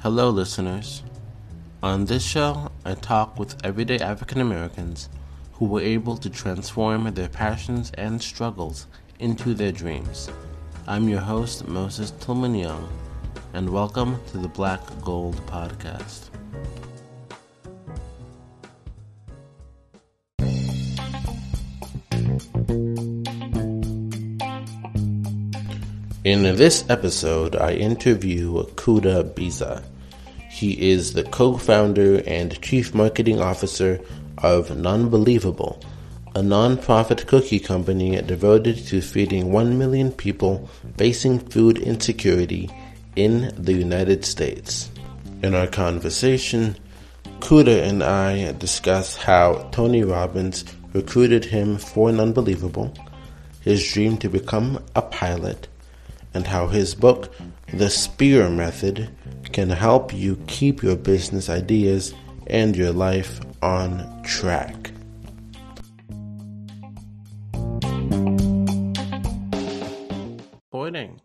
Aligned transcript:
Hello, 0.00 0.28
listeners. 0.28 1.02
On 1.82 2.04
this 2.04 2.22
show, 2.22 2.70
I 2.84 2.92
talk 2.94 3.38
with 3.38 3.56
everyday 3.64 3.98
African 3.98 4.42
Americans 4.42 5.08
who 5.54 5.64
were 5.64 5.80
able 5.80 6.18
to 6.18 6.28
transform 6.28 7.12
their 7.14 7.30
passions 7.30 7.90
and 7.94 8.22
struggles 8.22 8.88
into 9.20 9.54
their 9.54 9.72
dreams. 9.72 10.30
I'm 10.86 11.08
your 11.08 11.20
host, 11.20 11.66
Moses 11.66 12.12
Tillman 12.20 12.54
Young, 12.54 12.86
and 13.54 13.70
welcome 13.70 14.20
to 14.32 14.38
the 14.38 14.48
Black 14.48 14.80
Gold 15.02 15.36
Podcast. 15.46 16.28
In 26.26 26.42
this 26.56 26.84
episode, 26.90 27.54
I 27.54 27.74
interview 27.74 28.64
Kuda 28.74 29.32
Biza. 29.34 29.84
He 30.50 30.90
is 30.90 31.12
the 31.12 31.22
co 31.22 31.56
founder 31.56 32.20
and 32.26 32.60
chief 32.60 32.92
marketing 32.92 33.40
officer 33.40 34.00
of 34.38 34.70
Nunbelievable, 34.70 35.80
a 36.34 36.42
non-profit 36.42 37.28
cookie 37.28 37.60
company 37.60 38.20
devoted 38.22 38.76
to 38.88 39.00
feeding 39.00 39.52
1 39.52 39.78
million 39.78 40.10
people 40.10 40.68
facing 40.96 41.38
food 41.38 41.78
insecurity 41.78 42.68
in 43.14 43.54
the 43.56 43.74
United 43.74 44.24
States. 44.24 44.90
In 45.44 45.54
our 45.54 45.68
conversation, 45.68 46.76
Kuda 47.38 47.84
and 47.88 48.02
I 48.02 48.50
discuss 48.50 49.14
how 49.14 49.68
Tony 49.70 50.02
Robbins 50.02 50.64
recruited 50.92 51.44
him 51.44 51.78
for 51.78 52.10
Nunbelievable, 52.10 52.98
his 53.60 53.92
dream 53.92 54.16
to 54.16 54.28
become 54.28 54.82
a 54.96 55.02
pilot, 55.02 55.68
and 56.36 56.46
how 56.46 56.66
his 56.66 56.94
book, 56.94 57.32
The 57.72 57.88
Spear 57.88 58.50
Method, 58.50 59.08
can 59.52 59.70
help 59.70 60.12
you 60.12 60.36
keep 60.46 60.82
your 60.82 60.94
business 60.94 61.48
ideas 61.48 62.12
and 62.48 62.76
your 62.76 62.92
life 62.92 63.40
on 63.62 64.22
track. 64.22 64.92
Morning. 70.70 71.22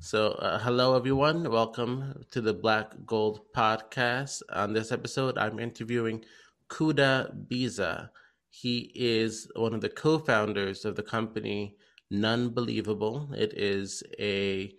So, 0.00 0.32
uh, 0.32 0.58
hello 0.58 0.94
everyone. 0.94 1.50
Welcome 1.50 2.26
to 2.30 2.42
the 2.42 2.52
Black 2.52 2.92
Gold 3.06 3.40
Podcast. 3.56 4.42
On 4.52 4.74
this 4.74 4.92
episode, 4.92 5.38
I'm 5.38 5.58
interviewing 5.58 6.22
Kuda 6.68 7.34
Biza. 7.48 8.10
He 8.50 8.92
is 8.94 9.50
one 9.56 9.72
of 9.72 9.80
the 9.80 9.88
co 9.88 10.18
founders 10.18 10.84
of 10.84 10.94
the 10.94 11.02
company 11.02 11.78
Nunbelievable. 12.12 13.32
It 13.36 13.54
is 13.54 14.02
a 14.18 14.74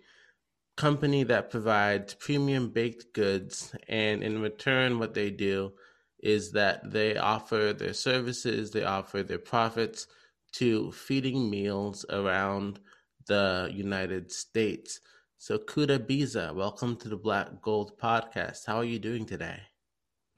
company 0.76 1.24
that 1.24 1.50
provides 1.50 2.14
premium 2.14 2.70
baked 2.70 3.14
goods, 3.14 3.74
and 3.88 4.22
in 4.22 4.42
return, 4.42 4.98
what 4.98 5.14
they 5.14 5.30
do 5.30 5.72
is 6.20 6.52
that 6.52 6.90
they 6.90 7.16
offer 7.16 7.72
their 7.72 7.94
services, 7.94 8.70
they 8.70 8.84
offer 8.84 9.22
their 9.22 9.38
profits 9.38 10.06
to 10.52 10.92
feeding 10.92 11.50
meals 11.50 12.04
around 12.10 12.78
the 13.26 13.70
United 13.72 14.30
States. 14.30 15.00
So, 15.38 15.58
Kuda 15.58 15.98
Biza, 15.98 16.54
welcome 16.54 16.96
to 16.96 17.08
the 17.08 17.16
Black 17.16 17.62
Gold 17.62 17.98
Podcast. 17.98 18.66
How 18.66 18.76
are 18.76 18.84
you 18.84 18.98
doing 18.98 19.26
today? 19.26 19.60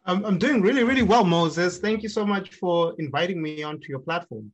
I'm, 0.07 0.25
I'm 0.25 0.39
doing 0.39 0.63
really, 0.63 0.85
really 0.85 1.03
well, 1.03 1.25
Moses. 1.25 1.79
Thank 1.79 2.03
you 2.03 2.09
so 2.09 2.25
much 2.25 2.55
for 2.55 2.95
inviting 2.99 3.43
me 3.43 3.63
onto 3.63 3.89
your 3.89 3.99
platform. 3.99 4.53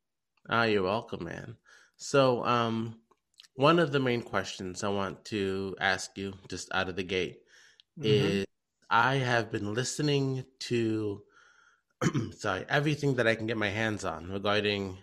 Ah, 0.48 0.64
you're 0.64 0.82
welcome, 0.82 1.24
man. 1.24 1.56
So, 2.02 2.42
um, 2.46 2.96
one 3.56 3.78
of 3.78 3.92
the 3.92 4.00
main 4.00 4.22
questions 4.22 4.82
I 4.82 4.88
want 4.88 5.22
to 5.26 5.76
ask 5.78 6.16
you 6.16 6.32
just 6.48 6.72
out 6.72 6.88
of 6.88 6.96
the 6.96 7.02
gate 7.02 7.40
mm-hmm. 7.98 8.06
is 8.06 8.46
I 8.88 9.16
have 9.16 9.52
been 9.52 9.74
listening 9.74 10.46
to 10.60 11.22
sorry, 12.38 12.64
everything 12.70 13.16
that 13.16 13.26
I 13.26 13.34
can 13.34 13.46
get 13.46 13.58
my 13.58 13.68
hands 13.68 14.06
on 14.06 14.30
regarding 14.30 14.96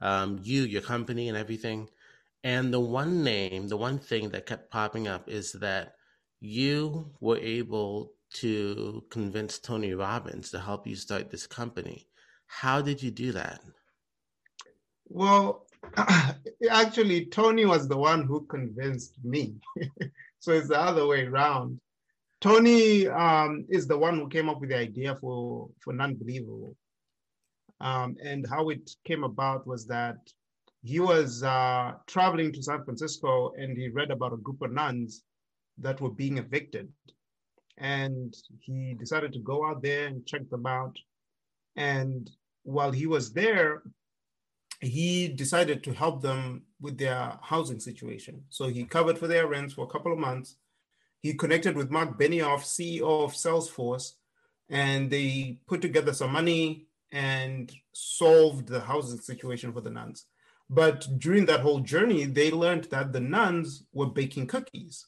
um, 0.00 0.38
you, 0.44 0.62
your 0.62 0.80
company, 0.80 1.28
and 1.28 1.36
everything. 1.36 1.90
And 2.44 2.72
the 2.72 2.78
one 2.78 3.24
name, 3.24 3.66
the 3.66 3.76
one 3.76 3.98
thing 3.98 4.28
that 4.28 4.46
kept 4.46 4.70
popping 4.70 5.08
up 5.08 5.28
is 5.28 5.52
that 5.54 5.96
you 6.40 7.10
were 7.20 7.38
able 7.38 8.12
to 8.34 9.02
convince 9.10 9.58
Tony 9.58 9.92
Robbins 9.92 10.52
to 10.52 10.60
help 10.60 10.86
you 10.86 10.94
start 10.94 11.32
this 11.32 11.48
company. 11.48 12.06
How 12.46 12.80
did 12.80 13.02
you 13.02 13.10
do 13.10 13.32
that? 13.32 13.60
Well, 15.06 15.63
actually, 16.70 17.26
Tony 17.26 17.64
was 17.64 17.88
the 17.88 17.96
one 17.96 18.24
who 18.24 18.46
convinced 18.46 19.14
me. 19.24 19.54
so 20.38 20.52
it's 20.52 20.68
the 20.68 20.80
other 20.80 21.06
way 21.06 21.26
around. 21.26 21.80
Tony 22.40 23.06
um, 23.08 23.64
is 23.68 23.86
the 23.86 23.96
one 23.96 24.18
who 24.18 24.28
came 24.28 24.48
up 24.48 24.60
with 24.60 24.70
the 24.70 24.76
idea 24.76 25.16
for, 25.16 25.68
for 25.80 25.94
Nunbelievable. 25.94 26.74
Um, 27.80 28.16
and 28.22 28.46
how 28.46 28.68
it 28.68 28.90
came 29.04 29.24
about 29.24 29.66
was 29.66 29.86
that 29.86 30.16
he 30.82 31.00
was 31.00 31.42
uh, 31.42 31.92
traveling 32.06 32.52
to 32.52 32.62
San 32.62 32.84
Francisco 32.84 33.52
and 33.58 33.76
he 33.76 33.88
read 33.88 34.10
about 34.10 34.34
a 34.34 34.38
group 34.38 34.60
of 34.62 34.72
nuns 34.72 35.22
that 35.78 36.00
were 36.00 36.10
being 36.10 36.38
evicted. 36.38 36.92
And 37.78 38.34
he 38.60 38.94
decided 38.94 39.32
to 39.32 39.40
go 39.40 39.66
out 39.66 39.82
there 39.82 40.06
and 40.06 40.26
check 40.26 40.48
them 40.50 40.66
out. 40.66 40.96
And 41.76 42.30
while 42.62 42.92
he 42.92 43.06
was 43.06 43.32
there, 43.32 43.82
he 44.84 45.28
decided 45.28 45.82
to 45.84 45.92
help 45.92 46.22
them 46.22 46.62
with 46.80 46.98
their 46.98 47.38
housing 47.42 47.80
situation. 47.80 48.44
So 48.50 48.68
he 48.68 48.84
covered 48.84 49.18
for 49.18 49.26
their 49.26 49.46
rents 49.46 49.74
for 49.74 49.84
a 49.84 49.88
couple 49.88 50.12
of 50.12 50.18
months. 50.18 50.56
He 51.20 51.34
connected 51.34 51.76
with 51.76 51.90
Mark 51.90 52.18
Benioff, 52.18 52.62
CEO 52.62 53.24
of 53.24 53.32
Salesforce, 53.32 54.12
and 54.68 55.10
they 55.10 55.58
put 55.66 55.80
together 55.80 56.12
some 56.12 56.32
money 56.32 56.86
and 57.12 57.72
solved 57.92 58.68
the 58.68 58.80
housing 58.80 59.20
situation 59.20 59.72
for 59.72 59.80
the 59.80 59.90
nuns. 59.90 60.26
But 60.68 61.06
during 61.18 61.46
that 61.46 61.60
whole 61.60 61.80
journey, 61.80 62.24
they 62.24 62.50
learned 62.50 62.84
that 62.84 63.12
the 63.12 63.20
nuns 63.20 63.84
were 63.92 64.06
baking 64.06 64.46
cookies 64.46 65.06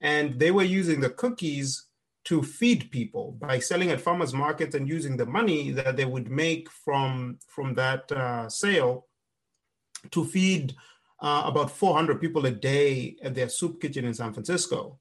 and 0.00 0.38
they 0.38 0.50
were 0.50 0.64
using 0.64 1.00
the 1.00 1.10
cookies 1.10 1.86
to 2.24 2.42
feed 2.42 2.90
people 2.90 3.36
by 3.40 3.58
selling 3.58 3.90
at 3.90 4.00
farmers 4.00 4.32
markets 4.32 4.74
and 4.74 4.88
using 4.88 5.16
the 5.16 5.26
money 5.26 5.70
that 5.72 5.96
they 5.96 6.04
would 6.04 6.30
make 6.30 6.70
from 6.70 7.38
from 7.46 7.74
that 7.74 8.10
uh, 8.12 8.48
sale 8.48 9.06
to 10.10 10.24
feed 10.24 10.74
uh, 11.20 11.42
about 11.46 11.70
400 11.70 12.20
people 12.20 12.46
a 12.46 12.50
day 12.50 13.16
at 13.22 13.34
their 13.34 13.48
soup 13.48 13.80
kitchen 13.80 14.04
in 14.04 14.14
San 14.14 14.32
Francisco. 14.32 14.98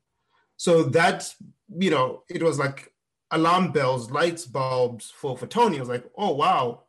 So 0.57 0.83
that 0.83 1.33
you 1.77 1.91
know, 1.91 2.23
it 2.29 2.43
was 2.43 2.59
like 2.59 2.93
alarm 3.31 3.71
bells, 3.71 4.11
lights 4.11 4.45
bulbs 4.45 5.11
for 5.11 5.37
for 5.37 5.47
Tony. 5.47 5.77
I 5.77 5.81
was 5.81 5.89
like, 5.89 6.05
oh 6.17 6.33
wow, 6.33 6.83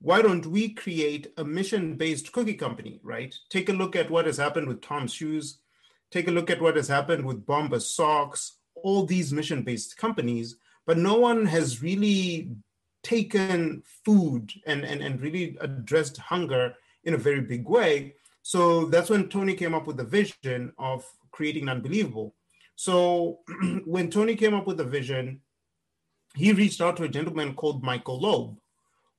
why 0.00 0.22
don't 0.22 0.46
we 0.46 0.70
create 0.74 1.32
a 1.36 1.44
mission-based 1.44 2.32
cookie 2.32 2.54
company? 2.54 3.00
Right? 3.02 3.34
Take 3.48 3.70
a 3.70 3.74
look 3.74 3.96
at 3.96 4.10
what 4.10 4.26
has 4.26 4.36
happened 4.36 4.68
with 4.68 4.82
Tom's 4.82 5.12
Shoes. 5.12 5.58
Take 6.10 6.28
a 6.28 6.32
look 6.32 6.50
at 6.50 6.60
what 6.60 6.76
has 6.76 6.88
happened 6.88 7.24
with 7.24 7.46
Bombas 7.46 7.82
Socks 7.82 8.59
all 8.82 9.04
these 9.04 9.32
mission 9.32 9.62
based 9.62 9.96
companies, 9.96 10.56
but 10.86 10.98
no 10.98 11.18
one 11.18 11.46
has 11.46 11.82
really 11.82 12.50
taken 13.02 13.82
food 14.04 14.52
and, 14.66 14.84
and, 14.84 15.00
and 15.00 15.20
really 15.20 15.56
addressed 15.60 16.18
hunger 16.18 16.74
in 17.04 17.14
a 17.14 17.18
very 17.18 17.40
big 17.40 17.66
way. 17.66 18.14
So 18.42 18.86
that's 18.86 19.10
when 19.10 19.28
Tony 19.28 19.54
came 19.54 19.74
up 19.74 19.86
with 19.86 19.96
the 19.96 20.04
vision 20.04 20.72
of 20.78 21.04
creating 21.30 21.66
Nunbelievable. 21.66 22.32
So 22.76 23.40
when 23.84 24.10
Tony 24.10 24.34
came 24.36 24.54
up 24.54 24.66
with 24.66 24.76
the 24.76 24.84
vision, 24.84 25.40
he 26.34 26.52
reached 26.52 26.80
out 26.80 26.96
to 26.98 27.04
a 27.04 27.08
gentleman 27.08 27.54
called 27.54 27.82
Michael 27.82 28.20
Loeb. 28.20 28.58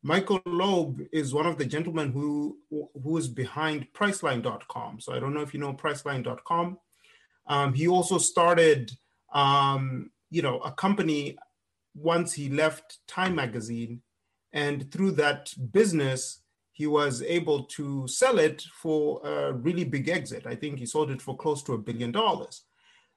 Michael 0.03 0.41
Loeb 0.45 1.01
is 1.11 1.33
one 1.33 1.45
of 1.45 1.57
the 1.57 1.66
gentlemen 1.66 2.11
who 2.11 2.57
who 3.03 3.17
is 3.17 3.28
behind 3.28 3.88
Priceline.com. 3.93 4.99
So 4.99 5.13
I 5.13 5.19
don't 5.19 5.33
know 5.33 5.41
if 5.41 5.53
you 5.53 5.59
know 5.59 5.73
Priceline.com. 5.73 6.79
Um, 7.47 7.73
he 7.73 7.88
also 7.88 8.17
started 8.17 8.91
um, 9.31 10.11
you 10.29 10.41
know, 10.41 10.59
a 10.59 10.72
company 10.72 11.37
once 11.95 12.33
he 12.33 12.49
left 12.49 12.99
Time 13.07 13.35
magazine, 13.35 14.01
and 14.53 14.91
through 14.91 15.11
that 15.11 15.53
business, 15.72 16.39
he 16.72 16.87
was 16.87 17.22
able 17.22 17.63
to 17.66 18.07
sell 18.07 18.39
it 18.39 18.63
for 18.73 19.22
a 19.25 19.53
really 19.53 19.83
big 19.83 20.09
exit. 20.09 20.47
I 20.47 20.55
think 20.55 20.79
he 20.79 20.85
sold 20.85 21.11
it 21.11 21.22
for 21.22 21.37
close 21.37 21.61
to 21.63 21.73
a 21.73 21.78
billion 21.78 22.11
dollars. 22.11 22.63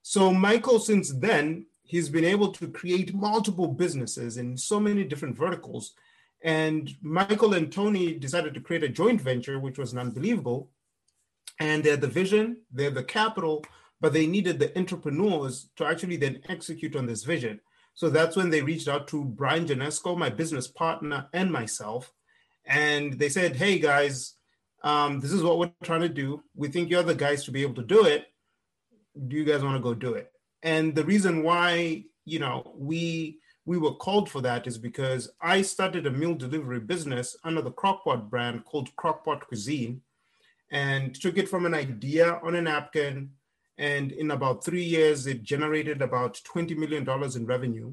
So 0.03 0.33
Michael, 0.33 0.79
since 0.79 1.13
then, 1.13 1.67
he's 1.83 2.09
been 2.09 2.25
able 2.25 2.53
to 2.53 2.69
create 2.69 3.15
multiple 3.15 3.69
businesses 3.69 4.37
in 4.37 4.57
so 4.57 4.79
many 4.81 5.05
different 5.05 5.37
verticals. 5.37 5.95
And 6.43 6.95
Michael 7.01 7.55
and 7.55 7.73
Tony 7.73 8.15
decided 8.15 8.55
to 8.55 8.61
create 8.61 8.83
a 8.83 8.89
joint 8.89 9.21
venture, 9.21 9.59
which 9.59 9.79
was 9.79 9.97
unbelievable. 9.97 10.71
And 11.59 11.83
they're 11.83 11.97
the 11.97 12.07
vision, 12.07 12.59
they're 12.73 12.91
the 12.91 13.05
capital, 13.05 13.65
but 14.05 14.13
they 14.13 14.27
needed 14.27 14.59
the 14.59 14.79
entrepreneurs 14.79 15.71
to 15.77 15.87
actually 15.87 16.19
then 16.19 16.39
execute 16.51 16.95
on 16.95 17.07
this 17.07 17.25
vision. 17.25 17.59
So 17.95 18.11
that's 18.11 18.37
when 18.37 18.51
they 18.51 18.61
reached 18.61 18.87
out 18.87 19.09
to 19.09 19.25
Brian 19.25 19.65
Janesco, 19.65 20.15
my 20.15 20.29
business 20.29 20.69
partner, 20.69 21.27
and 21.33 21.51
myself. 21.51 22.13
And 22.67 23.19
they 23.19 23.31
said, 23.31 23.57
hey 23.57 23.79
guys, 23.79 24.35
um, 24.83 25.21
this 25.21 25.33
is 25.33 25.43
what 25.43 25.59
we're 25.59 25.73
trying 25.83 26.03
to 26.03 26.11
do. 26.11 26.43
We 26.55 26.69
think 26.69 26.91
you're 26.91 27.03
the 27.03 27.15
guys 27.15 27.45
to 27.45 27.51
be 27.51 27.63
able 27.63 27.77
to 27.77 27.83
do 27.83 28.05
it. 28.05 28.27
Do 29.27 29.37
you 29.37 29.45
guys 29.47 29.65
want 29.65 29.77
to 29.77 29.83
go 29.83 29.95
do 29.95 30.13
it? 30.13 30.31
And 30.63 30.95
the 30.95 31.05
reason 31.05 31.43
why, 31.43 32.05
you 32.27 32.41
know, 32.41 32.75
we 32.77 33.39
we 33.65 33.79
were 33.79 33.95
called 33.95 34.29
for 34.29 34.43
that 34.43 34.67
is 34.67 34.77
because 34.77 35.33
I 35.41 35.63
started 35.63 36.07
a 36.07 36.11
meal 36.11 36.35
delivery 36.35 36.81
business 36.81 37.39
under 37.43 37.63
the 37.63 37.73
Crockpot 37.73 38.29
brand 38.29 38.67
called 38.67 38.95
Crockpot 38.97 39.41
Cuisine 39.49 40.03
and 40.71 41.15
took 41.15 41.39
it 41.39 41.49
from 41.49 41.65
an 41.65 41.73
idea 41.73 42.39
on 42.43 42.55
a 42.55 42.61
napkin. 42.61 43.31
And 43.79 44.13
in 44.13 44.31
about 44.31 44.65
three 44.65 44.85
years, 44.85 45.27
it 45.27 45.43
generated 45.43 46.01
about 46.03 46.41
$20 46.45 46.77
million 46.77 47.09
in 47.37 47.47
revenue. 47.47 47.93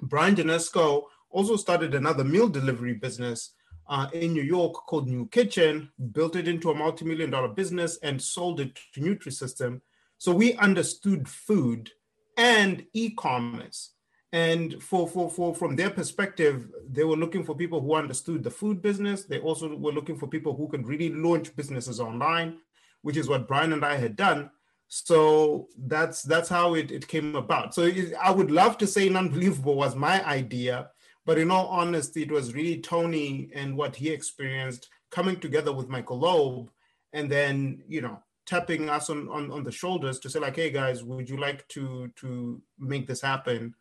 Brian 0.00 0.36
Janesco 0.36 1.04
also 1.30 1.56
started 1.56 1.94
another 1.94 2.24
meal 2.24 2.48
delivery 2.48 2.94
business 2.94 3.54
uh, 3.88 4.08
in 4.12 4.32
New 4.32 4.42
York 4.42 4.74
called 4.86 5.08
New 5.08 5.26
Kitchen, 5.26 5.90
built 6.12 6.36
it 6.36 6.48
into 6.48 6.70
a 6.70 6.74
multi-million 6.74 7.30
dollar 7.30 7.48
business 7.48 7.98
and 8.02 8.20
sold 8.20 8.60
it 8.60 8.78
to 8.94 9.00
Nutrisystem. 9.00 9.80
So 10.18 10.32
we 10.32 10.54
understood 10.54 11.28
food 11.28 11.90
and 12.36 12.84
e-commerce. 12.92 13.90
And 14.32 14.82
for, 14.82 15.06
for, 15.06 15.28
for 15.28 15.54
from 15.54 15.76
their 15.76 15.90
perspective, 15.90 16.68
they 16.88 17.04
were 17.04 17.16
looking 17.16 17.44
for 17.44 17.54
people 17.54 17.80
who 17.82 17.94
understood 17.94 18.42
the 18.42 18.50
food 18.50 18.80
business. 18.80 19.24
They 19.24 19.40
also 19.40 19.76
were 19.76 19.92
looking 19.92 20.16
for 20.16 20.26
people 20.26 20.56
who 20.56 20.68
could 20.68 20.88
really 20.88 21.10
launch 21.10 21.54
businesses 21.54 22.00
online, 22.00 22.58
which 23.02 23.16
is 23.16 23.28
what 23.28 23.46
Brian 23.46 23.72
and 23.72 23.84
I 23.84 23.96
had 23.96 24.16
done. 24.16 24.50
So 24.88 25.68
that's 25.78 26.22
that's 26.22 26.48
how 26.48 26.74
it, 26.74 26.90
it 26.90 27.08
came 27.08 27.34
about. 27.34 27.74
So 27.74 27.82
it, 27.82 28.14
I 28.20 28.30
would 28.30 28.50
love 28.50 28.76
to 28.78 28.86
say 28.86 29.08
unbelievable 29.08 29.74
was 29.74 29.94
my 29.94 30.24
idea, 30.26 30.90
but 31.24 31.38
in 31.38 31.50
all 31.50 31.68
honesty, 31.68 32.22
it 32.22 32.30
was 32.30 32.54
really 32.54 32.80
Tony 32.80 33.50
and 33.54 33.76
what 33.76 33.96
he 33.96 34.10
experienced 34.10 34.88
coming 35.10 35.38
together 35.38 35.72
with 35.72 35.88
Michael 35.88 36.18
Loeb 36.18 36.70
and 37.12 37.30
then, 37.30 37.82
you 37.86 38.00
know, 38.00 38.18
tapping 38.46 38.88
us 38.88 39.08
on, 39.10 39.28
on, 39.28 39.50
on 39.50 39.62
the 39.62 39.70
shoulders 39.70 40.18
to 40.18 40.30
say 40.30 40.40
like, 40.40 40.56
hey 40.56 40.70
guys, 40.70 41.04
would 41.04 41.28
you 41.28 41.36
like 41.36 41.66
to, 41.68 42.10
to 42.16 42.60
make 42.78 43.06
this 43.06 43.20
happen? 43.20 43.74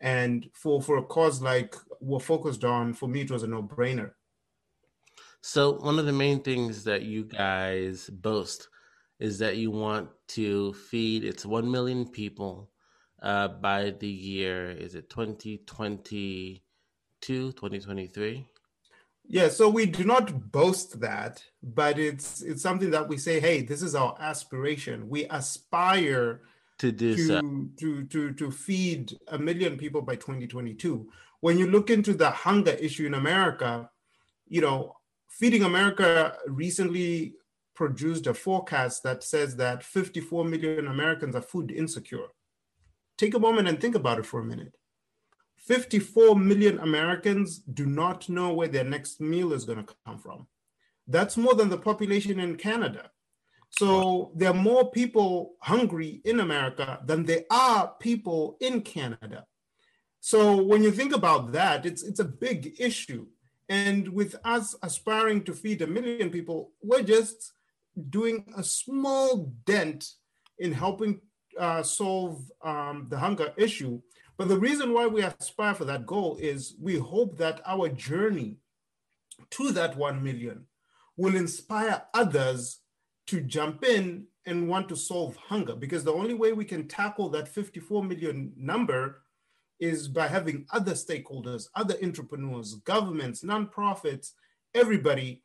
And 0.00 0.48
for, 0.52 0.80
for 0.82 0.98
a 0.98 1.02
cause 1.02 1.42
like 1.42 1.74
we're 2.00 2.20
focused 2.20 2.64
on, 2.64 2.92
for 2.94 3.08
me, 3.08 3.22
it 3.22 3.30
was 3.30 3.42
a 3.42 3.46
no 3.46 3.62
brainer. 3.62 4.12
So 5.46 5.72
one 5.74 5.98
of 5.98 6.06
the 6.06 6.12
main 6.12 6.40
things 6.40 6.84
that 6.84 7.02
you 7.02 7.24
guys 7.24 8.08
boast 8.08 8.70
is 9.20 9.38
that 9.40 9.58
you 9.58 9.70
want 9.70 10.08
to 10.28 10.72
feed 10.72 11.22
it's 11.22 11.44
1 11.44 11.70
million 11.70 12.08
people 12.08 12.70
uh, 13.22 13.48
by 13.48 13.90
the 13.90 14.08
year, 14.08 14.70
is 14.70 14.94
it 14.94 15.10
2020? 15.10 16.62
2023? 17.20 18.46
Yeah, 19.28 19.48
so 19.48 19.68
we 19.68 19.84
do 19.84 20.02
not 20.02 20.50
boast 20.50 20.98
that, 21.00 21.44
but 21.62 21.98
it's 21.98 22.40
it's 22.40 22.62
something 22.62 22.90
that 22.92 23.06
we 23.06 23.18
say, 23.18 23.38
hey, 23.38 23.60
this 23.60 23.82
is 23.82 23.94
our 23.94 24.16
aspiration. 24.20 25.10
We 25.10 25.26
aspire 25.26 26.40
to 26.78 26.90
do 26.90 27.16
to, 27.16 27.26
so. 27.26 27.40
to 27.80 28.04
to 28.04 28.32
to 28.32 28.50
feed 28.50 29.12
a 29.28 29.38
million 29.38 29.76
people 29.76 30.00
by 30.00 30.16
2022. 30.16 31.06
When 31.40 31.58
you 31.58 31.66
look 31.66 31.90
into 31.90 32.14
the 32.14 32.30
hunger 32.30 32.72
issue 32.72 33.04
in 33.04 33.12
America, 33.12 33.90
you 34.48 34.62
know, 34.62 34.96
Feeding 35.38 35.64
America 35.64 36.36
recently 36.46 37.34
produced 37.74 38.28
a 38.28 38.34
forecast 38.34 39.02
that 39.02 39.24
says 39.24 39.56
that 39.56 39.82
54 39.82 40.44
million 40.44 40.86
Americans 40.86 41.34
are 41.34 41.42
food 41.42 41.72
insecure. 41.72 42.28
Take 43.18 43.34
a 43.34 43.40
moment 43.40 43.66
and 43.66 43.80
think 43.80 43.96
about 43.96 44.20
it 44.20 44.26
for 44.26 44.38
a 44.38 44.44
minute. 44.44 44.76
54 45.56 46.36
million 46.36 46.78
Americans 46.78 47.58
do 47.58 47.84
not 47.84 48.28
know 48.28 48.52
where 48.52 48.68
their 48.68 48.84
next 48.84 49.20
meal 49.20 49.52
is 49.52 49.64
going 49.64 49.84
to 49.84 49.94
come 50.06 50.18
from. 50.18 50.46
That's 51.08 51.36
more 51.36 51.54
than 51.54 51.68
the 51.68 51.78
population 51.78 52.38
in 52.38 52.54
Canada. 52.56 53.10
So 53.70 54.30
there 54.36 54.50
are 54.50 54.54
more 54.54 54.92
people 54.92 55.54
hungry 55.60 56.20
in 56.24 56.38
America 56.38 57.00
than 57.04 57.24
there 57.24 57.42
are 57.50 57.92
people 57.98 58.56
in 58.60 58.82
Canada. 58.82 59.46
So 60.20 60.62
when 60.62 60.84
you 60.84 60.92
think 60.92 61.12
about 61.12 61.52
that, 61.52 61.84
it's 61.84 62.04
it's 62.04 62.20
a 62.20 62.24
big 62.24 62.76
issue. 62.78 63.26
And 63.68 64.08
with 64.08 64.36
us 64.44 64.74
aspiring 64.82 65.44
to 65.44 65.54
feed 65.54 65.82
a 65.82 65.86
million 65.86 66.30
people, 66.30 66.72
we're 66.82 67.02
just 67.02 67.52
doing 68.10 68.52
a 68.56 68.62
small 68.62 69.52
dent 69.64 70.10
in 70.58 70.72
helping 70.72 71.20
uh, 71.58 71.82
solve 71.82 72.50
um, 72.62 73.06
the 73.08 73.18
hunger 73.18 73.52
issue. 73.56 74.00
But 74.36 74.48
the 74.48 74.58
reason 74.58 74.92
why 74.92 75.06
we 75.06 75.22
aspire 75.22 75.74
for 75.74 75.84
that 75.84 76.06
goal 76.06 76.36
is 76.40 76.74
we 76.80 76.98
hope 76.98 77.38
that 77.38 77.60
our 77.64 77.88
journey 77.88 78.58
to 79.50 79.70
that 79.72 79.96
1 79.96 80.22
million 80.22 80.66
will 81.16 81.36
inspire 81.36 82.02
others 82.12 82.80
to 83.28 83.40
jump 83.40 83.84
in 83.84 84.26
and 84.46 84.68
want 84.68 84.88
to 84.88 84.96
solve 84.96 85.36
hunger 85.36 85.74
because 85.74 86.04
the 86.04 86.12
only 86.12 86.34
way 86.34 86.52
we 86.52 86.64
can 86.64 86.86
tackle 86.86 87.30
that 87.30 87.48
54 87.48 88.04
million 88.04 88.52
number 88.56 89.22
is 89.80 90.08
by 90.08 90.28
having 90.28 90.66
other 90.72 90.92
stakeholders, 90.92 91.68
other 91.74 91.96
entrepreneurs, 92.02 92.74
governments, 92.84 93.42
nonprofits, 93.42 94.32
everybody 94.74 95.42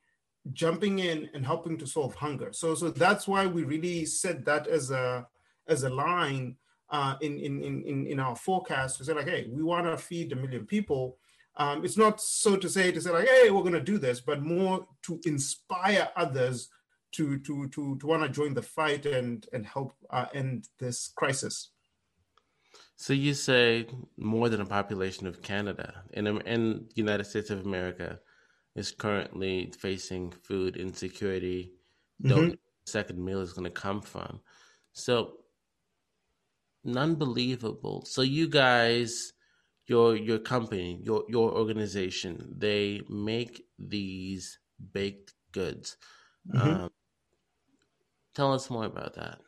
jumping 0.54 1.00
in 1.00 1.30
and 1.34 1.46
helping 1.46 1.78
to 1.78 1.88
solve 1.88 2.16
hunger. 2.16 2.52
So, 2.54 2.76
so 2.76 2.90
that's 2.90 3.28
why 3.28 3.46
we 3.46 3.64
really 3.64 4.06
set 4.06 4.46
that 4.46 4.68
as 4.68 4.92
a 4.92 5.28
as 5.68 5.84
a 5.84 5.90
line 5.90 6.56
uh, 6.90 7.16
in, 7.22 7.40
in, 7.40 7.62
in, 7.62 8.08
in 8.08 8.20
our 8.20 8.36
forecast 8.36 8.98
to 8.98 9.06
say 9.06 9.14
like, 9.14 9.28
hey, 9.28 9.48
we 9.52 9.62
want 9.62 9.86
to 9.86 9.96
feed 9.96 10.32
a 10.32 10.36
million 10.36 10.66
people. 10.66 11.18
Um, 11.56 11.86
it's 11.86 11.98
not 11.98 12.20
so 12.20 12.56
to 12.56 12.68
say 12.68 12.92
to 12.92 13.00
say 13.00 13.12
like, 13.12 13.28
hey, 13.28 13.52
we're 13.52 13.62
going 13.62 13.74
to 13.74 13.82
do 13.82 14.00
this, 14.00 14.22
but 14.22 14.42
more 14.42 14.88
to 15.04 15.20
inspire 15.26 16.10
others 16.16 16.70
to 17.12 17.40
to 17.40 17.68
to 17.70 17.98
to 17.98 18.08
want 18.08 18.24
to 18.24 18.30
join 18.30 18.54
the 18.54 18.62
fight 18.62 19.06
and 19.06 19.48
and 19.52 19.66
help 19.66 19.94
uh, 20.10 20.28
end 20.34 20.68
this 20.80 21.12
crisis. 21.16 21.72
So 23.02 23.14
you 23.14 23.34
say 23.34 23.88
more 24.18 24.50
than 24.50 24.60
a 24.60 24.66
population 24.66 25.26
of 25.26 25.42
Canada 25.42 26.04
and 26.16 26.28
the 26.28 26.84
United 26.96 27.24
States 27.24 27.50
of 27.50 27.66
America 27.66 28.20
is 28.76 28.92
currently 28.92 29.72
facing 29.80 30.34
food 30.44 30.76
insecurity. 30.76 31.72
Mm-hmm. 32.22 32.36
Don't 32.36 32.60
second 32.86 33.24
meal 33.24 33.40
is 33.40 33.54
going 33.54 33.64
to 33.64 33.72
come 33.72 34.02
from. 34.02 34.42
So 34.92 35.38
unbelievable. 36.86 38.04
So 38.06 38.22
you 38.22 38.50
guys, 38.50 39.32
your 39.88 40.18
your 40.18 40.40
company, 40.40 41.00
your 41.02 41.24
your 41.30 41.54
organization, 41.54 42.54
they 42.58 43.02
make 43.08 43.64
these 43.80 44.60
baked 44.92 45.36
goods. 45.54 45.96
Mm-hmm. 46.54 46.70
Um, 46.70 46.90
tell 48.36 48.54
us 48.54 48.70
more 48.70 48.84
about 48.84 49.14
that. 49.16 49.40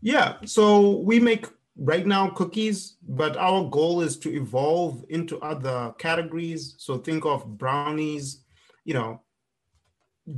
Yeah, 0.00 0.36
so 0.46 1.00
we 1.00 1.20
make 1.20 1.46
right 1.80 2.06
now 2.06 2.28
cookies, 2.28 2.96
but 3.08 3.36
our 3.36 3.68
goal 3.68 4.02
is 4.02 4.16
to 4.18 4.30
evolve 4.32 5.04
into 5.08 5.40
other 5.40 5.94
categories. 5.98 6.74
So 6.78 6.98
think 6.98 7.24
of 7.24 7.58
brownies, 7.58 8.44
you 8.84 8.94
know, 8.94 9.22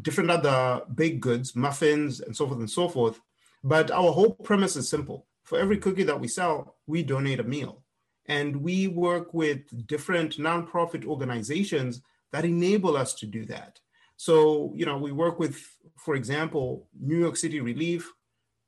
different 0.01 0.31
other 0.31 0.83
baked 0.95 1.21
goods, 1.21 1.55
muffins, 1.55 2.21
and 2.21 2.35
so 2.35 2.47
forth 2.47 2.61
and 2.61 2.71
so 2.71 2.89
forth. 2.89 3.21
But 3.65 3.91
our 3.91 4.13
whole 4.13 4.35
premise 4.35 4.77
is 4.77 4.89
simple 4.89 5.27
for 5.45 5.59
every 5.59 5.77
cookie 5.79 6.05
that 6.05 6.19
we 6.19 6.29
sell, 6.29 6.77
we 6.87 7.03
donate 7.03 7.41
a 7.41 7.45
meal. 7.45 7.83
And 8.27 8.57
we 8.57 8.87
work 8.87 9.35
with 9.35 9.87
different 9.87 10.39
nonprofit 10.39 11.05
organizations 11.05 12.01
that 12.31 12.45
enable 12.45 12.97
us 12.97 13.15
to 13.15 13.27
do 13.27 13.45
that. 13.47 13.81
So, 14.17 14.73
you 14.77 14.87
know, 14.87 14.97
we 14.97 15.11
work 15.11 15.41
with, 15.41 15.61
for 15.99 16.15
example, 16.15 16.89
New 16.99 17.19
York 17.19 17.37
City 17.37 17.61
Relief. 17.61 18.13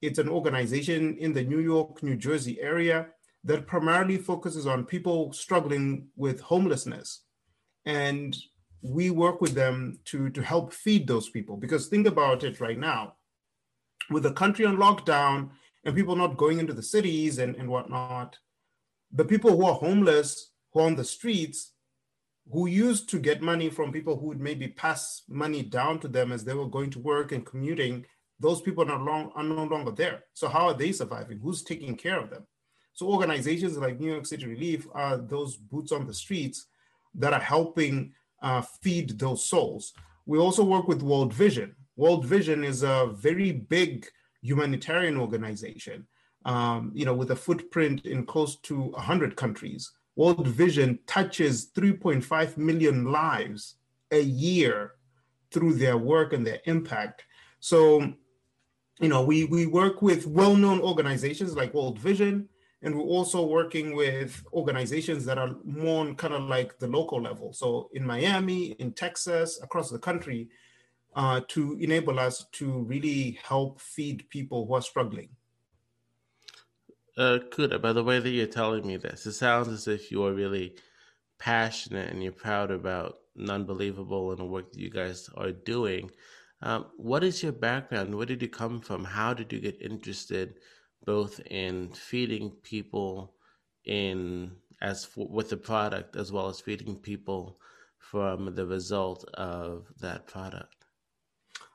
It's 0.05 0.19
an 0.19 0.29
organization 0.29 1.17
in 1.19 1.33
the 1.33 1.43
New 1.43 1.61
York, 1.61 2.03
New 2.03 2.17
Jersey 2.17 2.61
area 2.61 3.07
that 3.45 3.67
primarily 3.67 4.19
focuses 4.19 4.67
on 4.67 4.85
people 4.85 5.33
struggling 5.33 6.09
with 6.15 6.41
homelessness. 6.41 7.23
And 7.87 8.37
we 8.83 9.11
work 9.11 9.41
with 9.41 9.55
them 9.55 9.99
to, 10.07 10.29
to 10.31 10.43
help 10.43 10.75
feed 10.75 11.07
those 11.07 11.31
people. 11.31 11.57
Because 11.57 11.87
think 11.87 12.07
about 12.07 12.45
it 12.45 12.61
right 12.61 12.79
now 12.79 13.15
with 14.11 14.25
the 14.25 14.33
country 14.33 14.67
on 14.67 14.77
lockdown 14.77 15.51
and 15.85 15.97
people 15.97 16.17
not 16.17 16.37
going 16.37 16.59
into 16.59 16.75
the 16.75 16.83
cities 16.83 17.39
and, 17.39 17.57
and 17.57 17.69
whatnot, 17.71 18.37
the 19.11 19.25
people 19.25 19.57
who 19.57 19.65
are 19.65 19.75
homeless, 19.75 20.51
who 20.73 20.81
are 20.81 20.87
on 20.87 20.97
the 20.97 21.05
streets, 21.05 21.73
who 22.53 22.67
used 22.67 23.09
to 23.09 23.19
get 23.19 23.41
money 23.41 23.71
from 23.71 23.91
people 23.91 24.19
who 24.19 24.27
would 24.27 24.41
maybe 24.41 24.69
pass 24.69 25.23
money 25.29 25.63
down 25.63 25.99
to 26.01 26.09
them 26.09 26.31
as 26.31 26.45
they 26.45 26.53
were 26.53 26.69
going 26.69 26.91
to 26.91 26.99
work 26.99 27.33
and 27.33 27.47
commuting, 27.47 28.05
those 28.41 28.61
people 28.61 28.91
are, 28.91 28.99
long, 28.99 29.33
are 29.35 29.45
no 29.45 29.65
longer 29.65 29.91
there. 29.91 30.25
So 30.33 30.49
how 30.49 30.69
are 30.69 30.75
they 30.75 30.93
surviving? 30.93 31.39
Who's 31.39 31.63
taking 31.63 31.97
care 31.97 32.21
of 32.21 32.31
them? 32.31 32.47
So 32.93 33.09
organizations 33.09 33.77
like 33.77 33.99
New 33.99 34.13
York 34.13 34.27
City 34.27 34.47
Relief 34.47 34.87
are 34.93 35.17
those 35.17 35.57
boots 35.57 35.93
on 35.93 36.07
the 36.07 36.15
streets 36.15 36.67
that 37.15 37.33
are 37.33 37.41
helping 37.41 38.13
uh, 38.43 38.63
feed 38.83 39.19
those 39.19 39.47
souls. 39.47 39.95
We 40.27 40.39
also 40.39 40.65
work 40.65 40.89
with 40.89 41.03
World 41.03 41.33
Vision. 41.33 41.75
World 41.97 42.25
Vision 42.25 42.65
is 42.65 42.83
a 42.83 43.11
very 43.13 43.53
big 43.53 44.07
humanitarian 44.43 45.17
organization, 45.17 46.07
um, 46.45 46.93
you 46.95 47.05
know, 47.05 47.15
with 47.15 47.31
a 47.31 47.37
footprint 47.37 48.05
in 48.05 48.27
close 48.27 48.57
to 48.61 48.77
100 48.77 49.37
countries. 49.37 49.91
World 50.17 50.47
Vision 50.47 50.99
touches 51.07 51.71
3.5 51.73 52.57
million 52.57 53.11
lives 53.11 53.77
a 54.11 54.21
year 54.21 54.93
through 55.51 55.75
their 55.75 55.97
work 55.97 56.33
and 56.33 56.47
their 56.47 56.61
impact. 56.67 57.25
So 57.61 58.13
you 59.01 59.09
know, 59.09 59.23
we 59.23 59.45
we 59.45 59.67
work 59.67 60.03
with 60.03 60.27
well-known 60.27 60.81
organizations 60.81 61.57
like 61.57 61.75
World 61.75 61.99
Vision, 61.99 62.49
and 62.83 62.95
we're 62.95 63.03
also 63.03 63.45
working 63.45 63.97
with 63.97 64.45
organizations 64.53 65.25
that 65.25 65.39
are 65.39 65.57
more 65.65 66.01
on 66.01 66.15
kind 66.15 66.35
of 66.35 66.43
like 66.43 66.79
the 66.79 66.87
local 66.87 67.21
level. 67.21 67.53
So 67.53 67.91
in 67.95 68.07
Miami, 68.07 68.73
in 68.73 68.93
Texas, 68.93 69.61
across 69.63 69.91
the 69.91 69.99
country, 69.99 70.49
uh, 71.17 71.41
to 71.49 71.77
enable 71.81 72.19
us 72.21 72.47
to 72.53 72.83
really 72.83 73.39
help 73.43 73.81
feed 73.81 74.29
people 74.31 74.67
who 74.67 74.75
are 74.75 74.83
struggling. 74.83 75.29
Uh, 77.17 77.39
Kuda, 77.51 77.81
by 77.81 77.93
the 77.93 78.03
way 78.03 78.19
that 78.19 78.31
you're 78.31 78.47
telling 78.47 78.87
me 78.87 78.97
this, 78.97 79.25
it 79.25 79.33
sounds 79.33 79.69
as 79.69 79.87
if 79.87 80.11
you 80.11 80.25
are 80.25 80.33
really 80.33 80.77
passionate 81.39 82.11
and 82.11 82.23
you're 82.23 82.33
proud 82.33 82.71
about 82.71 83.19
Nunbelievable 83.39 84.31
and 84.31 84.39
the 84.39 84.45
work 84.45 84.73
that 84.73 84.81
you 84.81 84.91
guys 84.91 85.29
are 85.37 85.53
doing. 85.53 86.11
Um, 86.63 86.87
what 86.97 87.25
is 87.25 87.43
your 87.43 87.53
background? 87.53 88.15
Where 88.15 88.27
did 88.27 88.43
you 88.43 88.49
come 88.49 88.81
from? 88.81 89.05
How 89.05 89.35
did 89.35 89.53
you 89.53 89.61
get 89.61 89.81
interested 89.81 90.55
both 91.05 91.41
in 91.51 91.93
feeding 91.93 92.51
people 92.63 93.35
in 93.85 94.53
as 94.81 95.05
for, 95.05 95.29
with 95.29 95.51
the 95.51 95.57
product 95.57 96.17
as 96.17 96.33
well 96.33 96.49
as 96.49 96.61
feeding 96.61 96.97
people 96.97 97.59
from 97.99 98.55
the 98.55 98.67
result 98.67 99.25
of 99.35 99.87
that 100.01 100.27
product? 100.27 100.87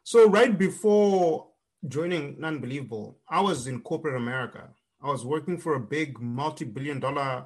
So 0.04 0.28
right 0.28 0.58
before 0.58 1.48
joining 1.88 2.36
Nunbelievable, 2.38 3.16
I 3.30 3.42
was 3.42 3.68
in 3.68 3.82
corporate 3.82 4.16
America. 4.16 4.70
I 5.02 5.08
was 5.10 5.26
working 5.26 5.58
for 5.58 5.76
a 5.76 5.80
big 5.80 6.20
multi-billion 6.20 7.00
dollar 7.00 7.46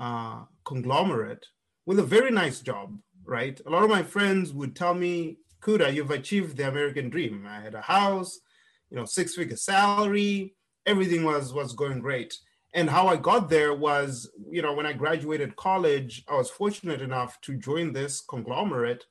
uh, 0.00 0.44
conglomerate 0.64 1.46
with 1.86 1.98
a 1.98 2.02
very 2.04 2.30
nice 2.30 2.60
job, 2.60 2.96
right? 3.24 3.60
A 3.66 3.70
lot 3.70 3.82
of 3.82 3.90
my 3.90 4.02
friends 4.02 4.52
would 4.52 4.76
tell 4.76 4.94
me, 4.94 5.38
Kuda, 5.62 5.94
you've 5.94 6.10
achieved 6.10 6.56
the 6.56 6.68
American 6.68 7.08
dream. 7.08 7.46
I 7.48 7.60
had 7.60 7.74
a 7.74 7.80
house, 7.80 8.40
you 8.90 8.96
know, 8.96 9.04
six-figure 9.04 9.56
salary, 9.56 10.54
everything 10.86 11.24
was 11.24 11.52
was 11.52 11.72
going 11.72 12.00
great. 12.00 12.34
And 12.74 12.88
how 12.88 13.06
I 13.06 13.16
got 13.16 13.50
there 13.50 13.74
was, 13.74 14.30
you 14.50 14.62
know, 14.62 14.72
when 14.72 14.86
I 14.86 14.94
graduated 14.94 15.56
college, 15.56 16.24
I 16.26 16.36
was 16.36 16.50
fortunate 16.50 17.02
enough 17.02 17.40
to 17.42 17.56
join 17.56 17.92
this 17.92 18.22
conglomerate, 18.22 19.04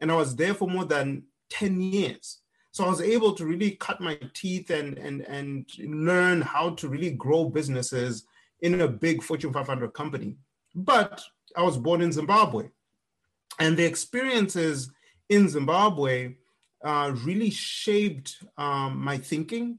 and 0.00 0.12
I 0.12 0.16
was 0.16 0.36
there 0.36 0.54
for 0.54 0.68
more 0.68 0.84
than 0.84 1.24
10 1.50 1.80
years. 1.80 2.38
So 2.72 2.84
I 2.84 2.90
was 2.90 3.00
able 3.00 3.32
to 3.32 3.46
really 3.46 3.70
cut 3.70 4.02
my 4.02 4.18
teeth 4.34 4.70
and 4.70 4.98
and 4.98 5.22
and 5.22 5.66
learn 5.78 6.42
how 6.42 6.70
to 6.70 6.88
really 6.88 7.10
grow 7.10 7.48
businesses 7.48 8.26
in 8.60 8.80
a 8.80 8.88
big 8.88 9.22
Fortune 9.22 9.52
500 9.52 9.92
company. 9.94 10.36
But 10.74 11.22
I 11.56 11.62
was 11.62 11.78
born 11.78 12.02
in 12.02 12.12
Zimbabwe, 12.12 12.68
and 13.58 13.76
the 13.76 13.84
experiences 13.84 14.90
in 15.28 15.48
Zimbabwe 15.48 16.34
uh, 16.84 17.14
really 17.24 17.50
shaped 17.50 18.36
um, 18.56 19.02
my 19.02 19.18
thinking, 19.18 19.78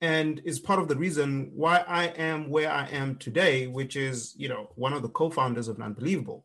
and 0.00 0.40
is 0.44 0.60
part 0.60 0.78
of 0.78 0.88
the 0.88 0.96
reason 0.96 1.50
why 1.54 1.84
I 1.86 2.06
am 2.06 2.48
where 2.50 2.70
I 2.70 2.86
am 2.88 3.16
today, 3.16 3.66
which 3.66 3.96
is 3.96 4.34
you 4.36 4.48
know 4.48 4.70
one 4.76 4.92
of 4.92 5.02
the 5.02 5.08
co-founders 5.08 5.68
of 5.68 5.78
Nunbelievable. 5.78 6.44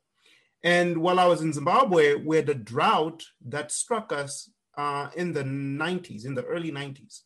And 0.64 0.98
while 0.98 1.20
I 1.20 1.26
was 1.26 1.42
in 1.42 1.54
Zimbabwe, 1.54 2.16
we 2.16 2.38
had 2.38 2.50
a 2.50 2.54
drought 2.54 3.24
that 3.48 3.72
struck 3.72 4.14
us 4.14 4.50
uh, 4.78 5.10
in 5.16 5.34
the 5.34 5.44
90s, 5.44 6.26
in 6.26 6.36
the 6.36 6.44
early 6.44 6.72
90s. 6.72 7.22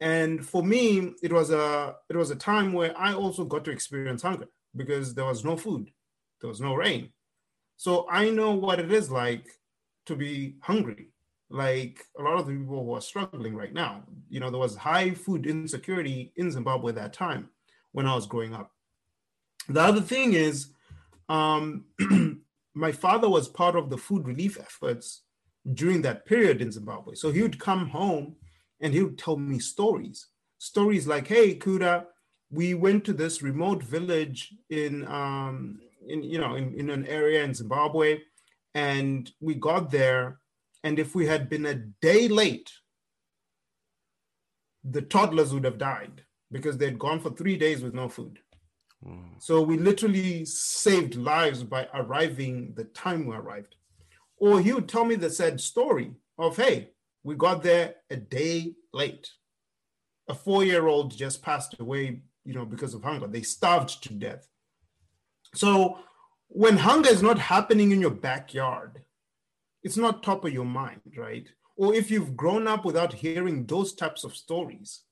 And 0.00 0.46
for 0.46 0.62
me, 0.62 1.14
it 1.22 1.32
was 1.32 1.50
a 1.50 1.96
it 2.08 2.16
was 2.16 2.30
a 2.30 2.36
time 2.36 2.72
where 2.72 2.96
I 2.96 3.14
also 3.14 3.44
got 3.44 3.64
to 3.64 3.72
experience 3.72 4.22
hunger 4.22 4.46
because 4.76 5.14
there 5.14 5.24
was 5.24 5.44
no 5.44 5.56
food, 5.56 5.90
there 6.40 6.48
was 6.48 6.60
no 6.60 6.74
rain. 6.74 7.10
So 7.76 8.06
I 8.10 8.30
know 8.30 8.52
what 8.52 8.80
it 8.80 8.92
is 8.92 9.10
like 9.10 9.46
to 10.08 10.16
be 10.16 10.56
hungry. 10.60 11.08
Like 11.50 12.04
a 12.18 12.22
lot 12.22 12.38
of 12.38 12.46
the 12.46 12.52
people 12.52 12.84
who 12.84 12.94
are 12.94 13.00
struggling 13.00 13.54
right 13.54 13.72
now. 13.72 14.02
You 14.28 14.40
know, 14.40 14.50
there 14.50 14.60
was 14.60 14.76
high 14.76 15.12
food 15.12 15.46
insecurity 15.46 16.32
in 16.36 16.50
Zimbabwe 16.50 16.90
at 16.90 16.96
that 16.96 17.12
time 17.12 17.48
when 17.92 18.06
I 18.06 18.14
was 18.14 18.26
growing 18.26 18.54
up. 18.54 18.70
The 19.68 19.80
other 19.80 20.00
thing 20.00 20.34
is, 20.34 20.72
um, 21.28 21.84
my 22.74 22.92
father 22.92 23.28
was 23.28 23.48
part 23.48 23.76
of 23.76 23.90
the 23.90 23.98
food 23.98 24.26
relief 24.26 24.58
efforts 24.58 25.22
during 25.74 26.02
that 26.02 26.26
period 26.26 26.60
in 26.60 26.72
Zimbabwe. 26.72 27.14
So 27.14 27.30
he 27.30 27.42
would 27.42 27.58
come 27.58 27.88
home 27.88 28.36
and 28.80 28.92
he 28.92 29.02
would 29.02 29.18
tell 29.18 29.36
me 29.36 29.58
stories. 29.58 30.26
Stories 30.58 31.06
like, 31.06 31.26
hey, 31.26 31.56
Kuda, 31.56 32.04
we 32.50 32.74
went 32.74 33.04
to 33.04 33.12
this 33.12 33.42
remote 33.42 33.82
village 33.82 34.54
in, 34.70 35.06
um, 35.06 35.80
in 36.06 36.22
you 36.22 36.38
know, 36.38 36.54
in, 36.54 36.74
in 36.74 36.90
an 36.90 37.06
area 37.06 37.44
in 37.44 37.52
Zimbabwe, 37.54 38.20
and 38.74 39.30
we 39.40 39.54
got 39.54 39.90
there. 39.90 40.40
And 40.84 40.98
if 40.98 41.14
we 41.14 41.26
had 41.26 41.48
been 41.48 41.66
a 41.66 41.74
day 41.74 42.28
late, 42.28 42.70
the 44.84 45.02
toddlers 45.02 45.52
would 45.52 45.64
have 45.64 45.78
died 45.78 46.22
because 46.50 46.78
they'd 46.78 46.98
gone 46.98 47.20
for 47.20 47.30
three 47.30 47.58
days 47.58 47.82
with 47.82 47.94
no 47.94 48.08
food. 48.08 48.38
Mm. 49.04 49.40
So 49.40 49.60
we 49.60 49.76
literally 49.76 50.44
saved 50.44 51.14
lives 51.16 51.62
by 51.62 51.88
arriving 51.94 52.72
the 52.74 52.84
time 52.84 53.26
we 53.26 53.36
arrived. 53.36 53.74
Or 54.38 54.60
he 54.60 54.72
would 54.72 54.88
tell 54.88 55.04
me 55.04 55.16
the 55.16 55.30
sad 55.30 55.60
story 55.60 56.12
of, 56.38 56.56
hey, 56.56 56.90
we 57.24 57.34
got 57.34 57.62
there 57.62 57.96
a 58.08 58.16
day 58.16 58.74
late. 58.92 59.28
A 60.28 60.34
four-year-old 60.34 61.16
just 61.16 61.42
passed 61.42 61.74
away, 61.80 62.22
you 62.44 62.54
know, 62.54 62.64
because 62.64 62.94
of 62.94 63.02
hunger. 63.02 63.26
They 63.26 63.42
starved 63.42 64.02
to 64.04 64.14
death. 64.14 64.46
So 65.54 65.98
when 66.48 66.78
hunger 66.78 67.10
is 67.10 67.22
not 67.22 67.38
happening 67.38 67.92
in 67.92 68.00
your 68.00 68.10
backyard, 68.10 69.02
it's 69.82 69.96
not 69.96 70.22
top 70.22 70.44
of 70.44 70.52
your 70.52 70.64
mind, 70.64 71.00
right? 71.16 71.48
Or 71.76 71.94
if 71.94 72.10
you've 72.10 72.36
grown 72.36 72.66
up 72.66 72.84
without 72.84 73.12
hearing 73.12 73.66
those 73.66 73.94
types 73.94 74.24
of 74.24 74.36
stories, 74.36 75.02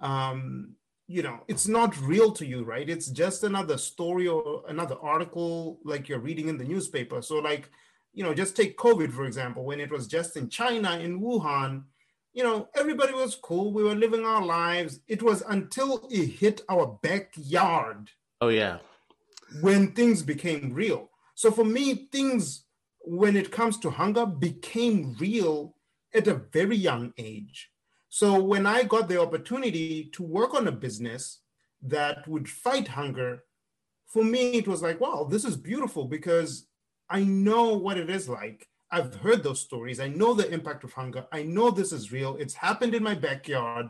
um, 0.00 0.74
you 1.08 1.22
know, 1.22 1.40
it's 1.48 1.66
not 1.66 2.00
real 2.00 2.30
to 2.32 2.46
you, 2.46 2.64
right? 2.64 2.88
It's 2.88 3.08
just 3.08 3.42
another 3.42 3.78
story 3.78 4.28
or 4.28 4.62
another 4.68 4.96
article 5.02 5.80
like 5.84 6.08
you're 6.08 6.18
reading 6.18 6.48
in 6.48 6.58
the 6.58 6.64
newspaper. 6.64 7.22
So 7.22 7.36
like 7.36 7.70
you 8.18 8.24
know, 8.24 8.34
just 8.34 8.56
take 8.56 8.76
COVID, 8.76 9.12
for 9.12 9.26
example, 9.26 9.64
when 9.64 9.78
it 9.78 9.92
was 9.92 10.08
just 10.08 10.36
in 10.36 10.48
China, 10.48 10.98
in 10.98 11.20
Wuhan, 11.20 11.84
you 12.32 12.42
know, 12.42 12.68
everybody 12.74 13.12
was 13.12 13.36
cool. 13.36 13.72
We 13.72 13.84
were 13.84 13.94
living 13.94 14.24
our 14.24 14.44
lives. 14.44 14.98
It 15.06 15.22
was 15.22 15.42
until 15.48 16.08
it 16.10 16.26
hit 16.26 16.62
our 16.68 16.98
backyard. 17.00 18.10
Oh, 18.40 18.48
yeah. 18.48 18.78
When 19.60 19.92
things 19.92 20.22
became 20.22 20.72
real. 20.72 21.10
So 21.34 21.50
for 21.50 21.64
me, 21.64 22.08
things, 22.12 22.64
when 23.00 23.36
it 23.36 23.50
comes 23.50 23.78
to 23.78 23.90
hunger, 23.90 24.26
became 24.26 25.16
real 25.18 25.74
at 26.14 26.26
a 26.26 26.34
very 26.52 26.76
young 26.76 27.12
age. 27.16 27.70
So 28.08 28.42
when 28.42 28.66
I 28.66 28.82
got 28.82 29.08
the 29.08 29.20
opportunity 29.20 30.10
to 30.12 30.22
work 30.22 30.54
on 30.54 30.66
a 30.66 30.72
business 30.72 31.40
that 31.82 32.26
would 32.26 32.48
fight 32.48 32.88
hunger, 32.88 33.44
for 34.06 34.24
me, 34.24 34.52
it 34.52 34.66
was 34.66 34.82
like, 34.82 35.00
wow, 35.00 35.28
this 35.30 35.44
is 35.44 35.56
beautiful 35.56 36.06
because 36.06 36.66
I 37.10 37.24
know 37.24 37.74
what 37.74 37.98
it 37.98 38.08
is 38.08 38.28
like. 38.28 38.68
I've 38.90 39.14
heard 39.16 39.42
those 39.42 39.60
stories. 39.60 40.00
I 40.00 40.08
know 40.08 40.32
the 40.32 40.50
impact 40.50 40.82
of 40.84 40.94
hunger. 40.94 41.26
I 41.30 41.42
know 41.42 41.70
this 41.70 41.92
is 41.92 42.10
real. 42.10 42.36
It's 42.36 42.54
happened 42.54 42.94
in 42.94 43.02
my 43.02 43.14
backyard. 43.14 43.88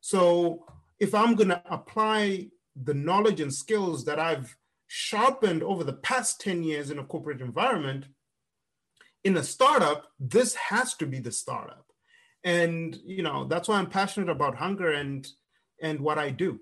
So 0.00 0.64
if 1.00 1.14
I'm 1.14 1.34
going 1.34 1.48
to 1.48 1.62
apply 1.68 2.48
the 2.80 2.94
knowledge 2.94 3.40
and 3.40 3.52
skills 3.52 4.04
that 4.04 4.20
I've 4.20 4.56
sharpened 4.86 5.62
over 5.62 5.84
the 5.84 5.92
past 5.92 6.40
10 6.40 6.62
years 6.62 6.90
in 6.90 6.98
a 6.98 7.04
corporate 7.04 7.40
environment, 7.40 8.06
in 9.24 9.36
a 9.36 9.42
startup, 9.42 10.06
this 10.20 10.54
has 10.54 10.94
to 10.94 11.06
be 11.06 11.18
the 11.18 11.32
startup. 11.32 11.86
And 12.44 12.96
you 13.04 13.22
know, 13.22 13.44
that's 13.44 13.68
why 13.68 13.78
I'm 13.78 13.90
passionate 13.90 14.30
about 14.30 14.56
hunger 14.56 14.92
and 14.92 15.26
and 15.82 16.00
what 16.00 16.18
I 16.18 16.30
do. 16.30 16.60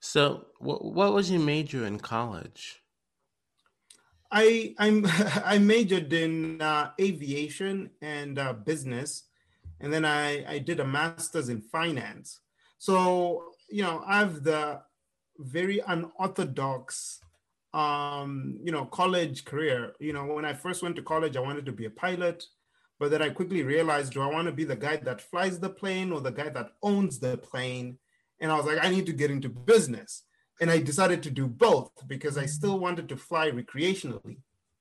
So, 0.00 0.46
what, 0.58 0.84
what 0.84 1.12
was 1.14 1.30
your 1.30 1.40
major 1.40 1.86
in 1.86 1.98
college? 1.98 2.80
I 4.30 4.74
I'm 4.78 5.06
I 5.44 5.58
majored 5.58 6.12
in 6.12 6.60
uh, 6.60 6.90
aviation 7.00 7.90
and 8.02 8.38
uh, 8.38 8.52
business, 8.52 9.24
and 9.80 9.92
then 9.92 10.04
I 10.04 10.44
I 10.46 10.58
did 10.58 10.80
a 10.80 10.86
master's 10.86 11.48
in 11.48 11.62
finance. 11.62 12.40
So 12.78 13.52
you 13.70 13.82
know 13.82 14.02
I 14.06 14.18
have 14.18 14.44
the 14.44 14.82
very 15.38 15.80
unorthodox 15.86 17.20
um, 17.74 18.58
you 18.62 18.72
know 18.72 18.86
college 18.86 19.44
career. 19.44 19.92
You 20.00 20.12
know 20.12 20.24
when 20.24 20.44
I 20.44 20.54
first 20.54 20.82
went 20.82 20.96
to 20.96 21.02
college, 21.02 21.36
I 21.36 21.40
wanted 21.40 21.66
to 21.66 21.72
be 21.72 21.84
a 21.84 21.90
pilot, 21.90 22.44
but 22.98 23.10
then 23.10 23.22
I 23.22 23.30
quickly 23.30 23.62
realized, 23.62 24.12
do 24.12 24.22
I 24.22 24.26
want 24.26 24.46
to 24.46 24.52
be 24.52 24.64
the 24.64 24.76
guy 24.76 24.96
that 24.96 25.20
flies 25.20 25.60
the 25.60 25.70
plane 25.70 26.12
or 26.12 26.20
the 26.20 26.32
guy 26.32 26.48
that 26.48 26.70
owns 26.82 27.18
the 27.18 27.36
plane? 27.38 27.98
And 28.40 28.50
I 28.50 28.56
was 28.56 28.66
like, 28.66 28.84
I 28.84 28.90
need 28.90 29.06
to 29.06 29.12
get 29.12 29.30
into 29.30 29.48
business 29.48 30.24
and 30.60 30.70
I 30.70 30.78
decided 30.78 31.22
to 31.24 31.30
do 31.30 31.46
both 31.46 31.90
because 32.06 32.36
I 32.38 32.46
still 32.46 32.78
wanted 32.78 33.08
to 33.08 33.16
fly 33.16 33.50
recreationally. 33.50 34.38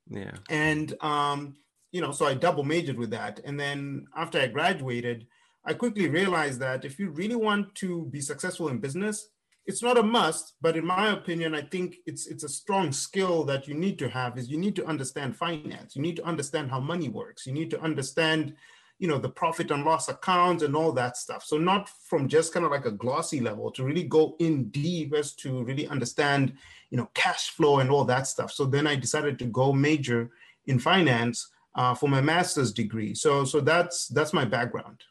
Yeah. 0.10 0.36
And 0.50 0.94
um, 1.02 1.56
you 1.92 2.02
know, 2.02 2.12
so 2.12 2.26
I 2.26 2.34
double 2.34 2.64
majored 2.64 2.98
with 2.98 3.12
that. 3.12 3.40
And 3.46 3.60
then 3.60 4.08
after 4.16 4.40
I 4.40 4.48
graduated, 4.48 5.28
I 5.66 5.74
quickly 5.74 6.08
realized 6.08 6.60
that 6.62 6.86
if 6.86 7.00
you 7.00 7.10
really 7.10 7.36
want 7.36 7.76
to 7.76 8.06
be 8.06 8.22
successful 8.22 8.70
in 8.70 8.80
business, 8.80 9.28
it's 9.68 9.84
not 9.84 9.98
a 9.98 10.04
must, 10.04 10.54
but 10.62 10.78
in 10.78 10.86
my 10.86 11.12
opinion, 11.12 11.54
I 11.54 11.62
think 11.62 11.98
it's 12.06 12.26
it's 12.26 12.46
a 12.46 12.50
strong 12.50 12.94
skill 12.94 13.44
that 13.44 13.68
you 13.68 13.74
need 13.74 14.00
to 14.00 14.10
have 14.10 14.38
is 14.38 14.50
you 14.50 14.58
need 14.58 14.78
to 14.78 14.86
understand 14.86 15.36
finance. 15.36 15.94
You 15.96 16.02
need 16.02 16.16
to 16.16 16.24
understand 16.24 16.72
how 16.72 16.80
money 16.80 17.10
works. 17.10 17.46
You 17.46 17.52
need 17.52 17.70
to 17.72 17.82
understand, 17.82 18.56
you 18.98 19.10
know 19.10 19.18
the 19.18 19.30
profit 19.30 19.70
and 19.70 19.84
loss 19.84 20.08
accounts 20.08 20.64
and 20.64 20.74
all 20.74 20.94
that 20.94 21.18
stuff. 21.18 21.44
So 21.44 21.58
not 21.58 21.90
from 21.90 22.30
just 22.30 22.54
kind 22.54 22.66
of 22.66 22.72
like 22.72 22.86
a 22.86 22.92
glossy 22.92 23.42
level 23.42 23.70
to 23.72 23.84
really 23.84 24.04
go 24.04 24.38
in 24.40 24.70
deep 24.70 25.14
as 25.14 25.34
to 25.36 25.64
really 25.66 25.88
understand 25.88 26.54
you 26.90 26.98
know 26.98 27.10
cash 27.14 27.50
flow 27.50 27.80
and 27.80 27.92
all 27.92 28.06
that 28.06 28.26
stuff. 28.26 28.54
So 28.54 28.66
then 28.66 28.88
i 28.88 28.96
decided 28.96 29.38
to 29.40 29.46
go 29.46 29.74
major 29.74 30.32
in 30.66 30.80
finance 30.80 31.52
uh, 31.76 31.94
for 31.94 32.08
my 32.08 32.22
master's 32.22 32.72
degree. 32.72 33.14
So 33.14 33.44
so 33.44 33.60
that's 33.60 34.08
that's 34.08 34.32
my 34.32 34.46
background. 34.46 35.04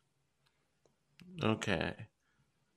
Okay. 1.43 1.95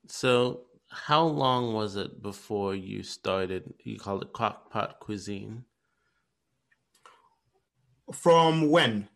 So 0.07 0.65
how 0.89 1.24
long 1.24 1.74
was 1.74 1.96
it 1.96 2.22
before 2.22 2.75
you 2.75 3.03
started 3.03 3.74
you 3.84 3.98
call 3.98 4.22
it 4.22 4.34
crockpot 4.34 5.00
cuisine 5.00 5.63
from 8.12 8.69
when 8.69 9.08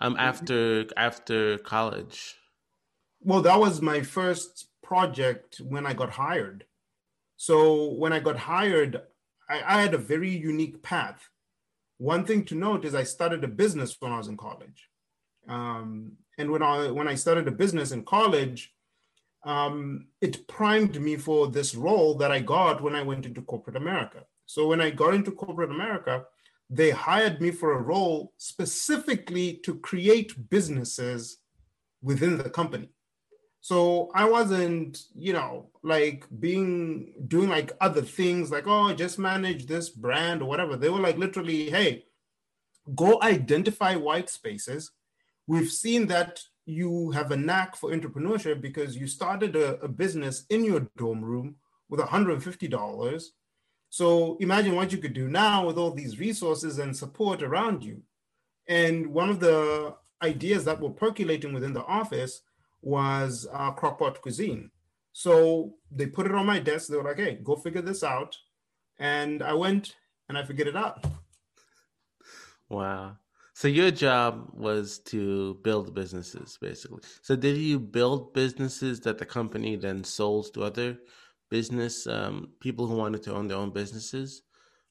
um, 0.00 0.16
after 0.18 0.86
after 0.96 1.58
college. 1.58 2.36
Well, 3.20 3.42
that 3.42 3.58
was 3.58 3.80
my 3.80 4.02
first 4.02 4.68
project 4.82 5.60
when 5.60 5.86
I 5.86 5.94
got 5.94 6.10
hired. 6.10 6.64
So 7.36 7.92
when 7.92 8.12
I 8.12 8.20
got 8.20 8.36
hired, 8.36 9.00
I, 9.48 9.62
I 9.62 9.80
had 9.80 9.94
a 9.94 9.98
very 9.98 10.30
unique 10.30 10.82
path. 10.82 11.28
One 11.98 12.24
thing 12.24 12.44
to 12.46 12.54
note 12.54 12.84
is 12.84 12.94
I 12.94 13.04
started 13.04 13.44
a 13.44 13.48
business 13.48 13.96
when 13.98 14.12
I 14.12 14.18
was 14.18 14.28
in 14.28 14.36
college. 14.36 14.88
Um, 15.48 16.12
and 16.38 16.50
when 16.50 16.62
I 16.62 16.90
when 16.90 17.08
I 17.08 17.14
started 17.14 17.48
a 17.48 17.52
business 17.52 17.92
in 17.92 18.04
college, 18.04 18.74
um, 19.44 20.06
it 20.20 20.46
primed 20.48 21.00
me 21.00 21.16
for 21.16 21.48
this 21.48 21.74
role 21.74 22.14
that 22.16 22.32
I 22.32 22.40
got 22.40 22.82
when 22.82 22.94
I 22.94 23.02
went 23.02 23.26
into 23.26 23.42
corporate 23.42 23.76
America. 23.76 24.24
So 24.46 24.66
when 24.66 24.80
I 24.80 24.90
got 24.90 25.14
into 25.14 25.30
corporate 25.30 25.70
America, 25.70 26.24
they 26.70 26.90
hired 26.90 27.40
me 27.40 27.50
for 27.50 27.72
a 27.72 27.82
role 27.82 28.32
specifically 28.38 29.60
to 29.64 29.76
create 29.76 30.50
businesses 30.50 31.38
within 32.02 32.38
the 32.38 32.50
company. 32.50 32.88
So 33.60 34.10
I 34.14 34.26
wasn't, 34.26 35.04
you 35.14 35.32
know, 35.32 35.70
like 35.82 36.26
being 36.38 37.14
doing 37.28 37.48
like 37.48 37.72
other 37.80 38.02
things 38.02 38.50
like, 38.50 38.66
oh, 38.66 38.92
just 38.92 39.18
manage 39.18 39.66
this 39.66 39.88
brand 39.88 40.42
or 40.42 40.46
whatever. 40.46 40.76
They 40.76 40.90
were 40.90 41.00
like 41.00 41.16
literally, 41.16 41.70
hey, 41.70 42.04
go 42.94 43.18
identify 43.22 43.96
white 43.96 44.28
spaces. 44.28 44.90
We've 45.46 45.70
seen 45.70 46.06
that 46.08 46.42
you 46.66 47.10
have 47.10 47.30
a 47.30 47.36
knack 47.36 47.76
for 47.76 47.90
entrepreneurship 47.90 48.60
because 48.60 48.96
you 48.96 49.06
started 49.06 49.54
a, 49.56 49.80
a 49.80 49.88
business 49.88 50.44
in 50.50 50.64
your 50.64 50.88
dorm 50.96 51.24
room 51.24 51.56
with 51.88 52.00
$150 52.00 53.22
so 53.94 54.36
imagine 54.40 54.74
what 54.74 54.90
you 54.90 54.98
could 54.98 55.12
do 55.12 55.28
now 55.28 55.64
with 55.64 55.78
all 55.78 55.92
these 55.92 56.18
resources 56.18 56.80
and 56.80 56.96
support 56.96 57.44
around 57.44 57.84
you. 57.84 58.02
And 58.66 59.06
one 59.06 59.30
of 59.30 59.38
the 59.38 59.94
ideas 60.20 60.64
that 60.64 60.80
were 60.80 60.90
percolating 60.90 61.52
within 61.52 61.74
the 61.74 61.84
office 61.84 62.42
was 62.82 63.46
uh, 63.52 63.72
crockpot 63.72 64.20
cuisine. 64.20 64.72
So 65.12 65.74
they 65.92 66.06
put 66.06 66.26
it 66.26 66.34
on 66.34 66.44
my 66.44 66.58
desk. 66.58 66.88
They 66.88 66.96
were 66.96 67.04
like, 67.04 67.18
hey, 67.18 67.38
go 67.44 67.54
figure 67.54 67.82
this 67.82 68.02
out. 68.02 68.36
And 68.98 69.44
I 69.44 69.52
went 69.52 69.94
and 70.28 70.36
I 70.36 70.42
figured 70.42 70.66
it 70.66 70.76
out. 70.76 71.04
Wow. 72.68 73.18
So 73.54 73.68
your 73.68 73.92
job 73.92 74.50
was 74.52 74.98
to 75.06 75.54
build 75.62 75.94
businesses, 75.94 76.58
basically. 76.60 77.02
So 77.22 77.36
did 77.36 77.56
you 77.56 77.78
build 77.78 78.34
businesses 78.34 78.98
that 79.00 79.18
the 79.18 79.24
company 79.24 79.76
then 79.76 80.02
sold 80.02 80.52
to 80.54 80.64
other 80.64 80.98
business 81.50 82.08
um, 82.08 82.48
people 82.58 82.88
who 82.88 82.96
wanted 82.96 83.22
to 83.22 83.32
own 83.32 83.46
their 83.46 83.58
own 83.58 83.70
businesses, 83.70 84.42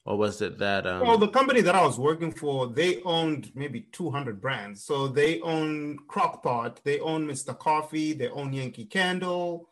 or 0.06 0.18
was 0.18 0.42
it 0.42 0.58
that? 0.60 0.88
Um... 0.88 1.02
Well, 1.02 1.18
the 1.18 1.28
company 1.28 1.60
that 1.60 1.76
I 1.76 1.86
was 1.86 2.00
working 2.00 2.32
for, 2.32 2.68
they 2.68 3.02
owned 3.04 3.52
maybe 3.54 3.82
200 3.92 4.40
brands. 4.40 4.82
So 4.82 5.10
they 5.10 5.42
own 5.42 5.98
Crockpot, 6.10 6.78
they 6.84 7.02
own 7.02 7.28
Mr. 7.28 7.58
Coffee, 7.58 8.14
they 8.14 8.30
own 8.30 8.54
Yankee 8.54 8.86
Candle, 8.86 9.70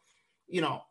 you 0.47 0.59
know, 0.59 0.81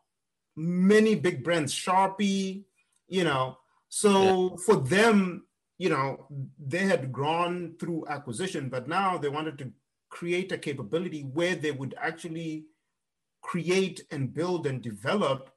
many 0.55 1.13
big 1.13 1.43
brands, 1.43 1.71
Sharpie, 1.71 2.63
you 3.07 3.23
know. 3.23 3.59
So 3.89 4.11
yeah. 4.11 4.55
for 4.65 4.77
them, 4.77 5.45
you 5.81 5.89
know, 5.89 6.27
they 6.63 6.85
had 6.85 7.11
grown 7.11 7.73
through 7.79 8.05
acquisition, 8.07 8.69
but 8.69 8.87
now 8.87 9.17
they 9.17 9.29
wanted 9.29 9.57
to 9.57 9.71
create 10.09 10.51
a 10.51 10.57
capability 10.59 11.21
where 11.21 11.55
they 11.55 11.71
would 11.71 11.95
actually 11.99 12.65
create 13.41 13.99
and 14.11 14.31
build 14.31 14.67
and 14.67 14.83
develop 14.83 15.49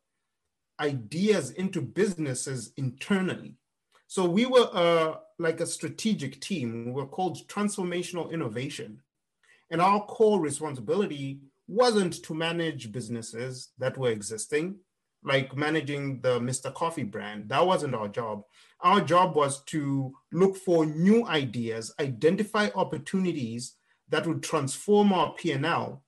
ideas 0.80 1.50
into 1.50 1.82
businesses 1.82 2.72
internally. 2.78 3.58
So 4.06 4.24
we 4.24 4.46
were 4.46 4.70
uh, 4.72 5.16
like 5.38 5.60
a 5.60 5.66
strategic 5.66 6.40
team. 6.40 6.86
We 6.86 6.92
were 6.92 7.06
called 7.06 7.46
Transformational 7.46 8.32
Innovation. 8.32 9.02
And 9.70 9.82
our 9.82 10.06
core 10.06 10.40
responsibility 10.40 11.40
wasn't 11.68 12.24
to 12.24 12.32
manage 12.32 12.92
businesses 12.92 13.72
that 13.76 13.98
were 13.98 14.10
existing, 14.10 14.76
like 15.22 15.54
managing 15.54 16.22
the 16.22 16.40
Mr. 16.40 16.72
Coffee 16.72 17.02
brand. 17.02 17.50
That 17.50 17.66
wasn't 17.66 17.94
our 17.94 18.08
job. 18.08 18.44
Our 18.84 19.00
job 19.00 19.34
was 19.34 19.62
to 19.64 20.14
look 20.30 20.56
for 20.56 20.84
new 20.84 21.26
ideas, 21.26 21.94
identify 21.98 22.68
opportunities 22.74 23.76
that 24.10 24.26
would 24.26 24.42
transform 24.42 25.12
our 25.12 25.32
P&L, 25.32 26.02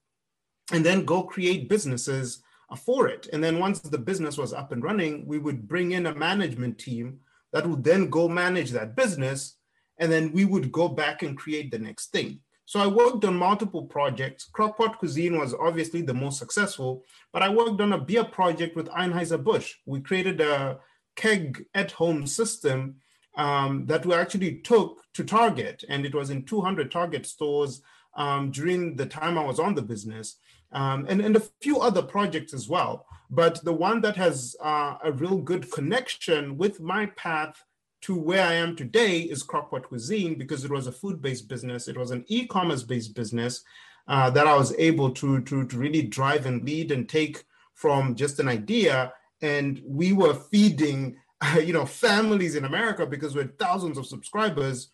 and 0.72 0.84
then 0.84 1.04
go 1.04 1.22
create 1.22 1.68
businesses 1.68 2.42
for 2.84 3.08
it. 3.08 3.28
And 3.32 3.42
then 3.42 3.58
once 3.58 3.80
the 3.80 3.98
business 3.98 4.36
was 4.36 4.52
up 4.52 4.72
and 4.72 4.82
running, 4.82 5.26
we 5.26 5.38
would 5.38 5.66
bring 5.66 5.92
in 5.92 6.06
a 6.06 6.14
management 6.14 6.78
team 6.78 7.20
that 7.52 7.66
would 7.66 7.82
then 7.82 8.10
go 8.10 8.28
manage 8.28 8.72
that 8.72 8.94
business. 8.94 9.56
And 9.98 10.12
then 10.12 10.32
we 10.32 10.44
would 10.44 10.70
go 10.70 10.88
back 10.88 11.22
and 11.22 11.38
create 11.38 11.70
the 11.70 11.78
next 11.78 12.12
thing. 12.12 12.40
So 12.66 12.80
I 12.80 12.88
worked 12.88 13.24
on 13.24 13.36
multiple 13.36 13.84
projects. 13.84 14.50
Crockpot 14.52 14.98
Cuisine 14.98 15.38
was 15.38 15.54
obviously 15.54 16.02
the 16.02 16.12
most 16.12 16.38
successful, 16.38 17.04
but 17.32 17.42
I 17.42 17.48
worked 17.48 17.80
on 17.80 17.92
a 17.92 18.00
beer 18.00 18.24
project 18.24 18.76
with 18.76 18.88
Anheuser-Busch. 18.88 19.76
We 19.86 20.00
created 20.00 20.40
a 20.40 20.80
keg 21.16 21.64
at 21.74 21.92
home 21.92 22.26
system 22.26 22.96
um, 23.36 23.86
that 23.86 24.06
we 24.06 24.14
actually 24.14 24.56
took 24.60 25.02
to 25.14 25.24
Target, 25.24 25.84
and 25.88 26.06
it 26.06 26.14
was 26.14 26.30
in 26.30 26.44
200 26.44 26.90
Target 26.90 27.26
stores 27.26 27.82
um, 28.16 28.50
during 28.50 28.96
the 28.96 29.06
time 29.06 29.36
I 29.36 29.44
was 29.44 29.58
on 29.58 29.74
the 29.74 29.82
business 29.82 30.36
um, 30.72 31.06
and, 31.08 31.20
and 31.20 31.36
a 31.36 31.42
few 31.60 31.80
other 31.80 32.02
projects 32.02 32.54
as 32.54 32.68
well. 32.68 33.06
But 33.30 33.62
the 33.64 33.72
one 33.72 34.00
that 34.02 34.16
has 34.16 34.56
uh, 34.60 34.96
a 35.02 35.12
real 35.12 35.38
good 35.38 35.70
connection 35.70 36.56
with 36.56 36.80
my 36.80 37.06
path 37.16 37.62
to 38.02 38.14
where 38.14 38.44
I 38.44 38.54
am 38.54 38.76
today 38.76 39.20
is 39.20 39.42
Crockpot 39.42 39.84
Cuisine 39.84 40.36
because 40.36 40.64
it 40.64 40.70
was 40.70 40.86
a 40.86 40.92
food-based 40.92 41.48
business. 41.48 41.88
It 41.88 41.96
was 41.96 42.10
an 42.10 42.24
e-commerce 42.28 42.82
based 42.82 43.14
business 43.14 43.62
uh, 44.06 44.30
that 44.30 44.46
I 44.46 44.54
was 44.54 44.74
able 44.78 45.10
to, 45.12 45.40
to, 45.40 45.66
to 45.66 45.78
really 45.78 46.02
drive 46.02 46.46
and 46.46 46.64
lead 46.64 46.92
and 46.92 47.08
take 47.08 47.44
from 47.74 48.14
just 48.14 48.38
an 48.38 48.48
idea. 48.48 49.12
And 49.42 49.82
we 49.84 50.12
were 50.12 50.34
feeding, 50.34 51.16
you 51.62 51.72
know, 51.72 51.86
families 51.86 52.54
in 52.54 52.64
America 52.64 53.06
because 53.06 53.34
we 53.34 53.42
had 53.42 53.58
thousands 53.58 53.98
of 53.98 54.06
subscribers 54.06 54.90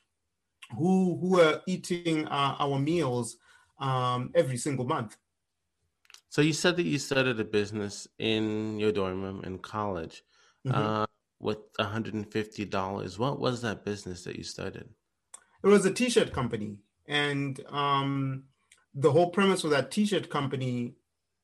who, 0.76 1.18
who 1.20 1.30
were 1.30 1.60
eating 1.66 2.26
uh, 2.26 2.56
our 2.58 2.78
meals 2.78 3.36
um, 3.78 4.30
every 4.34 4.56
single 4.56 4.86
month. 4.86 5.16
So 6.28 6.40
you 6.40 6.54
said 6.54 6.76
that 6.76 6.86
you 6.86 6.98
started 6.98 7.38
a 7.40 7.44
business 7.44 8.08
in 8.18 8.78
your 8.78 8.90
dorm 8.90 9.22
room 9.22 9.42
in 9.44 9.58
college 9.58 10.22
mm-hmm. 10.66 10.74
uh, 10.74 11.06
with 11.40 11.58
$150. 11.74 13.18
What 13.18 13.38
was 13.38 13.60
that 13.62 13.84
business 13.84 14.24
that 14.24 14.36
you 14.36 14.44
started? 14.44 14.88
It 15.62 15.66
was 15.66 15.84
a 15.84 15.92
t-shirt 15.92 16.32
company. 16.32 16.78
And 17.06 17.60
um, 17.68 18.44
the 18.94 19.10
whole 19.10 19.30
premise 19.30 19.64
of 19.64 19.70
that 19.70 19.90
t-shirt 19.90 20.30
company 20.30 20.94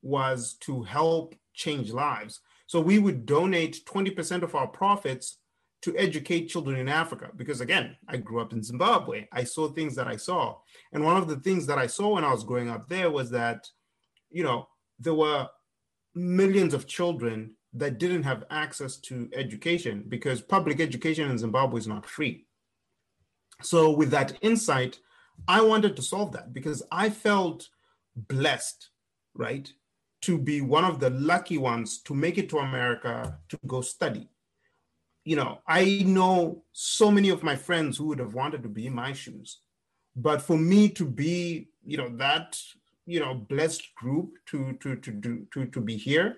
was 0.00 0.54
to 0.60 0.82
help 0.84 1.34
change 1.52 1.90
lives. 1.90 2.40
So 2.68 2.80
we 2.80 2.98
would 2.98 3.24
donate 3.24 3.84
20% 3.86 4.42
of 4.42 4.54
our 4.54 4.66
profits 4.66 5.38
to 5.80 5.96
educate 5.96 6.48
children 6.48 6.76
in 6.76 6.86
Africa. 6.86 7.30
Because 7.34 7.62
again, 7.62 7.96
I 8.06 8.18
grew 8.18 8.40
up 8.40 8.52
in 8.52 8.62
Zimbabwe. 8.62 9.26
I 9.32 9.44
saw 9.44 9.68
things 9.68 9.94
that 9.94 10.06
I 10.06 10.16
saw. 10.16 10.58
And 10.92 11.02
one 11.02 11.16
of 11.16 11.28
the 11.28 11.36
things 11.36 11.66
that 11.66 11.78
I 11.78 11.86
saw 11.86 12.14
when 12.14 12.24
I 12.24 12.30
was 12.30 12.44
growing 12.44 12.68
up 12.68 12.86
there 12.88 13.10
was 13.10 13.30
that, 13.30 13.66
you 14.30 14.44
know, 14.44 14.68
there 14.98 15.14
were 15.14 15.48
millions 16.14 16.74
of 16.74 16.86
children 16.86 17.54
that 17.72 17.98
didn't 17.98 18.24
have 18.24 18.44
access 18.50 18.98
to 18.98 19.30
education 19.34 20.04
because 20.06 20.42
public 20.42 20.78
education 20.78 21.30
in 21.30 21.38
Zimbabwe 21.38 21.78
is 21.78 21.88
not 21.88 22.04
free. 22.04 22.44
So, 23.62 23.90
with 23.90 24.10
that 24.10 24.36
insight, 24.42 24.98
I 25.46 25.62
wanted 25.62 25.96
to 25.96 26.02
solve 26.02 26.32
that 26.32 26.52
because 26.52 26.82
I 26.92 27.08
felt 27.08 27.68
blessed, 28.14 28.90
right, 29.34 29.72
to 30.22 30.38
be 30.38 30.60
one 30.60 30.84
of 30.84 31.00
the 31.00 31.10
lucky 31.10 31.58
ones 31.58 32.02
to 32.02 32.14
make 32.14 32.38
it 32.38 32.48
to 32.50 32.58
America 32.58 33.38
to 33.48 33.58
go 33.66 33.80
study. 33.80 34.28
You 35.24 35.36
know, 35.36 35.58
I 35.66 36.02
know 36.06 36.64
so 36.72 37.10
many 37.10 37.28
of 37.28 37.42
my 37.42 37.56
friends 37.56 37.98
who 37.98 38.06
would 38.06 38.18
have 38.18 38.34
wanted 38.34 38.62
to 38.62 38.68
be 38.68 38.86
in 38.86 38.94
my 38.94 39.12
shoes. 39.12 39.60
But 40.16 40.42
for 40.42 40.56
me 40.56 40.88
to 40.90 41.04
be, 41.04 41.68
you 41.84 41.96
know, 41.96 42.08
that 42.16 42.60
you 43.06 43.20
know 43.20 43.34
blessed 43.34 43.94
group 43.94 44.34
to 44.46 44.74
to 44.80 44.96
to 44.96 45.10
do 45.10 45.46
to, 45.52 45.66
to 45.66 45.80
be 45.80 45.96
here 45.96 46.36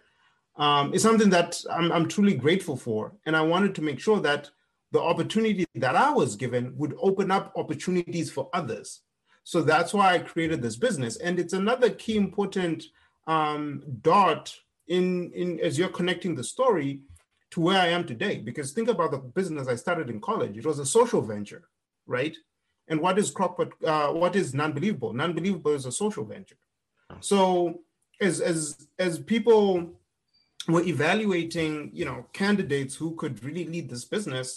um, 0.56 0.94
is 0.94 1.02
something 1.02 1.30
that 1.30 1.60
I'm, 1.70 1.90
I'm 1.90 2.06
truly 2.06 2.34
grateful 2.34 2.76
for 2.76 3.12
and 3.26 3.36
i 3.36 3.40
wanted 3.40 3.74
to 3.74 3.82
make 3.82 3.98
sure 3.98 4.20
that 4.20 4.48
the 4.92 5.00
opportunity 5.00 5.66
that 5.74 5.96
i 5.96 6.10
was 6.10 6.36
given 6.36 6.72
would 6.76 6.94
open 7.00 7.32
up 7.32 7.52
opportunities 7.56 8.30
for 8.30 8.48
others 8.52 9.00
So 9.44 9.62
that's 9.62 9.92
why 9.92 10.14
I 10.14 10.18
created 10.18 10.62
this 10.62 10.76
business. 10.76 11.16
And 11.16 11.38
it's 11.38 11.54
another 11.54 11.90
key 11.90 12.16
important 12.16 12.84
um, 13.30 13.82
dot 14.02 14.44
in, 14.88 15.30
in 15.32 15.48
as 15.60 15.78
you're 15.78 15.96
connecting 16.00 16.34
the 16.34 16.44
story 16.54 16.90
to 17.52 17.60
where 17.60 17.80
I 17.86 17.88
am 17.96 18.04
today. 18.04 18.38
Because 18.38 18.72
think 18.72 18.88
about 18.88 19.10
the 19.12 19.18
business 19.18 19.68
I 19.68 19.76
started 19.76 20.10
in 20.10 20.20
college. 20.20 20.56
It 20.56 20.66
was 20.66 20.78
a 20.80 20.86
social 20.98 21.22
venture, 21.22 21.64
right? 22.06 22.36
And 22.88 23.00
what 23.00 23.18
is 23.18 23.30
crop? 23.30 23.60
Uh, 23.60 24.08
what 24.22 24.34
is 24.34 24.52
Nunbelievable? 24.52 25.14
Nunbelievable 25.14 25.74
is 25.74 25.86
a 25.86 25.92
social 25.92 26.24
venture. 26.24 26.60
So 27.20 27.80
as 28.20 28.40
as 28.40 28.88
as 28.98 29.12
people 29.34 29.66
were 30.72 30.82
evaluating, 30.82 31.90
you 31.92 32.04
know, 32.04 32.26
candidates 32.32 32.94
who 33.00 33.14
could 33.20 33.42
really 33.44 33.66
lead 33.74 33.88
this 33.88 34.04
business, 34.04 34.48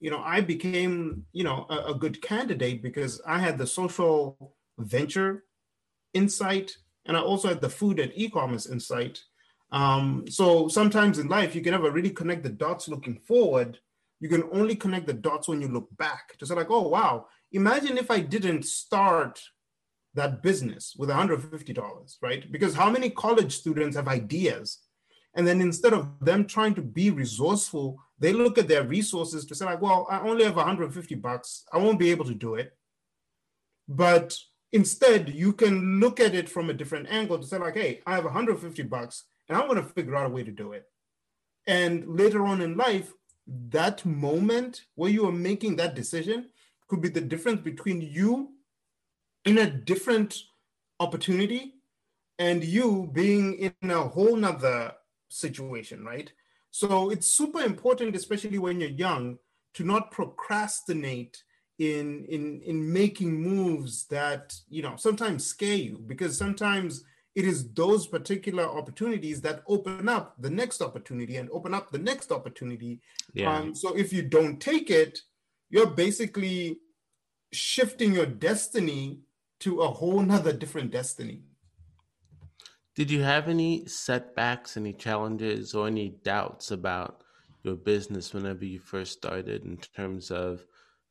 you 0.00 0.10
know, 0.10 0.22
I 0.36 0.40
became, 0.42 1.24
you 1.32 1.44
know, 1.44 1.66
a, 1.70 1.92
a 1.92 1.94
good 1.94 2.20
candidate 2.20 2.82
because 2.82 3.20
I 3.26 3.38
had 3.38 3.56
the 3.56 3.66
social 3.66 4.54
venture 4.78 5.44
insight 6.12 6.76
and 7.08 7.16
I 7.16 7.20
also 7.20 7.48
had 7.48 7.60
the 7.60 7.70
food 7.70 7.98
and 7.98 8.12
e-commerce 8.14 8.66
insight. 8.66 9.20
Um, 9.72 10.24
so 10.28 10.68
sometimes 10.68 11.18
in 11.18 11.28
life, 11.28 11.54
you 11.54 11.62
can 11.62 11.72
never 11.72 11.90
really 11.90 12.10
connect 12.10 12.42
the 12.42 12.50
dots 12.50 12.88
looking 12.88 13.16
forward. 13.16 13.78
You 14.20 14.28
can 14.28 14.44
only 14.52 14.76
connect 14.76 15.06
the 15.06 15.14
dots 15.14 15.48
when 15.48 15.60
you 15.60 15.68
look 15.68 15.88
back 15.96 16.36
to 16.38 16.46
say 16.46 16.54
like, 16.54 16.70
oh 16.70 16.88
wow, 16.88 17.26
imagine 17.52 17.98
if 17.98 18.10
I 18.10 18.20
didn't 18.20 18.64
start 18.64 19.42
that 20.14 20.42
business 20.42 20.94
with 20.98 21.08
$150, 21.08 22.16
right? 22.20 22.50
Because 22.52 22.74
how 22.74 22.90
many 22.90 23.10
college 23.10 23.56
students 23.56 23.96
have 23.96 24.08
ideas? 24.08 24.78
And 25.34 25.46
then 25.46 25.60
instead 25.60 25.92
of 25.92 26.08
them 26.20 26.46
trying 26.46 26.74
to 26.74 26.82
be 26.82 27.10
resourceful, 27.10 27.98
they 28.18 28.32
look 28.32 28.58
at 28.58 28.68
their 28.68 28.82
resources 28.82 29.44
to 29.46 29.54
say, 29.54 29.64
like, 29.64 29.80
well, 29.80 30.06
I 30.10 30.20
only 30.20 30.44
have 30.44 30.56
150 30.56 31.14
bucks. 31.16 31.64
I 31.72 31.78
won't 31.78 31.98
be 31.98 32.10
able 32.10 32.24
to 32.24 32.34
do 32.34 32.54
it. 32.56 32.76
But 33.86 34.36
instead, 34.72 35.28
you 35.30 35.52
can 35.52 36.00
look 36.00 36.20
at 36.20 36.34
it 36.34 36.48
from 36.48 36.70
a 36.70 36.74
different 36.74 37.08
angle 37.10 37.38
to 37.38 37.46
say, 37.46 37.58
like, 37.58 37.74
hey, 37.76 38.00
I 38.06 38.14
have 38.14 38.24
150 38.24 38.82
bucks 38.84 39.24
and 39.48 39.56
I'm 39.56 39.68
going 39.68 39.82
to 39.82 39.88
figure 39.88 40.16
out 40.16 40.26
a 40.26 40.30
way 40.30 40.44
to 40.44 40.52
do 40.52 40.72
it. 40.72 40.86
And 41.66 42.06
later 42.08 42.46
on 42.46 42.60
in 42.60 42.76
life, 42.76 43.12
that 43.70 44.04
moment 44.04 44.82
where 44.94 45.10
you 45.10 45.26
are 45.26 45.32
making 45.32 45.76
that 45.76 45.94
decision 45.94 46.50
could 46.86 47.00
be 47.00 47.08
the 47.08 47.20
difference 47.20 47.60
between 47.62 48.00
you 48.00 48.52
in 49.44 49.58
a 49.58 49.70
different 49.70 50.36
opportunity 51.00 51.74
and 52.38 52.62
you 52.62 53.10
being 53.12 53.54
in 53.54 53.90
a 53.90 54.02
whole 54.02 54.36
nother 54.36 54.92
situation, 55.28 56.04
right? 56.04 56.32
So 56.70 57.10
it's 57.10 57.30
super 57.30 57.60
important, 57.60 58.14
especially 58.14 58.58
when 58.58 58.80
you're 58.80 58.90
young, 58.90 59.38
to 59.74 59.84
not 59.84 60.10
procrastinate 60.10 61.42
in 61.78 62.24
in 62.24 62.60
in 62.62 62.92
making 62.92 63.40
moves 63.40 64.06
that 64.06 64.54
you 64.68 64.82
know 64.82 64.94
sometimes 64.96 65.46
scare 65.46 65.76
you 65.76 66.02
because 66.06 66.36
sometimes 66.36 67.04
it 67.34 67.44
is 67.44 67.72
those 67.72 68.06
particular 68.06 68.64
opportunities 68.64 69.40
that 69.42 69.62
open 69.68 70.08
up 70.08 70.34
the 70.40 70.50
next 70.50 70.82
opportunity 70.82 71.36
and 71.36 71.48
open 71.50 71.72
up 71.72 71.90
the 71.92 71.98
next 71.98 72.32
opportunity. 72.32 73.00
Yeah. 73.32 73.54
Um, 73.54 73.76
so 73.76 73.96
if 73.96 74.12
you 74.12 74.22
don't 74.22 74.60
take 74.60 74.90
it, 74.90 75.20
you're 75.70 75.86
basically 75.86 76.80
shifting 77.52 78.12
your 78.12 78.26
destiny 78.26 79.20
to 79.60 79.82
a 79.82 79.88
whole 79.88 80.20
nother 80.20 80.52
different 80.52 80.90
destiny. 80.90 81.42
Did 82.96 83.08
you 83.08 83.22
have 83.22 83.46
any 83.46 83.86
setbacks, 83.86 84.76
any 84.76 84.92
challenges, 84.92 85.74
or 85.74 85.86
any 85.86 86.16
doubts 86.24 86.72
about 86.72 87.22
your 87.62 87.76
business 87.76 88.34
whenever 88.34 88.64
you 88.64 88.80
first 88.80 89.12
started 89.12 89.64
in 89.64 89.76
terms 89.76 90.32
of 90.32 90.64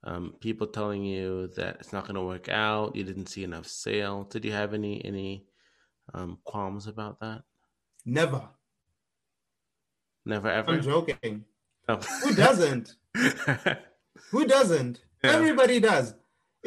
um, 0.08 0.34
people 0.39 0.67
telling 0.67 1.04
you 1.04 1.48
that 1.56 1.78
it's 1.80 1.93
not 1.93 2.04
going 2.06 2.15
to 2.15 2.24
work 2.24 2.50
out, 2.50 2.96
you 2.96 3.04
didn't 3.04 3.28
see 3.28 3.43
enough 3.43 3.67
sale. 3.67 4.24
Did 4.24 4.46
you 4.46 4.52
have 4.52 4.74
any 4.74 5.04
any 5.06 5.46
um, 6.13 6.39
qualms 6.43 6.88
about 6.88 7.20
that? 7.20 7.43
Never. 8.06 8.48
Never 10.26 10.50
ever. 10.50 10.72
I'm 10.72 10.82
joking. 10.82 11.46
Oh. 11.88 11.98
Who 12.24 12.34
doesn't? 12.34 12.96
Who 14.32 14.46
doesn't? 14.46 15.02
Yeah. 15.24 15.32
Everybody 15.32 15.80
does 15.80 16.13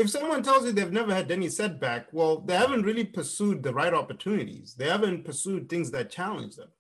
if 0.01 0.09
someone 0.09 0.43
tells 0.43 0.65
you 0.65 0.73
they've 0.73 0.91
never 0.91 1.15
had 1.15 1.31
any 1.31 1.49
setback, 1.51 2.07
well, 2.11 2.41
they 2.41 2.57
haven't 2.57 2.85
really 2.85 3.05
pursued 3.05 3.63
the 3.63 3.75
right 3.75 3.93
opportunities. 3.93 4.75
They 4.75 4.89
haven't 4.89 5.27
pursued 5.27 5.69
things 5.69 5.91
that 5.91 6.11
challenge 6.11 6.57
them. 6.57 6.71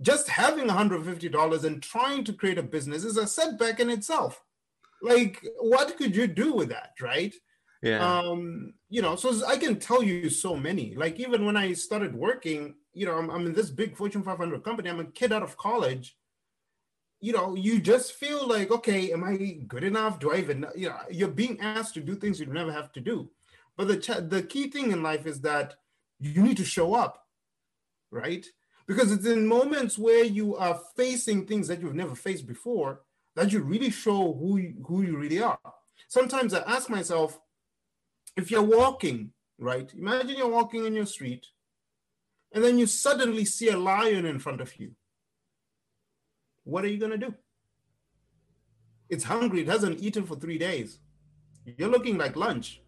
Just 0.00 0.28
having 0.28 0.66
$150 0.66 1.64
and 1.64 1.82
trying 1.82 2.24
to 2.24 2.32
create 2.32 2.58
a 2.58 2.62
business 2.62 3.04
is 3.04 3.16
a 3.16 3.28
setback 3.28 3.78
in 3.78 3.90
itself. 3.90 4.42
Like, 5.02 5.46
what 5.60 5.96
could 5.96 6.16
you 6.16 6.26
do 6.26 6.52
with 6.52 6.70
that, 6.70 6.92
right? 7.00 7.34
Yeah. 7.82 8.04
Um, 8.04 8.74
you 8.88 9.02
know, 9.02 9.14
so 9.16 9.46
I 9.46 9.56
can 9.56 9.78
tell 9.78 10.02
you 10.02 10.28
so 10.30 10.56
many. 10.56 10.94
Like, 10.94 11.20
even 11.20 11.46
when 11.46 11.56
I 11.56 11.72
started 11.74 12.14
working, 12.14 12.74
you 12.92 13.06
know, 13.06 13.16
I'm, 13.16 13.30
I'm 13.30 13.46
in 13.46 13.52
this 13.52 13.70
big 13.70 13.96
Fortune 13.96 14.22
500 14.22 14.64
company. 14.64 14.90
I'm 14.90 15.00
a 15.00 15.04
kid 15.04 15.32
out 15.32 15.42
of 15.42 15.56
college 15.56 16.16
you 17.20 17.32
know, 17.32 17.54
you 17.54 17.80
just 17.80 18.12
feel 18.12 18.46
like, 18.46 18.70
okay, 18.70 19.12
am 19.12 19.24
I 19.24 19.36
good 19.66 19.82
enough? 19.82 20.20
Do 20.20 20.32
I 20.32 20.36
even, 20.36 20.66
you 20.76 20.88
know, 20.88 20.98
you're 21.10 21.28
being 21.28 21.60
asked 21.60 21.94
to 21.94 22.00
do 22.00 22.14
things 22.14 22.38
you 22.38 22.46
never 22.46 22.72
have 22.72 22.92
to 22.92 23.00
do. 23.00 23.30
But 23.76 23.88
the 23.88 23.96
ch- 23.96 24.28
the 24.28 24.42
key 24.42 24.70
thing 24.70 24.92
in 24.92 25.02
life 25.02 25.26
is 25.26 25.40
that 25.40 25.74
you 26.20 26.42
need 26.42 26.56
to 26.58 26.64
show 26.64 26.94
up, 26.94 27.24
right? 28.10 28.46
Because 28.86 29.12
it's 29.12 29.26
in 29.26 29.46
moments 29.46 29.98
where 29.98 30.24
you 30.24 30.56
are 30.56 30.80
facing 30.96 31.46
things 31.46 31.68
that 31.68 31.80
you've 31.80 31.94
never 31.94 32.14
faced 32.14 32.46
before 32.46 33.02
that 33.38 33.52
you 33.52 33.60
really 33.60 33.90
show 33.90 34.34
who 34.34 34.58
you, 34.58 34.74
who 34.86 35.02
you 35.02 35.16
really 35.16 35.40
are. 35.40 35.58
Sometimes 36.08 36.52
I 36.54 36.60
ask 36.60 36.90
myself, 36.90 37.40
if 38.36 38.50
you're 38.50 38.62
walking, 38.62 39.32
right? 39.58 39.92
Imagine 39.94 40.36
you're 40.36 40.48
walking 40.48 40.84
in 40.84 40.94
your 40.94 41.06
street, 41.06 41.46
and 42.52 42.62
then 42.62 42.78
you 42.78 42.86
suddenly 42.86 43.44
see 43.44 43.68
a 43.68 43.78
lion 43.78 44.26
in 44.26 44.38
front 44.38 44.60
of 44.60 44.78
you 44.78 44.94
what 46.68 46.84
are 46.84 46.88
you 46.88 46.98
to 46.98 47.16
do? 47.16 47.34
It's 49.08 49.24
hungry. 49.24 49.62
It 49.62 49.68
hasn't 49.68 50.02
eaten 50.02 50.26
for 50.26 50.36
three 50.36 50.58
days. 50.58 50.98
You're 51.64 51.88
looking 51.88 52.18
like 52.18 52.36
lunch. 52.36 52.82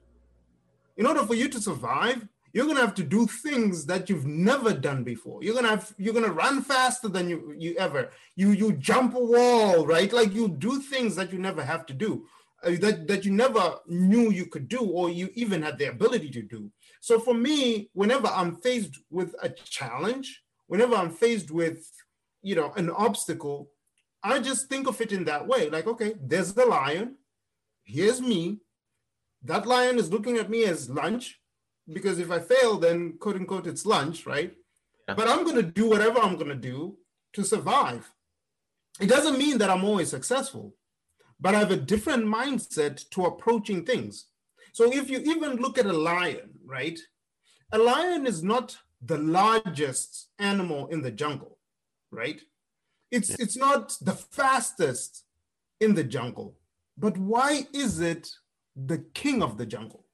In 0.98 1.06
order 1.06 1.24
for 1.24 1.34
you 1.34 1.48
to 1.48 1.58
survive, 1.58 2.28
you're 2.52 2.66
gonna 2.66 2.80
have 2.80 2.94
to 2.96 3.02
do 3.02 3.26
things 3.26 3.86
that 3.86 4.08
you've 4.08 4.26
never 4.26 4.72
done 4.72 5.04
before. 5.04 5.42
You're 5.42 5.54
gonna 5.54 5.68
have 5.68 5.94
you're 5.98 6.14
gonna 6.14 6.32
run 6.32 6.62
faster 6.62 7.08
than 7.08 7.28
you 7.28 7.54
you 7.56 7.76
ever. 7.76 8.10
You 8.36 8.50
you 8.50 8.72
jump 8.72 9.14
a 9.14 9.20
wall, 9.20 9.86
right? 9.86 10.12
Like 10.12 10.34
you 10.34 10.48
do 10.48 10.80
things 10.80 11.16
that 11.16 11.32
you 11.32 11.38
never 11.38 11.62
have 11.62 11.86
to 11.86 11.94
do, 11.94 12.26
uh, 12.64 12.72
that 12.80 13.06
that 13.08 13.24
you 13.24 13.32
never 13.32 13.76
knew 13.86 14.30
you 14.30 14.46
could 14.46 14.68
do, 14.68 14.80
or 14.80 15.10
you 15.10 15.30
even 15.34 15.62
had 15.62 15.78
the 15.78 15.86
ability 15.86 16.30
to 16.30 16.42
do. 16.42 16.70
So 17.00 17.18
for 17.18 17.34
me, 17.34 17.90
whenever 17.94 18.28
I'm 18.28 18.56
faced 18.56 18.98
with 19.10 19.34
a 19.42 19.48
challenge, 19.48 20.42
whenever 20.66 20.94
I'm 20.94 21.10
faced 21.10 21.50
with 21.50 21.86
you 22.42 22.54
know, 22.54 22.72
an 22.76 22.90
obstacle, 22.90 23.70
I 24.22 24.38
just 24.38 24.68
think 24.68 24.86
of 24.86 25.00
it 25.00 25.12
in 25.12 25.24
that 25.24 25.46
way. 25.46 25.70
Like, 25.70 25.86
okay, 25.86 26.14
there's 26.20 26.52
the 26.52 26.66
lion. 26.66 27.16
Here's 27.84 28.20
me. 28.20 28.58
That 29.42 29.66
lion 29.66 29.98
is 29.98 30.10
looking 30.10 30.36
at 30.36 30.50
me 30.50 30.64
as 30.64 30.90
lunch 30.90 31.39
because 31.92 32.18
if 32.18 32.30
I 32.30 32.38
fail, 32.38 32.78
then 32.78 33.18
quote 33.18 33.36
unquote, 33.36 33.66
it's 33.66 33.86
lunch, 33.86 34.26
right? 34.26 34.52
Yeah. 35.08 35.14
But 35.14 35.28
I'm 35.28 35.44
going 35.44 35.56
to 35.56 35.62
do 35.62 35.88
whatever 35.88 36.20
I'm 36.20 36.36
going 36.36 36.48
to 36.48 36.54
do 36.54 36.96
to 37.34 37.44
survive. 37.44 38.10
It 39.00 39.08
doesn't 39.08 39.38
mean 39.38 39.58
that 39.58 39.70
I'm 39.70 39.84
always 39.84 40.10
successful, 40.10 40.74
but 41.40 41.54
I 41.54 41.58
have 41.58 41.70
a 41.70 41.76
different 41.76 42.24
mindset 42.24 43.08
to 43.10 43.24
approaching 43.24 43.84
things. 43.84 44.26
So 44.72 44.92
if 44.92 45.10
you 45.10 45.18
even 45.20 45.56
look 45.56 45.78
at 45.78 45.86
a 45.86 45.92
lion, 45.92 46.50
right? 46.64 46.98
A 47.72 47.78
lion 47.78 48.26
is 48.26 48.42
not 48.42 48.76
the 49.02 49.18
largest 49.18 50.28
animal 50.38 50.88
in 50.88 51.02
the 51.02 51.10
jungle 51.10 51.58
right? 52.10 52.40
It's 53.10 53.30
yeah. 53.30 53.36
it's 53.40 53.56
not 53.56 53.96
the 54.00 54.12
fastest 54.12 55.24
in 55.80 55.94
the 55.94 56.04
jungle, 56.04 56.56
but 56.96 57.16
why 57.16 57.66
is 57.72 58.00
it 58.00 58.28
the 58.76 58.98
king 59.14 59.42
of 59.42 59.58
the 59.58 59.66
jungle? 59.66 60.04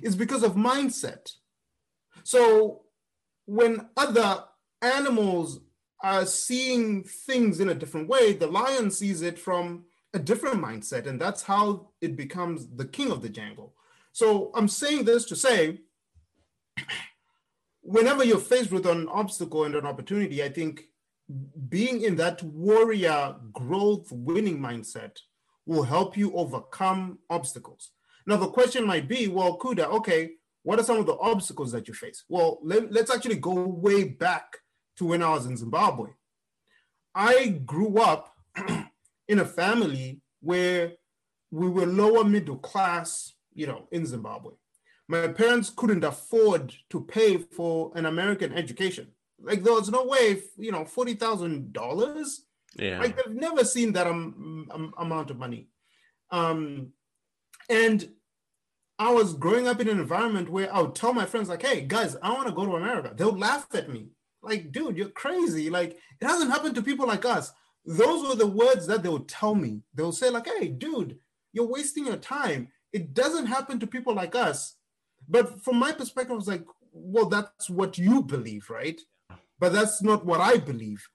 It's 0.00 0.14
because 0.14 0.42
of 0.42 0.54
mindset. 0.54 1.32
So 2.24 2.82
when 3.46 3.88
other 3.96 4.44
animals 4.80 5.60
are 6.02 6.26
seeing 6.26 7.04
things 7.04 7.60
in 7.60 7.68
a 7.68 7.74
different 7.74 8.08
way, 8.08 8.32
the 8.32 8.46
lion 8.46 8.90
sees 8.90 9.22
it 9.22 9.38
from 9.38 9.84
a 10.14 10.18
different 10.18 10.62
mindset, 10.62 11.06
and 11.06 11.20
that's 11.20 11.42
how 11.42 11.88
it 12.00 12.16
becomes 12.16 12.68
the 12.76 12.84
king 12.84 13.10
of 13.10 13.22
the 13.22 13.28
jungle. 13.28 13.74
So 14.12 14.50
I'm 14.54 14.68
saying 14.68 15.04
this 15.04 15.24
to 15.26 15.36
say 15.36 15.80
whenever 17.80 18.24
you're 18.24 18.38
faced 18.38 18.72
with 18.72 18.86
an 18.86 19.08
obstacle 19.08 19.64
and 19.64 19.74
an 19.74 19.86
opportunity, 19.86 20.42
I 20.42 20.50
think 20.50 20.84
being 21.68 22.02
in 22.02 22.16
that 22.16 22.42
warrior 22.42 23.36
growth 23.52 24.10
winning 24.12 24.58
mindset 24.58 25.18
will 25.64 25.84
help 25.84 26.16
you 26.16 26.34
overcome 26.34 27.18
obstacles. 27.30 27.90
Now, 28.26 28.36
the 28.36 28.48
question 28.48 28.86
might 28.86 29.08
be, 29.08 29.28
well, 29.28 29.58
Kuda, 29.58 29.86
okay, 29.86 30.32
what 30.62 30.78
are 30.78 30.84
some 30.84 30.98
of 30.98 31.06
the 31.06 31.18
obstacles 31.18 31.72
that 31.72 31.88
you 31.88 31.94
face? 31.94 32.24
Well, 32.28 32.58
let, 32.62 32.92
let's 32.92 33.10
actually 33.10 33.36
go 33.36 33.54
way 33.54 34.04
back 34.04 34.58
to 34.96 35.06
when 35.06 35.22
I 35.22 35.30
was 35.30 35.46
in 35.46 35.56
Zimbabwe. 35.56 36.10
I 37.14 37.48
grew 37.48 38.00
up 38.00 38.34
in 39.28 39.38
a 39.38 39.44
family 39.44 40.20
where 40.40 40.92
we 41.50 41.68
were 41.68 41.86
lower 41.86 42.24
middle 42.24 42.58
class 42.58 43.34
you 43.54 43.66
know, 43.66 43.88
in 43.90 44.06
Zimbabwe. 44.06 44.52
My 45.08 45.28
parents 45.28 45.70
couldn't 45.74 46.04
afford 46.04 46.72
to 46.90 47.04
pay 47.04 47.38
for 47.38 47.92
an 47.94 48.06
American 48.06 48.52
education. 48.52 49.08
Like 49.40 49.62
there 49.62 49.72
was 49.72 49.90
no 49.90 50.04
way, 50.04 50.42
you 50.56 50.72
know, 50.72 50.84
forty 50.84 51.14
thousand 51.14 51.72
dollars. 51.72 52.44
Yeah. 52.76 53.00
Like 53.00 53.16
they've 53.16 53.34
never 53.34 53.64
seen 53.64 53.92
that 53.92 54.06
um, 54.06 54.68
um, 54.70 54.94
amount 54.96 55.30
of 55.30 55.38
money. 55.38 55.68
Um, 56.30 56.92
and 57.72 58.06
I 58.98 59.10
was 59.12 59.32
growing 59.32 59.66
up 59.66 59.80
in 59.80 59.88
an 59.88 59.98
environment 59.98 60.50
where 60.50 60.72
I 60.72 60.82
would 60.82 60.94
tell 60.94 61.14
my 61.14 61.24
friends, 61.24 61.48
like, 61.48 61.62
hey, 61.62 61.80
guys, 61.80 62.16
I 62.22 62.32
want 62.32 62.46
to 62.48 62.54
go 62.54 62.66
to 62.66 62.76
America. 62.76 63.14
They'll 63.16 63.36
laugh 63.36 63.66
at 63.74 63.88
me. 63.90 64.10
Like, 64.42 64.72
dude, 64.72 64.98
you're 64.98 65.08
crazy. 65.08 65.70
Like, 65.70 65.96
it 66.20 66.26
hasn't 66.26 66.50
happened 66.50 66.74
to 66.74 66.82
people 66.82 67.06
like 67.06 67.24
us. 67.24 67.52
Those 67.86 68.28
were 68.28 68.36
the 68.36 68.46
words 68.46 68.86
that 68.86 69.02
they 69.02 69.08
would 69.08 69.26
tell 69.26 69.54
me. 69.54 69.80
They 69.94 70.02
would 70.02 70.14
say, 70.14 70.28
like, 70.28 70.46
hey, 70.46 70.68
dude, 70.68 71.18
you're 71.52 71.66
wasting 71.66 72.06
your 72.06 72.16
time. 72.16 72.68
It 72.92 73.14
doesn't 73.14 73.46
happen 73.46 73.80
to 73.80 73.86
people 73.86 74.14
like 74.14 74.34
us. 74.34 74.76
But 75.28 75.64
from 75.64 75.78
my 75.78 75.92
perspective, 75.92 76.32
I 76.32 76.36
was 76.36 76.48
like, 76.48 76.64
well, 76.92 77.26
that's 77.26 77.70
what 77.70 77.96
you 77.96 78.22
believe, 78.22 78.68
right? 78.68 79.00
But 79.58 79.72
that's 79.72 80.02
not 80.02 80.26
what 80.26 80.40
I 80.40 80.58
believe. 80.58 81.08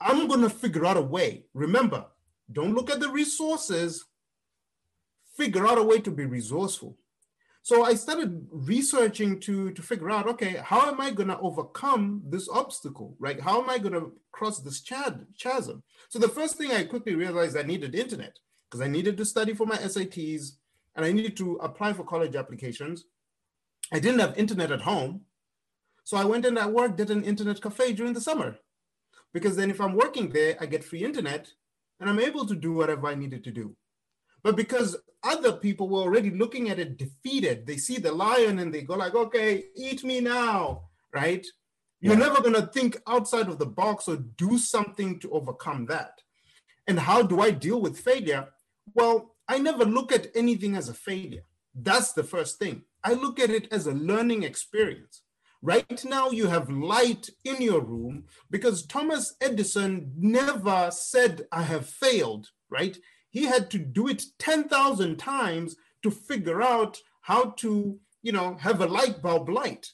I'm 0.00 0.26
going 0.28 0.40
to 0.40 0.50
figure 0.50 0.86
out 0.86 0.96
a 0.96 1.02
way. 1.02 1.44
Remember, 1.52 2.06
don't 2.50 2.74
look 2.74 2.90
at 2.90 3.00
the 3.00 3.10
resources, 3.10 4.06
figure 5.40 5.66
out 5.66 5.78
a 5.78 5.82
way 5.82 5.98
to 5.98 6.10
be 6.10 6.26
resourceful. 6.26 6.98
So 7.62 7.84
I 7.84 7.94
started 7.94 8.46
researching 8.50 9.40
to, 9.40 9.70
to 9.72 9.82
figure 9.82 10.10
out, 10.10 10.26
okay, 10.28 10.60
how 10.62 10.82
am 10.90 11.00
I 11.00 11.10
going 11.10 11.28
to 11.28 11.38
overcome 11.38 12.22
this 12.28 12.46
obstacle, 12.48 13.16
right? 13.18 13.40
How 13.40 13.62
am 13.62 13.70
I 13.70 13.78
going 13.78 13.94
to 13.94 14.12
cross 14.32 14.60
this 14.60 14.80
chasm? 14.80 15.82
So 16.10 16.18
the 16.18 16.28
first 16.38 16.56
thing 16.56 16.72
I 16.72 16.84
quickly 16.84 17.14
realized 17.14 17.56
I 17.56 17.62
needed 17.62 17.94
internet 17.94 18.38
because 18.64 18.82
I 18.84 18.88
needed 18.88 19.16
to 19.16 19.24
study 19.24 19.54
for 19.54 19.66
my 19.66 19.76
SATs 19.76 20.44
and 20.94 21.04
I 21.06 21.12
needed 21.12 21.36
to 21.38 21.56
apply 21.68 21.94
for 21.94 22.04
college 22.04 22.34
applications. 22.34 23.04
I 23.92 23.98
didn't 23.98 24.20
have 24.20 24.38
internet 24.38 24.72
at 24.72 24.82
home. 24.82 25.22
So 26.04 26.16
I 26.16 26.24
went 26.24 26.44
and 26.44 26.58
I 26.58 26.66
worked 26.66 27.00
at 27.00 27.10
an 27.10 27.24
internet 27.24 27.62
cafe 27.62 27.92
during 27.92 28.14
the 28.14 28.26
summer 28.28 28.56
because 29.32 29.56
then 29.56 29.70
if 29.70 29.80
I'm 29.80 29.94
working 29.94 30.30
there, 30.30 30.56
I 30.60 30.66
get 30.66 30.84
free 30.84 31.04
internet 31.04 31.48
and 31.98 32.10
I'm 32.10 32.20
able 32.20 32.46
to 32.46 32.54
do 32.54 32.72
whatever 32.72 33.06
I 33.06 33.14
needed 33.14 33.44
to 33.44 33.52
do. 33.52 33.76
But 34.42 34.56
because 34.56 34.96
other 35.22 35.52
people 35.52 35.88
were 35.88 36.00
already 36.00 36.30
looking 36.30 36.70
at 36.70 36.78
it 36.78 36.96
defeated, 36.96 37.66
they 37.66 37.76
see 37.76 37.98
the 37.98 38.12
lion 38.12 38.58
and 38.58 38.72
they 38.72 38.82
go 38.82 38.94
like, 38.94 39.14
okay, 39.14 39.64
eat 39.76 40.02
me 40.02 40.20
now, 40.20 40.82
right? 41.12 41.46
You're 42.00 42.14
yeah. 42.14 42.26
never 42.26 42.40
gonna 42.40 42.66
think 42.66 43.00
outside 43.06 43.48
of 43.48 43.58
the 43.58 43.66
box 43.66 44.08
or 44.08 44.16
do 44.16 44.56
something 44.56 45.18
to 45.20 45.30
overcome 45.32 45.86
that. 45.86 46.20
And 46.86 46.98
how 46.98 47.22
do 47.22 47.40
I 47.40 47.50
deal 47.50 47.80
with 47.80 48.00
failure? 48.00 48.48
Well, 48.94 49.36
I 49.46 49.58
never 49.58 49.84
look 49.84 50.12
at 50.12 50.28
anything 50.34 50.76
as 50.76 50.88
a 50.88 50.94
failure. 50.94 51.42
That's 51.74 52.12
the 52.12 52.24
first 52.24 52.58
thing. 52.58 52.82
I 53.04 53.12
look 53.12 53.38
at 53.38 53.50
it 53.50 53.68
as 53.72 53.86
a 53.86 53.92
learning 53.92 54.42
experience. 54.42 55.22
Right 55.62 56.04
now, 56.06 56.30
you 56.30 56.46
have 56.46 56.70
light 56.70 57.28
in 57.44 57.60
your 57.60 57.80
room 57.82 58.24
because 58.50 58.86
Thomas 58.86 59.34
Edison 59.42 60.12
never 60.16 60.90
said, 60.90 61.46
I 61.52 61.62
have 61.64 61.86
failed, 61.86 62.48
right? 62.70 62.96
He 63.30 63.44
had 63.44 63.70
to 63.70 63.78
do 63.78 64.08
it 64.08 64.24
10,000 64.38 65.16
times 65.16 65.76
to 66.02 66.10
figure 66.10 66.60
out 66.62 66.98
how 67.22 67.54
to, 67.58 67.98
you 68.22 68.32
know, 68.32 68.56
have 68.60 68.80
a 68.80 68.86
light 68.86 69.20
bulb 69.22 69.48
light. 69.48 69.90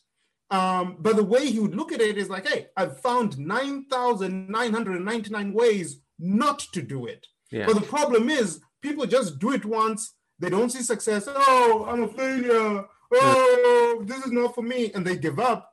Um, 0.50 0.96
but 1.00 1.16
the 1.16 1.24
way 1.24 1.50
he 1.50 1.58
would 1.58 1.74
look 1.74 1.90
at 1.92 2.00
it 2.00 2.18
is 2.18 2.30
like, 2.30 2.48
hey, 2.48 2.68
I've 2.76 3.00
found 3.00 3.36
9,999 3.38 5.52
ways 5.52 6.00
not 6.18 6.60
to 6.72 6.82
do 6.82 7.06
it. 7.06 7.26
Yeah. 7.50 7.66
But 7.66 7.74
the 7.74 7.82
problem 7.82 8.30
is, 8.30 8.60
people 8.80 9.06
just 9.06 9.38
do 9.38 9.52
it 9.52 9.64
once, 9.64 10.14
they 10.38 10.50
don't 10.50 10.70
see 10.70 10.82
success. 10.82 11.28
Oh, 11.28 11.86
I'm 11.88 12.04
a 12.04 12.08
failure. 12.08 12.84
Oh, 13.12 14.02
this 14.04 14.24
is 14.24 14.32
not 14.32 14.54
for 14.54 14.62
me. 14.62 14.92
And 14.94 15.06
they 15.06 15.16
give 15.16 15.38
up 15.38 15.72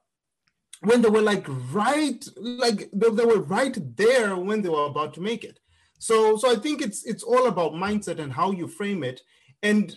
when 0.81 1.01
they 1.01 1.09
were 1.09 1.21
like 1.21 1.45
right, 1.71 2.23
like 2.37 2.89
they, 2.93 3.09
they 3.09 3.25
were 3.25 3.41
right 3.41 3.77
there 3.97 4.35
when 4.35 4.61
they 4.61 4.69
were 4.69 4.85
about 4.85 5.13
to 5.15 5.21
make 5.21 5.43
it. 5.43 5.59
So, 6.03 6.35
so 6.35 6.51
I 6.51 6.57
think 6.57 6.81
it's 6.81 7.05
it's 7.05 7.23
all 7.23 7.47
about 7.47 7.71
mindset 7.71 8.19
and 8.19 8.33
how 8.33 8.51
you 8.51 8.67
frame 8.67 9.05
it. 9.05 9.21
And 9.61 9.95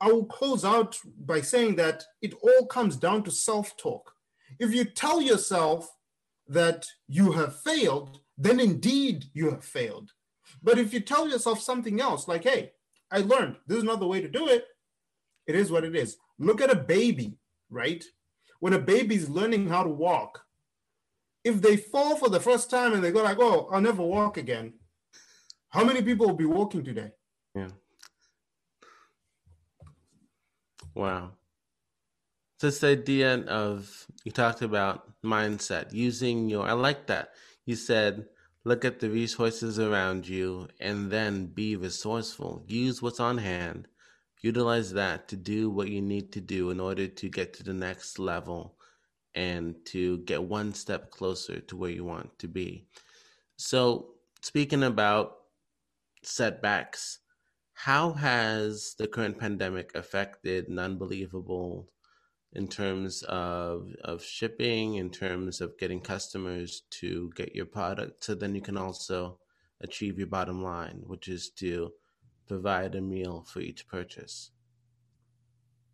I 0.00 0.10
will 0.10 0.24
close 0.24 0.64
out 0.64 0.98
by 1.24 1.40
saying 1.40 1.76
that 1.76 2.02
it 2.20 2.34
all 2.42 2.66
comes 2.66 2.96
down 2.96 3.22
to 3.22 3.30
self-talk. 3.30 4.10
If 4.58 4.74
you 4.74 4.84
tell 4.84 5.22
yourself 5.22 5.88
that 6.48 6.84
you 7.06 7.30
have 7.30 7.60
failed, 7.60 8.18
then 8.36 8.58
indeed 8.58 9.26
you 9.34 9.48
have 9.50 9.64
failed. 9.64 10.10
But 10.64 10.80
if 10.80 10.92
you 10.92 10.98
tell 10.98 11.28
yourself 11.28 11.60
something 11.60 12.00
else, 12.00 12.26
like, 12.26 12.42
hey, 12.42 12.72
I 13.12 13.18
learned 13.18 13.54
this 13.68 13.78
is 13.78 13.84
not 13.84 14.00
the 14.00 14.08
way 14.08 14.20
to 14.20 14.28
do 14.28 14.48
it, 14.48 14.64
it 15.46 15.54
is 15.54 15.70
what 15.70 15.84
it 15.84 15.94
is. 15.94 16.16
Look 16.40 16.60
at 16.60 16.72
a 16.72 16.84
baby, 16.96 17.38
right? 17.70 18.04
When 18.58 18.72
a 18.72 18.80
baby's 18.80 19.28
learning 19.28 19.68
how 19.68 19.84
to 19.84 19.90
walk, 19.90 20.42
if 21.44 21.62
they 21.62 21.76
fall 21.76 22.16
for 22.16 22.28
the 22.28 22.40
first 22.40 22.68
time 22.68 22.94
and 22.94 23.04
they 23.04 23.12
go 23.12 23.22
like, 23.22 23.38
oh, 23.38 23.68
I'll 23.70 23.80
never 23.80 24.02
walk 24.02 24.38
again, 24.38 24.72
how 25.76 25.84
many 25.84 26.00
people 26.00 26.26
will 26.26 26.34
be 26.34 26.46
walking 26.46 26.82
today? 26.82 27.10
Yeah. 27.54 27.68
Wow. 30.94 31.32
This 32.58 32.82
idea 32.82 33.44
of 33.44 34.06
you 34.24 34.32
talked 34.32 34.62
about 34.62 35.12
mindset, 35.22 35.92
using 35.92 36.48
your 36.48 36.66
I 36.66 36.72
like 36.72 37.06
that. 37.08 37.34
You 37.66 37.76
said 37.76 38.24
look 38.64 38.86
at 38.86 39.00
the 39.00 39.10
resources 39.10 39.78
around 39.78 40.26
you 40.26 40.66
and 40.80 41.10
then 41.10 41.44
be 41.44 41.76
resourceful. 41.76 42.64
Use 42.66 43.02
what's 43.02 43.20
on 43.20 43.36
hand. 43.36 43.86
Utilize 44.40 44.94
that 44.94 45.28
to 45.28 45.36
do 45.36 45.68
what 45.68 45.88
you 45.88 46.00
need 46.00 46.32
to 46.32 46.40
do 46.40 46.70
in 46.70 46.80
order 46.80 47.06
to 47.06 47.28
get 47.28 47.52
to 47.52 47.62
the 47.62 47.74
next 47.74 48.18
level 48.18 48.78
and 49.34 49.74
to 49.84 50.18
get 50.20 50.42
one 50.42 50.72
step 50.72 51.10
closer 51.10 51.60
to 51.60 51.76
where 51.76 51.90
you 51.90 52.04
want 52.04 52.38
to 52.38 52.48
be. 52.48 52.86
So, 53.56 54.14
speaking 54.40 54.82
about 54.82 55.36
setbacks. 56.28 57.20
How 57.74 58.12
has 58.12 58.94
the 58.98 59.06
current 59.06 59.38
pandemic 59.38 59.94
affected 59.94 60.68
Nunbelievable 60.68 61.86
in 62.52 62.68
terms 62.68 63.22
of 63.24 63.88
of 64.02 64.22
shipping, 64.22 64.94
in 64.94 65.10
terms 65.10 65.60
of 65.60 65.76
getting 65.78 66.00
customers 66.00 66.82
to 66.90 67.30
get 67.36 67.54
your 67.54 67.66
product, 67.66 68.24
so 68.24 68.34
then 68.34 68.54
you 68.54 68.62
can 68.62 68.78
also 68.78 69.38
achieve 69.80 70.18
your 70.18 70.26
bottom 70.26 70.62
line, 70.62 71.02
which 71.06 71.28
is 71.28 71.50
to 71.50 71.92
provide 72.46 72.94
a 72.94 73.00
meal 73.00 73.44
for 73.46 73.60
each 73.60 73.86
purchase? 73.88 74.50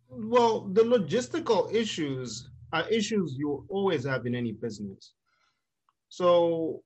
Well, 0.09 0.69
the 0.71 0.83
logistical 0.83 1.73
issues 1.73 2.49
are 2.71 2.87
issues 2.89 3.35
you 3.35 3.65
always 3.69 4.05
have 4.05 4.25
in 4.25 4.35
any 4.35 4.51
business. 4.51 5.13
So 6.09 6.83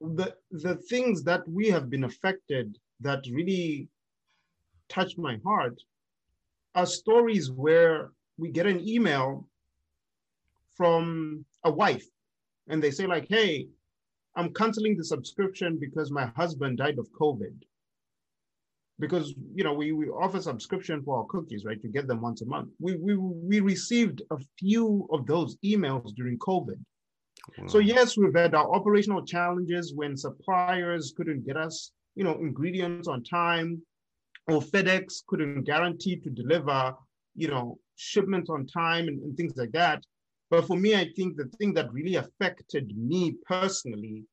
the 0.00 0.34
the 0.50 0.76
things 0.76 1.22
that 1.24 1.46
we 1.48 1.68
have 1.68 1.88
been 1.88 2.04
affected 2.04 2.78
that 3.00 3.24
really 3.30 3.88
touch 4.88 5.16
my 5.16 5.38
heart 5.44 5.80
are 6.74 6.86
stories 6.86 7.50
where 7.50 8.10
we 8.36 8.50
get 8.50 8.66
an 8.66 8.86
email 8.86 9.48
from 10.76 11.44
a 11.64 11.70
wife 11.70 12.06
and 12.68 12.82
they 12.82 12.90
say 12.90 13.06
like 13.06 13.26
hey 13.28 13.66
i'm 14.36 14.52
canceling 14.52 14.96
the 14.96 15.04
subscription 15.04 15.78
because 15.78 16.10
my 16.10 16.26
husband 16.36 16.78
died 16.78 16.98
of 16.98 17.10
covid. 17.12 17.54
Because 18.98 19.34
you 19.54 19.62
know 19.62 19.74
we, 19.74 19.92
we 19.92 20.08
offer 20.08 20.40
subscription 20.40 21.02
for 21.02 21.18
our 21.18 21.26
cookies 21.26 21.66
right 21.66 21.80
to 21.82 21.88
get 21.88 22.06
them 22.06 22.22
once 22.22 22.40
a 22.40 22.46
month. 22.46 22.70
We, 22.80 22.96
we 22.96 23.14
we 23.14 23.60
received 23.60 24.22
a 24.30 24.38
few 24.58 25.06
of 25.12 25.26
those 25.26 25.56
emails 25.56 26.14
during 26.14 26.38
covid 26.38 26.78
so 27.66 27.78
yes, 27.78 28.16
we've 28.16 28.34
had 28.34 28.54
our 28.54 28.74
operational 28.74 29.24
challenges 29.24 29.94
when 29.94 30.16
suppliers 30.16 31.12
couldn't 31.16 31.46
get 31.46 31.56
us, 31.56 31.92
you 32.14 32.24
know, 32.24 32.34
ingredients 32.34 33.08
on 33.08 33.22
time, 33.22 33.82
or 34.48 34.60
FedEx 34.60 35.24
couldn't 35.26 35.64
guarantee 35.64 36.16
to 36.16 36.30
deliver, 36.30 36.94
you 37.34 37.48
know, 37.48 37.78
shipments 37.96 38.50
on 38.50 38.66
time 38.66 39.08
and, 39.08 39.22
and 39.22 39.36
things 39.36 39.56
like 39.56 39.72
that. 39.72 40.02
But 40.50 40.66
for 40.66 40.76
me, 40.76 40.94
I 40.94 41.10
think 41.16 41.36
the 41.36 41.50
thing 41.58 41.74
that 41.74 41.92
really 41.92 42.16
affected 42.16 42.96
me 42.96 43.36
personally 43.46 44.24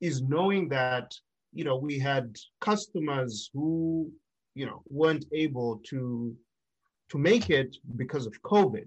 is 0.00 0.22
knowing 0.22 0.68
that, 0.68 1.12
you 1.54 1.64
know, 1.64 1.76
we 1.76 1.98
had 1.98 2.36
customers 2.60 3.50
who, 3.54 4.10
you 4.54 4.66
know, 4.66 4.82
weren't 4.88 5.24
able 5.32 5.80
to 5.88 6.36
to 7.10 7.18
make 7.18 7.50
it 7.50 7.76
because 7.96 8.26
of 8.26 8.40
COVID. 8.42 8.86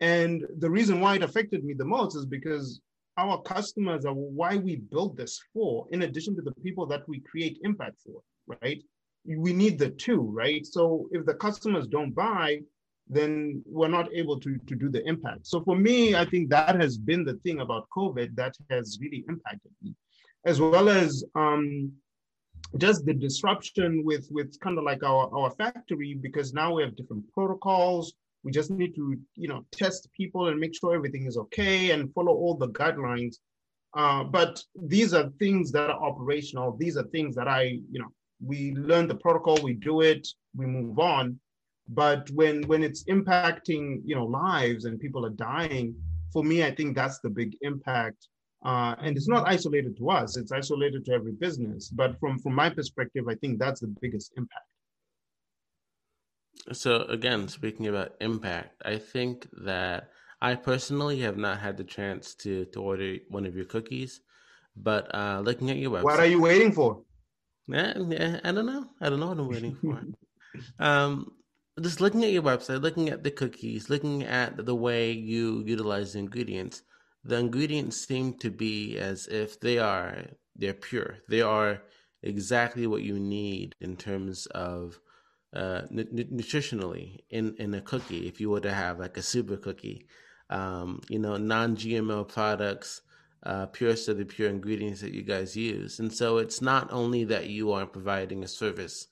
And 0.00 0.44
the 0.58 0.68
reason 0.68 1.00
why 1.00 1.14
it 1.16 1.22
affected 1.22 1.64
me 1.64 1.72
the 1.72 1.84
most 1.84 2.14
is 2.14 2.26
because 2.26 2.80
our 3.16 3.40
customers 3.42 4.04
are 4.04 4.14
why 4.14 4.56
we 4.56 4.76
build 4.76 5.16
this 5.16 5.40
for, 5.52 5.86
in 5.90 6.02
addition 6.02 6.34
to 6.36 6.42
the 6.42 6.54
people 6.62 6.86
that 6.86 7.08
we 7.08 7.20
create 7.20 7.58
impact 7.62 7.96
for, 8.04 8.20
right? 8.62 8.82
We 9.24 9.52
need 9.52 9.78
the 9.78 9.90
two, 9.90 10.20
right? 10.20 10.66
So 10.66 11.08
if 11.12 11.24
the 11.24 11.34
customers 11.34 11.86
don't 11.86 12.12
buy, 12.12 12.60
then 13.08 13.62
we're 13.66 13.88
not 13.88 14.12
able 14.12 14.40
to, 14.40 14.58
to 14.58 14.74
do 14.74 14.88
the 14.90 15.06
impact. 15.06 15.46
So 15.46 15.62
for 15.62 15.76
me, 15.76 16.14
I 16.14 16.24
think 16.24 16.50
that 16.50 16.80
has 16.80 16.98
been 16.98 17.24
the 17.24 17.34
thing 17.44 17.60
about 17.60 17.88
COVID 17.96 18.34
that 18.36 18.54
has 18.70 18.98
really 19.00 19.24
impacted 19.28 19.72
me, 19.82 19.94
as 20.44 20.60
well 20.60 20.88
as 20.88 21.24
um, 21.34 21.92
just 22.78 23.04
the 23.06 23.14
disruption 23.14 24.02
with 24.04 24.26
with 24.30 24.58
kind 24.60 24.78
of 24.78 24.84
like 24.84 25.02
our 25.04 25.30
our 25.36 25.50
factory 25.50 26.14
because 26.14 26.52
now 26.52 26.74
we 26.74 26.82
have 26.82 26.96
different 26.96 27.24
protocols 27.32 28.14
we 28.44 28.52
just 28.52 28.70
need 28.70 28.94
to 28.94 29.16
you 29.34 29.48
know 29.48 29.64
test 29.72 30.08
people 30.16 30.48
and 30.48 30.60
make 30.60 30.74
sure 30.78 30.94
everything 30.94 31.26
is 31.26 31.36
okay 31.36 31.90
and 31.90 32.12
follow 32.12 32.32
all 32.32 32.54
the 32.54 32.68
guidelines. 32.68 33.36
Uh, 33.94 34.24
but 34.24 34.62
these 34.74 35.14
are 35.14 35.30
things 35.38 35.72
that 35.72 35.88
are 35.88 36.02
operational. 36.02 36.76
These 36.76 36.96
are 36.96 37.04
things 37.04 37.34
that 37.36 37.48
i 37.48 37.62
you 37.62 38.00
know 38.00 38.10
we 38.44 38.72
learn 38.74 39.08
the 39.08 39.14
protocol 39.14 39.56
we 39.62 39.74
do 39.74 40.02
it 40.02 40.28
we 40.54 40.66
move 40.66 40.98
on. 40.98 41.40
But 41.88 42.30
when 42.30 42.62
when 42.64 42.84
it's 42.84 43.04
impacting 43.04 44.02
you 44.04 44.14
know 44.14 44.26
lives 44.26 44.84
and 44.84 45.00
people 45.00 45.24
are 45.26 45.36
dying 45.50 45.94
for 46.32 46.42
me 46.42 46.64
i 46.64 46.70
think 46.70 46.94
that's 46.94 47.20
the 47.20 47.30
big 47.30 47.56
impact. 47.62 48.28
Uh, 48.64 48.94
and 49.02 49.14
it's 49.14 49.28
not 49.28 49.46
isolated 49.46 49.94
to 49.94 50.08
us, 50.08 50.38
it's 50.38 50.50
isolated 50.50 51.04
to 51.04 51.12
every 51.12 51.32
business. 51.32 51.90
But 51.90 52.18
from, 52.18 52.38
from 52.38 52.54
my 52.54 52.70
perspective, 52.70 53.26
I 53.28 53.34
think 53.34 53.58
that's 53.58 53.80
the 53.80 53.94
biggest 54.00 54.32
impact. 54.38 54.64
So, 56.72 57.02
again, 57.02 57.48
speaking 57.48 57.88
about 57.88 58.14
impact, 58.20 58.82
I 58.84 58.96
think 58.98 59.46
that 59.64 60.10
I 60.40 60.54
personally 60.54 61.20
have 61.20 61.36
not 61.36 61.60
had 61.60 61.76
the 61.76 61.84
chance 61.84 62.34
to, 62.36 62.64
to 62.66 62.80
order 62.80 63.16
one 63.28 63.46
of 63.46 63.54
your 63.54 63.66
cookies. 63.66 64.20
But 64.76 65.14
uh, 65.14 65.40
looking 65.44 65.70
at 65.70 65.76
your 65.76 65.90
website. 65.90 66.04
What 66.04 66.20
are 66.20 66.26
you 66.26 66.40
waiting 66.40 66.72
for? 66.72 67.02
Yeah, 67.68 67.94
yeah 68.08 68.40
I 68.44 68.52
don't 68.52 68.66
know. 68.66 68.86
I 69.00 69.08
don't 69.08 69.20
know 69.20 69.28
what 69.28 69.38
I'm 69.38 69.48
waiting 69.48 69.76
for. 69.76 70.02
um, 70.84 71.32
just 71.80 72.00
looking 72.00 72.24
at 72.24 72.32
your 72.32 72.42
website, 72.42 72.82
looking 72.82 73.08
at 73.08 73.22
the 73.22 73.30
cookies, 73.30 73.90
looking 73.90 74.22
at 74.24 74.64
the 74.64 74.74
way 74.74 75.12
you 75.12 75.62
utilize 75.66 76.12
the 76.12 76.20
ingredients, 76.20 76.82
the 77.24 77.36
ingredients 77.36 78.06
seem 78.06 78.34
to 78.38 78.50
be 78.50 78.98
as 78.98 79.26
if 79.28 79.60
they 79.60 79.78
are 79.78 80.24
they're 80.56 80.74
pure. 80.74 81.18
They 81.28 81.40
are 81.40 81.82
exactly 82.22 82.86
what 82.86 83.02
you 83.02 83.18
need 83.18 83.74
in 83.80 83.96
terms 83.96 84.46
of 84.46 85.00
uh, 85.54 85.82
n- 85.90 86.28
nutritionally 86.32 87.20
in 87.30 87.54
in 87.58 87.74
a 87.74 87.80
cookie. 87.80 88.26
If 88.26 88.40
you 88.40 88.50
were 88.50 88.60
to 88.60 88.72
have 88.72 88.98
like 88.98 89.16
a 89.16 89.22
super 89.22 89.56
cookie, 89.56 90.06
um, 90.50 91.00
you 91.08 91.18
know, 91.18 91.36
non-GMO 91.36 92.28
products, 92.28 93.02
uh, 93.44 93.66
purest 93.66 94.08
of 94.08 94.18
the 94.18 94.24
pure 94.24 94.48
ingredients 94.48 95.00
that 95.00 95.14
you 95.14 95.22
guys 95.22 95.56
use, 95.56 96.00
and 96.00 96.12
so 96.12 96.38
it's 96.38 96.60
not 96.60 96.92
only 96.92 97.24
that 97.24 97.48
you 97.48 97.72
are 97.72 97.86
providing 97.86 98.42
a 98.42 98.48
service 98.48 99.06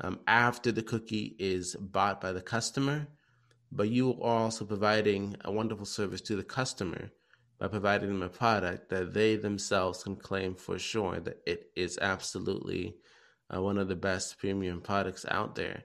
um, 0.00 0.20
after 0.26 0.72
the 0.72 0.82
cookie 0.82 1.36
is 1.38 1.76
bought 1.76 2.20
by 2.20 2.32
the 2.32 2.40
customer, 2.40 3.08
but 3.72 3.88
you 3.88 4.10
are 4.22 4.40
also 4.40 4.64
providing 4.64 5.36
a 5.44 5.52
wonderful 5.52 5.86
service 5.86 6.20
to 6.22 6.36
the 6.36 6.44
customer 6.44 7.10
by 7.58 7.68
providing 7.68 8.08
them 8.08 8.22
a 8.22 8.28
product 8.28 8.88
that 8.88 9.12
they 9.12 9.36
themselves 9.36 10.02
can 10.02 10.16
claim 10.16 10.54
for 10.54 10.78
sure 10.78 11.20
that 11.20 11.40
it 11.46 11.70
is 11.76 11.98
absolutely 12.00 12.96
uh, 13.54 13.60
one 13.60 13.78
of 13.78 13.88
the 13.88 13.96
best 13.96 14.38
premium 14.38 14.80
products 14.80 15.24
out 15.28 15.54
there. 15.54 15.84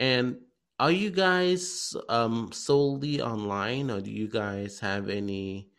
And 0.00 0.38
are 0.78 0.92
you 0.92 1.10
guys 1.10 1.96
um, 2.08 2.50
solely 2.52 3.20
online, 3.20 3.90
or 3.90 4.00
do 4.00 4.10
you 4.10 4.28
guys 4.28 4.78
have 4.80 5.08
any 5.08 5.70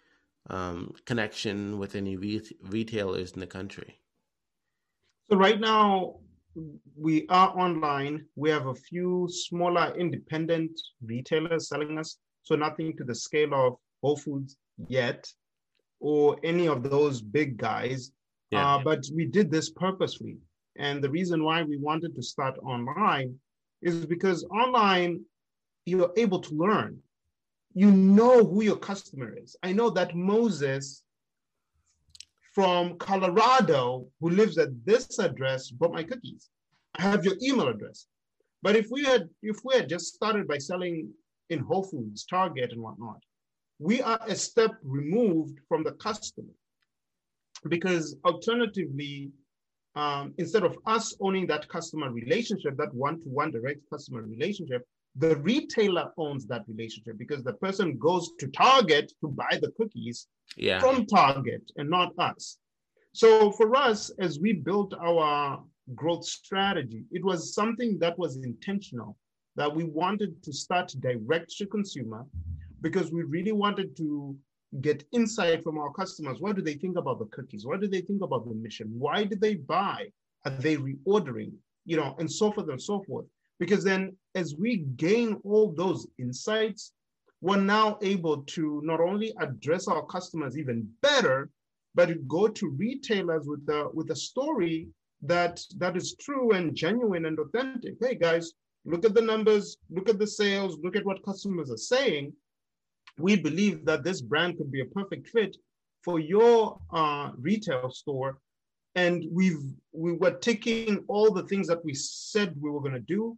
um, 0.49 0.93
connection 1.05 1.79
with 1.79 1.95
any 1.95 2.17
re- 2.17 2.57
retailers 2.63 3.31
in 3.31 3.39
the 3.39 3.47
country? 3.47 3.99
So 5.29 5.37
right 5.37 5.59
now 5.59 6.15
we 6.97 7.27
are 7.29 7.57
online. 7.57 8.25
We 8.35 8.49
have 8.49 8.67
a 8.67 8.75
few 8.75 9.27
smaller 9.31 9.93
independent 9.97 10.79
retailers 11.05 11.69
selling 11.69 11.97
us, 11.97 12.17
so 12.43 12.55
nothing 12.55 12.97
to 12.97 13.03
the 13.03 13.15
scale 13.15 13.53
of 13.53 13.75
Whole 14.01 14.17
Foods 14.17 14.57
yet 14.87 15.31
or 15.99 16.37
any 16.43 16.67
of 16.67 16.83
those 16.83 17.21
big 17.21 17.57
guys. 17.57 18.11
Yeah. 18.51 18.75
Uh, 18.75 18.83
but 18.83 19.05
we 19.13 19.25
did 19.25 19.51
this 19.51 19.69
purposely. 19.69 20.37
And 20.77 21.03
the 21.03 21.09
reason 21.09 21.43
why 21.43 21.63
we 21.63 21.77
wanted 21.77 22.15
to 22.15 22.21
start 22.21 22.57
online 22.63 23.35
is 23.81 24.05
because 24.05 24.43
online, 24.45 25.21
you're 25.85 26.13
able 26.17 26.39
to 26.39 26.55
learn. 26.55 26.99
You 27.73 27.91
know 27.91 28.43
who 28.43 28.63
your 28.63 28.77
customer 28.77 29.35
is. 29.35 29.55
I 29.63 29.73
know 29.73 29.89
that 29.91 30.15
Moses 30.15 31.03
from 32.53 32.97
Colorado, 32.97 34.07
who 34.19 34.29
lives 34.29 34.57
at 34.57 34.69
this 34.85 35.19
address, 35.19 35.69
bought 35.69 35.93
my 35.93 36.03
cookies. 36.03 36.49
I 36.95 37.03
have 37.03 37.23
your 37.23 37.35
email 37.41 37.67
address. 37.67 38.07
But 38.61 38.75
if 38.75 38.87
we 38.91 39.03
had 39.03 39.29
if 39.41 39.57
we 39.63 39.75
had 39.75 39.87
just 39.87 40.13
started 40.13 40.47
by 40.47 40.57
selling 40.57 41.09
in 41.49 41.59
Whole 41.59 41.83
Foods, 41.83 42.25
Target, 42.25 42.71
and 42.71 42.81
whatnot, 42.81 43.21
we 43.79 44.01
are 44.01 44.19
a 44.27 44.35
step 44.35 44.71
removed 44.83 45.59
from 45.67 45.83
the 45.83 45.93
customer 45.93 46.53
because 47.67 48.15
alternatively, 48.25 49.31
um, 49.95 50.33
instead 50.37 50.63
of 50.63 50.77
us 50.85 51.15
owning 51.19 51.47
that 51.47 51.67
customer 51.67 52.11
relationship, 52.11 52.77
that 52.77 52.93
one-to-one 52.93 53.51
direct 53.51 53.81
customer 53.89 54.21
relationship, 54.21 54.85
the 55.15 55.35
retailer 55.37 56.11
owns 56.17 56.45
that 56.47 56.63
relationship 56.67 57.17
because 57.17 57.43
the 57.43 57.53
person 57.53 57.97
goes 57.97 58.31
to 58.39 58.47
Target 58.47 59.11
to 59.21 59.27
buy 59.27 59.57
the 59.61 59.71
cookies 59.71 60.27
yeah. 60.55 60.79
from 60.79 61.05
Target 61.05 61.71
and 61.77 61.89
not 61.89 62.13
us. 62.17 62.57
So 63.13 63.51
for 63.51 63.75
us, 63.75 64.11
as 64.19 64.39
we 64.39 64.53
built 64.53 64.93
our 64.93 65.63
growth 65.95 66.25
strategy, 66.25 67.05
it 67.11 67.23
was 67.23 67.55
something 67.55 67.97
that 67.99 68.17
was 68.19 68.37
intentional 68.37 69.17
that 69.55 69.73
we 69.75 69.83
wanted 69.83 70.41
to 70.43 70.53
start 70.53 70.93
direct 70.99 71.49
to 71.57 71.65
consumer 71.65 72.25
because 72.81 73.11
we 73.11 73.23
really 73.23 73.51
wanted 73.51 73.97
to 73.97 74.37
get 74.81 75.03
insight 75.11 75.63
from 75.63 75.77
our 75.77 75.91
customers. 75.91 76.39
What 76.39 76.55
do 76.55 76.61
they 76.61 76.75
think 76.75 76.97
about 76.97 77.19
the 77.19 77.25
cookies? 77.25 77.65
What 77.65 77.81
do 77.81 77.87
they 77.87 78.01
think 78.01 78.21
about 78.21 78.47
the 78.47 78.53
mission? 78.53 78.87
Why 78.97 79.23
did 79.23 79.41
they 79.41 79.55
buy? 79.55 80.11
Are 80.45 80.51
they 80.51 80.77
reordering? 80.77 81.53
You 81.85 81.97
know, 81.97 82.15
and 82.19 82.31
so 82.31 82.51
forth 82.51 82.69
and 82.69 82.81
so 82.81 83.03
forth. 83.03 83.25
Because 83.59 83.83
then 83.83 84.15
as 84.35 84.55
we 84.55 84.77
gain 84.95 85.39
all 85.43 85.71
those 85.71 86.07
insights, 86.17 86.93
we're 87.41 87.57
now 87.57 87.97
able 88.01 88.43
to 88.43 88.81
not 88.83 88.99
only 88.99 89.33
address 89.39 89.87
our 89.87 90.05
customers 90.05 90.57
even 90.57 90.87
better, 91.01 91.49
but 91.95 92.27
go 92.27 92.47
to 92.47 92.69
retailers 92.69 93.47
with 93.47 93.67
a 93.69 93.89
with 93.93 94.11
a 94.11 94.15
story 94.15 94.87
that 95.21 95.61
that 95.77 95.97
is 95.97 96.15
true 96.15 96.51
and 96.51 96.75
genuine 96.75 97.25
and 97.25 97.39
authentic. 97.39 97.95
Hey 97.99 98.15
guys, 98.15 98.53
look 98.85 99.03
at 99.05 99.13
the 99.13 99.21
numbers, 99.21 99.77
look 99.89 100.09
at 100.09 100.19
the 100.19 100.27
sales, 100.27 100.77
look 100.83 100.95
at 100.95 101.05
what 101.05 101.23
customers 101.23 101.71
are 101.71 101.77
saying, 101.77 102.33
we 103.19 103.35
believe 103.35 103.85
that 103.85 104.03
this 104.03 104.21
brand 104.21 104.57
could 104.57 104.71
be 104.71 104.81
a 104.81 104.85
perfect 104.85 105.27
fit 105.27 105.57
for 106.03 106.19
your 106.19 106.79
uh, 106.91 107.31
retail 107.37 107.91
store. 107.91 108.39
And 108.95 109.25
we've 109.31 109.61
we 109.91 110.13
were 110.13 110.31
taking 110.31 111.03
all 111.07 111.31
the 111.31 111.43
things 111.43 111.67
that 111.67 111.83
we 111.85 111.93
said 111.93 112.55
we 112.59 112.71
were 112.71 112.81
going 112.81 112.93
to 112.93 112.99
do, 112.99 113.37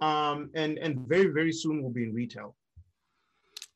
um, 0.00 0.50
and 0.54 0.78
and 0.78 1.00
very 1.08 1.26
very 1.26 1.52
soon 1.52 1.82
we'll 1.82 1.90
be 1.90 2.04
in 2.04 2.14
retail. 2.14 2.54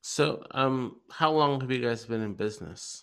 So, 0.02 0.44
um, 0.52 1.00
how 1.10 1.32
long 1.32 1.60
have 1.60 1.70
you 1.72 1.80
guys 1.80 2.04
been 2.04 2.22
in 2.22 2.34
business? 2.34 3.02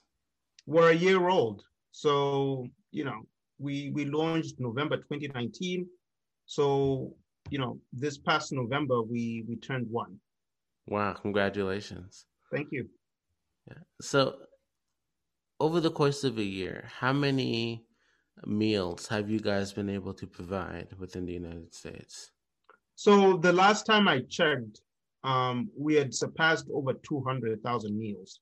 We're 0.65 0.91
a 0.91 0.95
year 0.95 1.27
old. 1.27 1.65
So 1.91 2.67
you 2.91 3.03
know, 3.03 3.23
we 3.59 3.89
we 3.89 4.05
launched 4.05 4.55
November 4.59 4.97
2019. 4.97 5.85
So 6.45 7.13
you 7.49 7.59
know, 7.59 7.77
this 7.91 8.17
past 8.17 8.53
November 8.53 9.01
we 9.01 9.43
we 9.47 9.57
turned 9.57 9.87
one. 9.89 10.17
Wow! 10.87 11.13
Congratulations. 11.13 12.25
Thank 12.53 12.71
you. 12.71 12.87
Yeah. 13.67 13.81
So, 14.01 14.35
over 15.59 15.79
the 15.79 15.91
course 15.91 16.23
of 16.23 16.37
a 16.37 16.43
year, 16.43 16.89
how 16.99 17.13
many 17.13 17.85
meals 18.45 19.07
have 19.07 19.29
you 19.29 19.39
guys 19.39 19.73
been 19.73 19.89
able 19.89 20.13
to 20.13 20.27
provide 20.27 20.89
within 20.99 21.25
the 21.25 21.33
United 21.33 21.73
States? 21.73 22.31
So, 22.95 23.37
the 23.37 23.53
last 23.53 23.85
time 23.85 24.07
I 24.07 24.21
checked, 24.29 24.81
um, 25.23 25.69
we 25.77 25.95
had 25.95 26.13
surpassed 26.13 26.67
over 26.71 26.93
200,000 26.93 27.97
meals. 27.97 28.39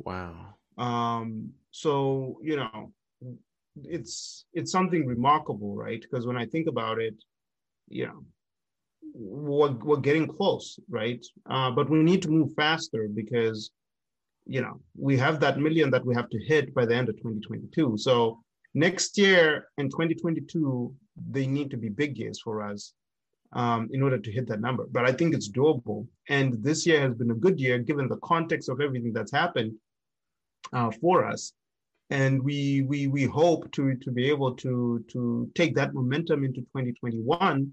Wow. 0.00 0.56
Um, 0.76 1.50
so, 1.70 2.38
you 2.42 2.56
know, 2.56 2.92
it's 3.82 4.44
it's 4.52 4.70
something 4.70 5.06
remarkable, 5.06 5.74
right? 5.74 6.00
Because 6.00 6.26
when 6.26 6.36
I 6.36 6.46
think 6.46 6.68
about 6.68 7.00
it, 7.00 7.14
you 7.88 8.06
know, 8.06 8.24
we're, 9.14 9.72
we're 9.72 9.96
getting 9.96 10.26
close, 10.26 10.78
right? 10.88 11.24
Uh, 11.48 11.70
but 11.70 11.88
we 11.88 12.02
need 12.02 12.22
to 12.22 12.28
move 12.28 12.52
faster 12.54 13.08
because, 13.12 13.70
you 14.46 14.60
know, 14.60 14.80
we 14.96 15.16
have 15.16 15.40
that 15.40 15.58
million 15.58 15.90
that 15.90 16.04
we 16.04 16.14
have 16.14 16.30
to 16.30 16.38
hit 16.44 16.74
by 16.74 16.84
the 16.84 16.94
end 16.94 17.08
of 17.08 17.16
2022. 17.16 17.96
So 17.98 18.40
next 18.74 19.16
year 19.18 19.68
and 19.78 19.90
2022, 19.90 20.94
they 21.30 21.46
need 21.46 21.70
to 21.70 21.76
be 21.76 21.88
big 21.88 22.18
years 22.18 22.40
for 22.40 22.62
us 22.62 22.92
um, 23.52 23.88
in 23.92 24.02
order 24.02 24.18
to 24.18 24.32
hit 24.32 24.48
that 24.48 24.60
number. 24.60 24.86
But 24.90 25.04
I 25.04 25.12
think 25.12 25.34
it's 25.34 25.50
doable. 25.50 26.06
And 26.28 26.62
this 26.62 26.86
year 26.86 27.00
has 27.00 27.14
been 27.14 27.30
a 27.30 27.34
good 27.34 27.58
year 27.60 27.78
given 27.78 28.08
the 28.08 28.18
context 28.18 28.68
of 28.68 28.80
everything 28.80 29.12
that's 29.12 29.32
happened 29.32 29.74
uh, 30.72 30.90
for 31.00 31.24
us. 31.24 31.52
And 32.10 32.42
we 32.42 32.82
we 32.82 33.06
we 33.06 33.24
hope 33.24 33.72
to 33.72 33.94
to 33.96 34.10
be 34.10 34.28
able 34.28 34.54
to 34.56 35.02
to 35.08 35.50
take 35.54 35.74
that 35.76 35.94
momentum 35.94 36.44
into 36.44 36.60
2021 36.60 37.72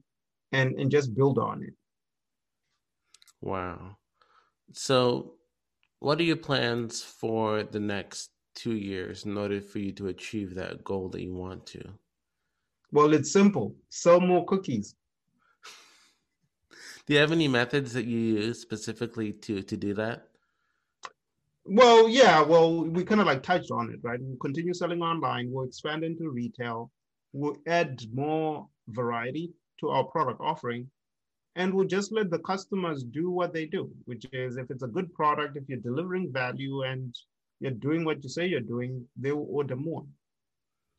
and 0.52 0.80
and 0.80 0.92
just 0.92 1.16
build 1.16 1.38
on 1.38 1.64
it. 1.64 1.74
Wow. 3.42 3.98
So, 4.74 5.34
what 6.00 6.20
are 6.20 6.24
your 6.24 6.38
plans 6.38 7.02
for 7.02 7.64
the 7.64 7.80
next 7.80 8.32
two 8.56 8.76
years 8.76 9.26
in 9.26 9.38
order 9.38 9.62
for 9.62 9.80
you 9.80 9.92
to 9.94 10.08
achieve 10.08 10.56
that 10.56 10.84
goal 10.84 11.10
that 11.10 11.22
you 11.22 11.34
want 11.34 11.66
to? 11.68 11.82
Well, 12.92 13.14
it's 13.14 13.32
simple. 13.32 13.76
Sell 13.90 14.20
more 14.20 14.46
cookies. 14.46 14.96
Do 17.06 17.14
you 17.14 17.20
have 17.20 17.32
any 17.32 17.48
methods 17.48 17.94
that 17.94 18.06
you 18.06 18.20
use 18.20 18.62
specifically 18.62 19.34
to 19.34 19.62
to 19.64 19.78
do 19.78 19.94
that? 19.96 20.28
Well, 21.66 22.10
yeah. 22.10 22.42
Well, 22.42 22.86
we 22.86 23.04
kind 23.04 23.22
of 23.22 23.28
like 23.28 23.44
touched 23.44 23.72
on 23.72 23.92
it, 23.92 24.00
right? 24.04 24.20
We'll 24.22 24.38
continue 24.38 24.74
selling 24.74 25.02
online. 25.02 25.52
We'll 25.52 25.66
expand 25.66 26.04
into 26.04 26.30
retail. 26.30 26.92
We'll 27.34 27.58
add 27.66 28.02
more 28.14 28.68
variety 28.88 29.54
to 29.82 29.90
our 29.90 30.06
product 30.06 30.40
offering, 30.42 30.90
and 31.56 31.74
we'll 31.74 31.88
just 31.88 32.12
let 32.14 32.32
the 32.32 32.40
customers 32.40 33.04
do 33.04 33.30
what 33.30 33.54
they 33.54 33.66
do. 33.66 33.92
Which 34.06 34.26
is, 34.32 34.58
if 34.58 34.72
it's 34.72 34.84
a 34.84 34.88
good 34.88 35.14
product, 35.14 35.58
if 35.58 35.64
you're 35.68 35.80
delivering 35.80 36.32
value 36.32 36.84
and 36.84 37.14
you're 37.60 37.72
doing 37.72 38.06
what 38.06 38.24
you 38.24 38.30
say 38.30 38.48
you're 38.48 38.62
doing, 38.62 39.06
they 39.16 39.32
will 39.32 39.48
order 39.50 39.76
more. 39.76 40.06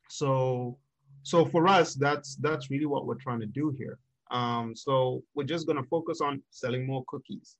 So, 0.09 0.77
so 1.23 1.45
for 1.45 1.67
us, 1.67 1.95
that's 1.95 2.35
that's 2.35 2.69
really 2.69 2.85
what 2.85 3.07
we're 3.07 3.15
trying 3.15 3.39
to 3.39 3.47
do 3.47 3.75
here. 3.77 3.97
Um, 4.31 4.75
so 4.75 5.23
we're 5.35 5.43
just 5.43 5.67
going 5.67 5.81
to 5.81 5.89
focus 5.89 6.21
on 6.21 6.41
selling 6.49 6.85
more 6.85 7.03
cookies. 7.07 7.57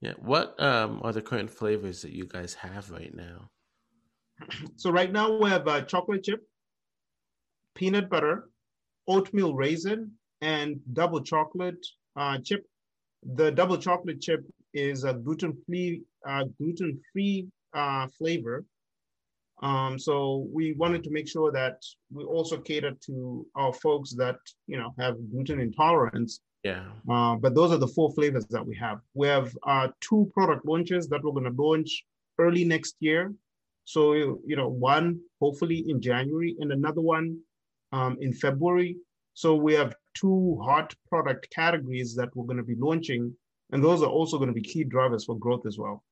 Yeah. 0.00 0.14
What 0.18 0.60
um, 0.62 1.00
are 1.02 1.12
the 1.12 1.22
current 1.22 1.50
flavors 1.50 2.02
that 2.02 2.12
you 2.12 2.26
guys 2.26 2.54
have 2.54 2.90
right 2.90 3.14
now? 3.14 3.50
So 4.76 4.90
right 4.90 5.10
now 5.10 5.36
we 5.36 5.50
have 5.50 5.66
a 5.66 5.82
chocolate 5.82 6.22
chip, 6.22 6.46
peanut 7.74 8.08
butter, 8.08 8.48
oatmeal 9.08 9.54
raisin, 9.54 10.12
and 10.40 10.80
double 10.92 11.20
chocolate 11.20 11.84
uh, 12.16 12.38
chip. 12.44 12.64
The 13.34 13.50
double 13.50 13.78
chocolate 13.78 14.20
chip 14.20 14.44
is 14.72 15.04
a 15.04 15.14
gluten-free 15.14 16.02
uh, 16.26 16.44
gluten-free 16.58 17.48
uh, 17.74 18.06
flavor 18.16 18.64
um, 19.62 19.98
so 19.98 20.46
we 20.52 20.72
wanted 20.74 21.02
to 21.04 21.10
make 21.10 21.28
sure 21.28 21.50
that 21.52 21.82
we 22.12 22.24
also 22.24 22.58
cater 22.58 22.92
to 23.06 23.46
our 23.56 23.72
folks 23.72 24.14
that 24.14 24.36
you 24.66 24.78
know 24.78 24.94
have 24.98 25.16
gluten 25.30 25.60
intolerance. 25.60 26.40
Yeah. 26.62 26.84
Uh, 27.10 27.36
but 27.36 27.54
those 27.54 27.72
are 27.72 27.78
the 27.78 27.88
four 27.88 28.12
flavors 28.12 28.46
that 28.50 28.64
we 28.64 28.76
have. 28.76 28.98
We 29.14 29.28
have 29.28 29.56
uh, 29.66 29.88
two 30.00 30.30
product 30.34 30.66
launches 30.66 31.08
that 31.08 31.22
we're 31.22 31.32
going 31.32 31.52
to 31.52 31.62
launch 31.62 32.04
early 32.38 32.64
next 32.64 32.96
year. 33.00 33.32
So 33.84 34.12
you 34.12 34.56
know, 34.56 34.68
one 34.68 35.20
hopefully 35.40 35.84
in 35.88 36.00
January 36.00 36.56
and 36.60 36.70
another 36.72 37.00
one 37.00 37.38
um, 37.92 38.16
in 38.20 38.32
February. 38.32 38.96
So 39.34 39.54
we 39.54 39.74
have 39.74 39.94
two 40.14 40.58
hot 40.62 40.94
product 41.08 41.48
categories 41.54 42.14
that 42.16 42.34
we're 42.34 42.46
going 42.46 42.56
to 42.56 42.62
be 42.62 42.74
launching, 42.76 43.34
and 43.70 43.82
those 43.82 44.02
are 44.02 44.08
also 44.08 44.36
going 44.36 44.48
to 44.48 44.54
be 44.54 44.62
key 44.62 44.84
drivers 44.84 45.24
for 45.24 45.38
growth 45.38 45.66
as 45.66 45.78
well. 45.78 46.02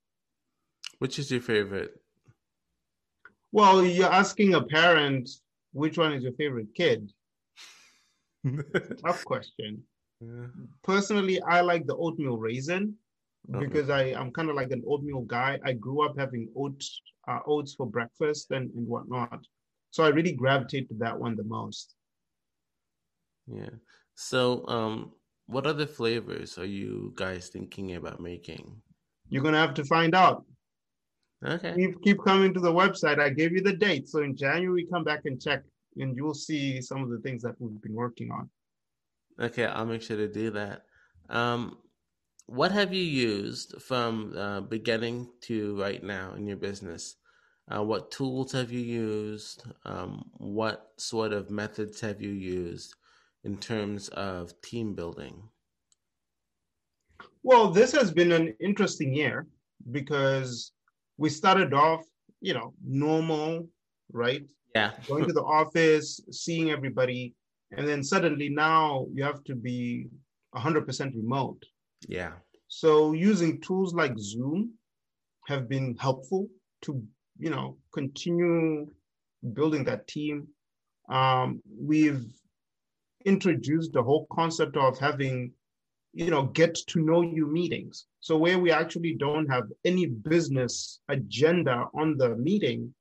Which 0.99 1.19
is 1.19 1.31
your 1.31 1.41
favorite? 1.41 2.01
Well, 3.53 3.85
you're 3.85 4.13
asking 4.13 4.55
a 4.55 4.63
parent 4.63 5.29
which 5.73 5.99
one 5.99 6.13
is 6.13 6.23
your 6.23 6.33
favorite 6.33 6.75
kid. 6.75 7.13
Tough 9.05 9.25
question. 9.25 9.83
Yeah. 10.21 10.47
Personally, 10.85 11.41
I 11.43 11.61
like 11.61 11.87
the 11.87 11.97
oatmeal 11.97 12.39
raisin 12.39 12.95
because 13.61 13.91
I, 13.91 14.15
I'm 14.15 14.33
kind 14.33 14.51
of 14.51 14.57
like 14.57 14.71
an 14.71 14.83
oatmeal 14.87 15.23
guy. 15.23 15.59
I 15.65 15.73
grew 15.73 16.05
up 16.05 16.19
having 16.19 16.49
oats 16.57 17.01
uh, 17.29 17.41
oats 17.47 17.75
for 17.75 17.87
breakfast 17.87 18.51
and, 18.51 18.71
and 18.75 18.87
whatnot. 18.87 19.41
So 19.97 20.05
I 20.05 20.09
really 20.09 20.33
gravitate 20.33 20.91
to 20.91 20.95
that 20.97 21.19
one 21.19 21.37
the 21.37 21.45
most. 21.45 21.95
Yeah. 23.47 23.71
So 24.15 24.69
um 24.69 25.13
what 25.47 25.67
other 25.67 25.87
flavors 25.87 26.59
are 26.59 26.67
you 26.67 27.15
guys 27.15 27.49
thinking 27.49 27.95
about 27.95 28.21
making? 28.21 28.83
You're 29.31 29.43
gonna 29.43 29.57
have 29.67 29.73
to 29.73 29.87
find 29.87 30.15
out. 30.15 30.45
Okay. 31.43 31.73
Keep, 31.75 32.03
keep 32.03 32.19
coming 32.23 32.53
to 32.53 32.61
the 32.61 32.71
website. 32.71 33.19
I 33.19 33.31
gave 33.31 33.53
you 33.53 33.63
the 33.63 33.73
date. 33.73 34.07
So 34.07 34.19
in 34.23 34.37
January, 34.37 34.87
come 34.93 35.03
back 35.03 35.23
and 35.25 35.41
check, 35.41 35.63
and 35.97 36.15
you'll 36.15 36.35
see 36.35 36.83
some 36.83 37.03
of 37.03 37.09
the 37.09 37.21
things 37.21 37.43
that 37.45 37.55
we've 37.59 37.81
been 37.81 37.95
working 37.95 38.31
on. 38.31 38.51
Okay, 39.41 39.65
I'll 39.65 39.87
make 39.87 40.03
sure 40.03 40.19
to 40.19 40.29
do 40.29 40.51
that. 40.51 40.83
Um, 41.31 41.79
what 42.45 42.71
have 42.71 42.93
you 42.93 43.03
used 43.03 43.81
from 43.81 44.37
uh, 44.37 44.61
beginning 44.61 45.31
to 45.43 45.81
right 45.81 46.03
now 46.03 46.35
in 46.35 46.47
your 46.47 46.59
business? 46.59 47.17
Uh, 47.69 47.83
what 47.83 48.11
tools 48.11 48.53
have 48.53 48.71
you 48.71 48.81
used? 48.81 49.65
Um, 49.85 50.31
what 50.39 50.93
sort 50.99 51.33
of 51.33 51.51
methods 51.51 52.01
have 52.01 52.23
you 52.23 52.31
used 52.31 52.95
in 53.45 53.57
terms 53.57 54.09
of 54.11 54.61
team 54.61 54.95
building? 54.95 55.43
Well, 57.43 57.71
this 57.71 57.93
has 57.93 58.11
been 58.11 58.33
an 58.33 58.55
interesting 58.61 59.15
year 59.15 59.47
because 59.91 60.73
we 61.17 61.29
started 61.31 61.75
off, 61.75 62.05
you 62.41 62.55
know, 62.55 62.75
normal, 62.85 63.69
right? 64.13 64.45
Yeah. 64.75 64.93
Going 65.09 65.25
to 65.27 65.33
the 65.33 65.43
office, 65.43 66.21
seeing 66.31 66.71
everybody, 66.71 67.35
and 67.77 67.87
then 67.87 68.03
suddenly 68.03 68.49
now 68.49 69.07
you 69.13 69.25
have 69.25 69.43
to 69.45 69.55
be 69.55 70.09
100% 70.55 71.15
remote. 71.15 71.63
Yeah. 72.09 72.33
So 72.69 73.13
using 73.13 73.61
tools 73.61 73.95
like 73.95 74.19
Zoom 74.19 74.73
have 75.47 75.69
been 75.69 75.97
helpful 75.97 76.49
to, 76.83 77.03
you 77.39 77.51
know, 77.51 77.77
continue 77.93 78.89
building 79.53 79.85
that 79.85 80.07
team. 80.07 80.49
Um, 81.09 81.63
we've 81.79 82.25
introduced 83.25 83.93
the 83.93 84.03
whole 84.03 84.27
concept 84.33 84.77
of 84.77 84.99
having 84.99 85.53
you 86.13 86.31
know 86.31 86.45
get 86.45 86.75
to 86.75 87.01
know 87.01 87.23
you 87.23 87.47
meetings. 87.47 88.07
So 88.21 88.37
where 88.37 88.59
we 88.59 88.71
actually 88.71 89.15
don't 89.15 89.47
have 89.49 89.65
any 89.85 90.07
business 90.07 91.01
agenda 91.09 91.87
on 91.95 92.17
the 92.17 92.37
meeting 92.37 92.95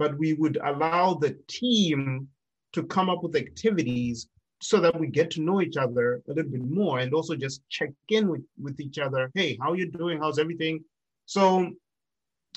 but 0.00 0.16
we 0.16 0.32
would 0.32 0.58
allow 0.64 1.12
the 1.12 1.36
team 1.46 2.26
to 2.72 2.82
come 2.84 3.10
up 3.10 3.22
with 3.22 3.36
activities 3.36 4.28
so 4.62 4.80
that 4.80 4.98
we 4.98 5.06
get 5.06 5.30
to 5.30 5.42
know 5.42 5.60
each 5.60 5.76
other 5.76 6.22
a 6.26 6.32
little 6.32 6.50
bit 6.50 6.64
more 6.64 7.00
and 7.00 7.12
also 7.12 7.36
just 7.36 7.60
check 7.68 7.90
in 8.08 8.26
with, 8.26 8.42
with 8.60 8.80
each 8.80 8.98
other. 8.98 9.30
Hey 9.34 9.58
how 9.60 9.74
you 9.74 9.90
doing? 9.90 10.18
How's 10.18 10.38
everything? 10.38 10.82
So 11.26 11.70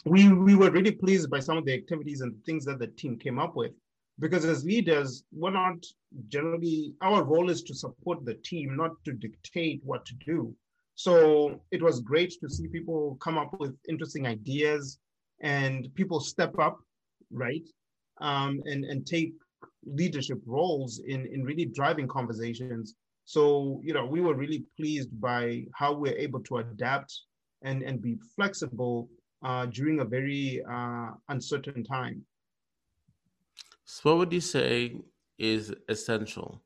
we 0.05 0.31
we 0.33 0.55
were 0.55 0.71
really 0.71 0.91
pleased 0.91 1.29
by 1.29 1.39
some 1.39 1.57
of 1.57 1.65
the 1.65 1.73
activities 1.73 2.21
and 2.21 2.33
things 2.45 2.65
that 2.65 2.79
the 2.79 2.87
team 2.87 3.17
came 3.17 3.39
up 3.39 3.55
with. 3.55 3.71
Because 4.19 4.45
as 4.45 4.63
leaders 4.63 5.23
we're 5.31 5.51
not 5.51 5.83
generally 6.27 6.93
our 7.01 7.23
role 7.23 7.49
is 7.49 7.63
to 7.63 7.73
support 7.73 8.25
the 8.25 8.35
team 8.35 8.75
not 8.75 8.91
to 9.05 9.13
dictate 9.13 9.81
what 9.83 10.05
to 10.05 10.13
do. 10.25 10.55
So 10.95 11.59
it 11.71 11.81
was 11.81 11.99
great 12.01 12.33
to 12.41 12.49
see 12.49 12.67
people 12.67 13.17
come 13.19 13.37
up 13.37 13.59
with 13.59 13.75
interesting 13.89 14.27
ideas 14.27 14.99
and 15.41 15.87
people 15.95 16.19
step 16.19 16.59
up 16.59 16.77
right? 17.33 17.67
Um, 18.21 18.61
and 18.65 18.85
and 18.85 19.05
take 19.05 19.33
leadership 19.85 20.39
roles 20.45 20.99
in 20.99 21.25
in 21.25 21.43
really 21.43 21.65
driving 21.65 22.07
conversations. 22.07 22.95
So 23.25 23.81
you 23.83 23.93
know 23.93 24.05
we 24.05 24.21
were 24.21 24.35
really 24.35 24.65
pleased 24.77 25.09
by 25.19 25.65
how 25.73 25.93
we're 25.93 26.17
able 26.17 26.41
to 26.41 26.57
adapt 26.57 27.13
and 27.63 27.81
and 27.83 28.01
be 28.01 28.17
flexible 28.35 29.09
uh, 29.43 29.65
during 29.67 29.99
a 29.99 30.05
very 30.05 30.63
uh, 30.69 31.11
uncertain 31.29 31.83
time 31.83 32.25
so, 33.85 34.09
what 34.09 34.17
would 34.17 34.33
you 34.33 34.41
say 34.41 34.95
is 35.37 35.73
essential 35.89 36.63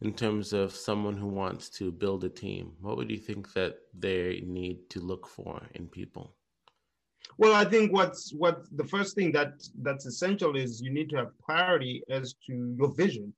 in 0.00 0.12
terms 0.12 0.52
of 0.52 0.74
someone 0.74 1.16
who 1.16 1.28
wants 1.28 1.68
to 1.70 1.92
build 1.92 2.24
a 2.24 2.28
team? 2.28 2.72
What 2.80 2.96
would 2.96 3.10
you 3.10 3.18
think 3.18 3.52
that 3.54 3.76
they 3.96 4.42
need 4.46 4.90
to 4.90 5.00
look 5.00 5.26
for 5.26 5.62
in 5.74 5.86
people? 5.86 6.34
Well, 7.36 7.54
I 7.54 7.64
think 7.64 7.92
what's 7.92 8.32
what 8.32 8.64
the 8.76 8.84
first 8.84 9.14
thing 9.14 9.30
that 9.32 9.52
that's 9.82 10.06
essential 10.06 10.56
is 10.56 10.82
you 10.82 10.92
need 10.92 11.10
to 11.10 11.16
have 11.16 11.30
clarity 11.44 12.02
as 12.10 12.34
to 12.46 12.74
your 12.76 12.92
vision, 12.94 13.32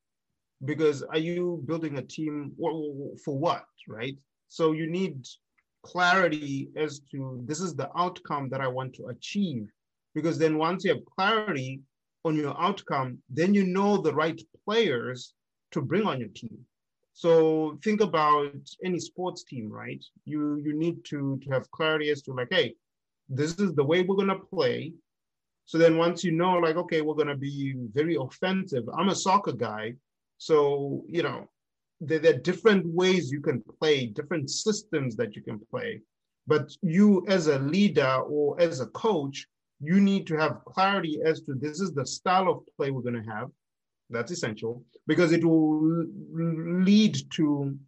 because 0.64 1.02
are 1.02 1.18
you 1.18 1.62
building 1.66 1.98
a 1.98 2.02
team 2.02 2.52
for 2.58 3.38
what, 3.38 3.64
right? 3.86 4.16
So 4.48 4.72
you 4.72 4.90
need 4.90 5.26
clarity 5.82 6.68
as 6.76 7.00
to 7.10 7.42
this 7.46 7.60
is 7.60 7.74
the 7.74 7.90
outcome 7.96 8.48
that 8.50 8.60
I 8.60 8.68
want 8.68 8.94
to 8.94 9.06
achieve, 9.06 9.68
because 10.14 10.38
then 10.38 10.58
once 10.58 10.84
you 10.84 10.92
have 10.92 11.04
clarity, 11.16 11.80
on 12.24 12.36
your 12.36 12.60
outcome, 12.60 13.18
then 13.28 13.54
you 13.54 13.64
know 13.64 13.96
the 13.96 14.14
right 14.14 14.40
players 14.64 15.34
to 15.72 15.80
bring 15.80 16.06
on 16.06 16.20
your 16.20 16.28
team. 16.28 16.58
So 17.12 17.78
think 17.82 18.00
about 18.00 18.54
any 18.84 18.98
sports 18.98 19.44
team, 19.44 19.70
right? 19.70 20.02
You 20.24 20.56
you 20.56 20.72
need 20.74 21.04
to 21.06 21.38
to 21.42 21.50
have 21.50 21.70
clarity 21.70 22.10
as 22.10 22.22
to 22.22 22.32
like, 22.32 22.48
hey, 22.50 22.74
this 23.28 23.58
is 23.58 23.74
the 23.74 23.84
way 23.84 24.02
we're 24.02 24.16
gonna 24.16 24.38
play. 24.38 24.92
So 25.66 25.78
then 25.78 25.96
once 25.96 26.24
you 26.24 26.32
know, 26.32 26.54
like, 26.54 26.76
okay, 26.76 27.00
we're 27.00 27.14
gonna 27.14 27.36
be 27.36 27.74
very 27.92 28.16
offensive. 28.16 28.84
I'm 28.96 29.08
a 29.08 29.14
soccer 29.14 29.52
guy, 29.52 29.94
so 30.38 31.04
you 31.08 31.22
know, 31.22 31.48
there, 32.00 32.18
there 32.18 32.34
are 32.34 32.38
different 32.38 32.86
ways 32.86 33.30
you 33.30 33.40
can 33.40 33.62
play, 33.78 34.06
different 34.06 34.50
systems 34.50 35.16
that 35.16 35.36
you 35.36 35.42
can 35.42 35.60
play. 35.70 36.00
But 36.46 36.70
you 36.82 37.24
as 37.28 37.46
a 37.46 37.58
leader 37.58 38.22
or 38.26 38.60
as 38.60 38.80
a 38.80 38.86
coach, 38.86 39.46
you 39.80 40.00
need 40.00 40.26
to 40.26 40.36
have 40.36 40.64
clarity 40.64 41.20
as 41.24 41.40
to 41.42 41.54
this 41.54 41.80
is 41.80 41.92
the 41.92 42.06
style 42.06 42.48
of 42.48 42.64
play 42.76 42.90
we're 42.90 43.02
going 43.02 43.22
to 43.22 43.30
have. 43.30 43.48
That's 44.10 44.32
essential 44.32 44.82
because 45.06 45.32
it 45.32 45.44
will 45.44 46.04
lead 46.32 47.16
to 47.34 47.78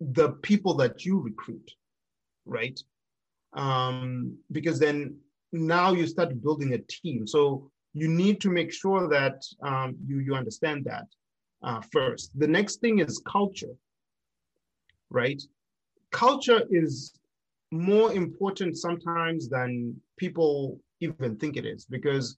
the 0.00 0.30
people 0.42 0.74
that 0.74 1.04
you 1.04 1.18
recruit, 1.18 1.70
right? 2.44 2.78
Um, 3.54 4.36
because 4.52 4.78
then 4.78 5.16
now 5.52 5.92
you 5.92 6.06
start 6.06 6.42
building 6.42 6.74
a 6.74 6.78
team. 6.78 7.26
So 7.26 7.70
you 7.94 8.08
need 8.08 8.40
to 8.42 8.50
make 8.50 8.72
sure 8.72 9.08
that 9.08 9.42
um, 9.62 9.96
you 10.06 10.18
you 10.18 10.34
understand 10.34 10.84
that. 10.84 11.06
Uh, 11.64 11.80
first. 11.92 12.38
The 12.38 12.46
next 12.46 12.80
thing 12.80 12.98
is 12.98 13.22
culture, 13.26 13.74
right? 15.10 15.42
Culture 16.12 16.62
is 16.70 17.14
more 17.70 18.12
important 18.12 18.76
sometimes 18.76 19.48
than 19.48 20.00
people 20.16 20.80
even 21.00 21.36
think 21.36 21.56
it 21.56 21.66
is 21.66 21.84
because 21.84 22.36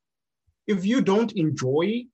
if 0.66 0.84
you 0.84 1.00
don't 1.00 1.32
enjoy 1.32 2.04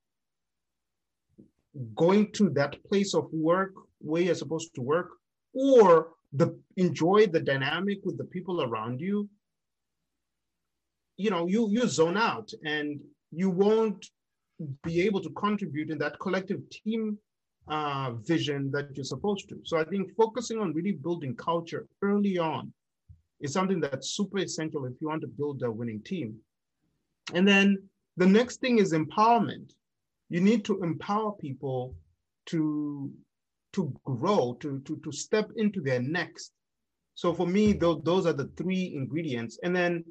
going 1.95 2.31
to 2.33 2.51
that 2.51 2.83
place 2.85 3.15
of 3.15 3.33
work 3.33 3.73
where 3.99 4.23
you're 4.23 4.35
supposed 4.35 4.75
to 4.75 4.83
work 4.83 5.11
or 5.55 6.09
the 6.33 6.59
enjoy 6.77 7.27
the 7.27 7.41
dynamic 7.41 7.99
with 8.05 8.19
the 8.19 8.25
people 8.25 8.63
around 8.63 9.01
you 9.01 9.29
you 11.17 11.31
know 11.31 11.47
you 11.47 11.71
you 11.71 11.87
zone 11.87 12.17
out 12.17 12.51
and 12.65 13.01
you 13.31 13.49
won't 13.49 14.11
be 14.83 15.03
able 15.03 15.21
to 15.21 15.31
contribute 15.31 15.91
in 15.91 15.99
that 15.99 16.19
collective 16.19 16.61
team 16.71 17.19
uh, 17.69 18.13
vision 18.13 18.71
that 18.73 18.89
you're 18.97 19.05
supposed 19.05 19.49
to. 19.49 19.61
So 19.65 19.79
i 19.79 19.85
think 19.85 20.15
focusing 20.17 20.59
on 20.59 20.73
really 20.73 20.93
building 20.93 21.37
culture 21.37 21.87
early 22.03 22.39
on 22.39 22.73
is 23.41 23.53
something 23.53 23.81
that's 23.81 24.11
super 24.11 24.39
essential 24.39 24.85
if 24.85 24.95
you 25.01 25.09
want 25.09 25.21
to 25.23 25.27
build 25.27 25.63
a 25.63 25.71
winning 25.71 26.03
team. 26.03 26.37
And 27.35 27.47
then 27.47 27.83
the 28.17 28.27
next 28.27 28.61
thing 28.61 28.79
is 28.79 28.93
empowerment. 28.93 29.73
You 30.29 30.41
need 30.41 30.65
to 30.67 30.83
empower 30.83 31.33
people 31.33 31.95
to 32.47 33.11
to 33.73 33.95
grow 34.05 34.57
to 34.61 34.81
to 34.81 34.97
to 35.05 35.13
step 35.13 35.51
into 35.57 35.81
their 35.81 36.01
next. 36.01 36.53
So 37.15 37.33
for 37.33 37.47
me 37.47 37.73
those, 37.73 38.03
those 38.03 38.27
are 38.27 38.33
the 38.33 38.51
three 38.57 38.93
ingredients. 38.95 39.59
And 39.63 39.75
then 39.75 40.05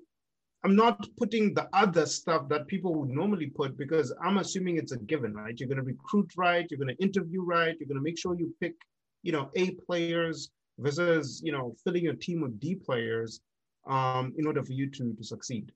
i'm 0.63 0.75
not 0.75 1.07
putting 1.17 1.53
the 1.53 1.67
other 1.73 2.05
stuff 2.05 2.47
that 2.49 2.67
people 2.67 2.93
would 2.95 3.09
normally 3.09 3.47
put 3.47 3.77
because 3.77 4.13
i'm 4.23 4.37
assuming 4.37 4.77
it's 4.77 4.91
a 4.91 4.97
given 4.97 5.33
right? 5.33 5.59
You're 5.59 5.69
going 5.69 5.83
to 5.83 5.83
recruit 5.83 6.31
right 6.37 6.67
you're 6.69 6.79
going 6.79 6.95
to 6.95 7.03
interview 7.03 7.43
right 7.43 7.75
you're 7.79 7.87
going 7.87 7.97
to 7.97 8.03
make 8.03 8.17
sure 8.17 8.35
you 8.35 8.53
pick 8.59 8.75
you 9.23 9.31
know 9.31 9.49
a 9.55 9.71
players 9.71 10.51
versus 10.79 11.41
you 11.43 11.51
know 11.51 11.75
filling 11.83 12.03
your 12.03 12.13
team 12.15 12.41
with 12.41 12.59
d 12.59 12.75
players 12.75 13.41
um, 13.87 14.33
in 14.37 14.45
order 14.45 14.63
for 14.63 14.73
you 14.73 14.89
to 14.89 15.13
to 15.13 15.23
succeed. 15.23 15.71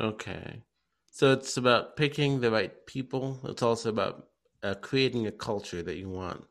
Okay. 0.00 0.62
So 1.10 1.32
it's 1.32 1.56
about 1.58 1.96
picking 1.96 2.40
the 2.40 2.50
right 2.50 2.86
people. 2.86 3.38
It's 3.44 3.62
also 3.62 3.90
about 3.90 4.28
uh, 4.62 4.74
creating 4.74 5.26
a 5.26 5.32
culture 5.32 5.82
that 5.82 5.96
you 5.96 6.08
want 6.08 6.44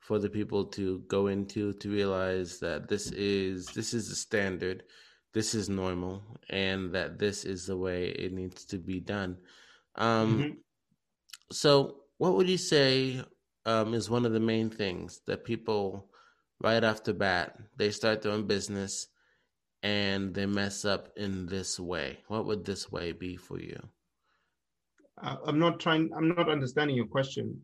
for 0.00 0.18
the 0.18 0.28
people 0.28 0.64
to 0.64 0.98
go 1.08 1.28
into 1.28 1.72
to 1.74 1.90
realize 1.90 2.58
that 2.58 2.88
this 2.88 3.10
is 3.12 3.66
this 3.68 3.94
is 3.94 4.08
the 4.08 4.14
standard, 4.14 4.84
this 5.32 5.54
is 5.54 5.68
normal, 5.68 6.22
and 6.50 6.92
that 6.94 7.18
this 7.18 7.44
is 7.44 7.66
the 7.66 7.76
way 7.76 8.08
it 8.08 8.32
needs 8.32 8.64
to 8.66 8.78
be 8.78 9.00
done. 9.00 9.38
Um, 9.96 10.38
mm-hmm. 10.38 10.50
So, 11.50 11.96
what 12.18 12.34
would 12.34 12.48
you 12.48 12.58
say 12.58 13.22
um, 13.66 13.94
is 13.94 14.10
one 14.10 14.26
of 14.26 14.32
the 14.32 14.40
main 14.40 14.70
things 14.70 15.20
that 15.26 15.44
people 15.44 16.08
right 16.60 16.84
off 16.84 17.02
the 17.02 17.12
bat 17.12 17.56
they 17.76 17.90
start 17.90 18.22
their 18.22 18.32
own 18.32 18.46
business 18.46 19.08
and 19.82 20.32
they 20.32 20.46
mess 20.46 20.84
up 20.84 21.08
in 21.16 21.46
this 21.46 21.78
way? 21.78 22.18
What 22.28 22.46
would 22.46 22.64
this 22.64 22.90
way 22.90 23.12
be 23.12 23.36
for 23.36 23.60
you? 23.60 23.80
I'm 25.18 25.58
not 25.58 25.78
trying. 25.78 26.10
I'm 26.16 26.28
not 26.28 26.48
understanding 26.48 26.96
your 26.96 27.06
question. 27.06 27.60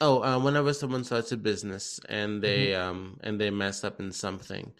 Oh, 0.00 0.22
uh, 0.22 0.38
whenever 0.38 0.72
someone 0.72 1.04
starts 1.04 1.32
a 1.32 1.36
business 1.36 1.98
and 2.08 2.42
they 2.42 2.68
mm-hmm. 2.68 2.88
um 2.88 3.20
and 3.22 3.40
they 3.40 3.50
mess 3.50 3.84
up 3.84 4.00
in 4.00 4.12
something, 4.12 4.72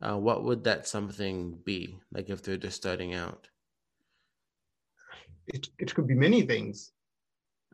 uh, 0.00 0.16
what 0.16 0.44
would 0.44 0.64
that 0.64 0.86
something 0.86 1.58
be? 1.64 1.98
Like 2.12 2.30
if 2.30 2.42
they're 2.42 2.56
just 2.56 2.76
starting 2.76 3.14
out. 3.14 3.48
It 5.46 5.68
it 5.78 5.94
could 5.94 6.06
be 6.06 6.14
many 6.14 6.42
things. 6.42 6.92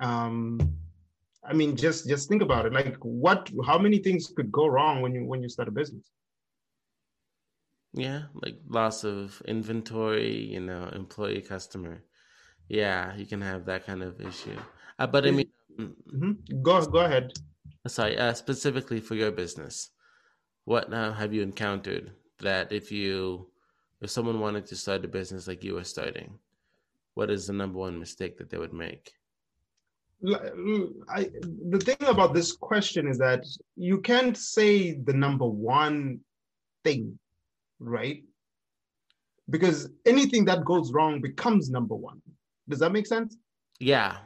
Um, 0.00 0.60
I 1.42 1.52
mean, 1.52 1.76
just 1.76 2.08
just 2.08 2.28
think 2.28 2.42
about 2.42 2.66
it. 2.66 2.72
Like, 2.72 2.96
what? 2.98 3.50
How 3.66 3.78
many 3.78 3.98
things 3.98 4.32
could 4.34 4.50
go 4.52 4.66
wrong 4.66 5.02
when 5.02 5.14
you 5.14 5.24
when 5.24 5.42
you 5.42 5.48
start 5.48 5.68
a 5.68 5.72
business? 5.72 6.10
Yeah, 7.92 8.22
like 8.34 8.56
loss 8.68 9.04
of 9.04 9.40
inventory, 9.46 10.36
you 10.36 10.60
know, 10.60 10.88
employee, 10.92 11.42
customer 11.42 12.02
yeah, 12.68 13.14
you 13.16 13.26
can 13.26 13.40
have 13.40 13.66
that 13.66 13.86
kind 13.86 14.02
of 14.02 14.20
issue. 14.20 14.56
Uh, 14.98 15.06
but 15.06 15.26
I 15.26 15.30
mean, 15.30 15.48
mm-hmm. 15.78 16.62
go 16.62 16.84
go 16.86 17.00
ahead. 17.00 17.32
Sorry, 17.86 18.16
uh, 18.16 18.32
specifically 18.32 19.00
for 19.00 19.14
your 19.14 19.30
business, 19.30 19.90
what 20.64 20.90
now 20.90 21.12
have 21.12 21.32
you 21.32 21.42
encountered 21.42 22.12
that 22.40 22.72
if 22.72 22.90
you 22.90 23.46
if 24.00 24.10
someone 24.10 24.40
wanted 24.40 24.66
to 24.66 24.76
start 24.76 25.04
a 25.04 25.08
business 25.08 25.46
like 25.48 25.64
you 25.64 25.74
were 25.74 25.84
starting, 25.84 26.38
what 27.14 27.30
is 27.30 27.46
the 27.46 27.52
number 27.52 27.78
one 27.78 27.98
mistake 27.98 28.36
that 28.38 28.50
they 28.50 28.58
would 28.58 28.72
make? 28.72 29.12
I, 30.26 31.30
the 31.68 31.78
thing 31.78 32.08
about 32.08 32.34
this 32.34 32.52
question 32.52 33.08
is 33.08 33.18
that 33.18 33.44
you 33.76 34.00
can't 34.00 34.36
say 34.36 34.94
the 34.94 35.12
number 35.12 35.46
one 35.46 36.20
thing, 36.82 37.18
right? 37.78 38.22
Because 39.50 39.90
anything 40.06 40.44
that 40.46 40.64
goes 40.64 40.92
wrong 40.92 41.20
becomes 41.20 41.70
number 41.70 41.94
one. 41.94 42.22
Does 42.68 42.78
that 42.78 42.92
make 42.92 43.06
sense? 43.06 43.36
Yeah. 43.80 44.16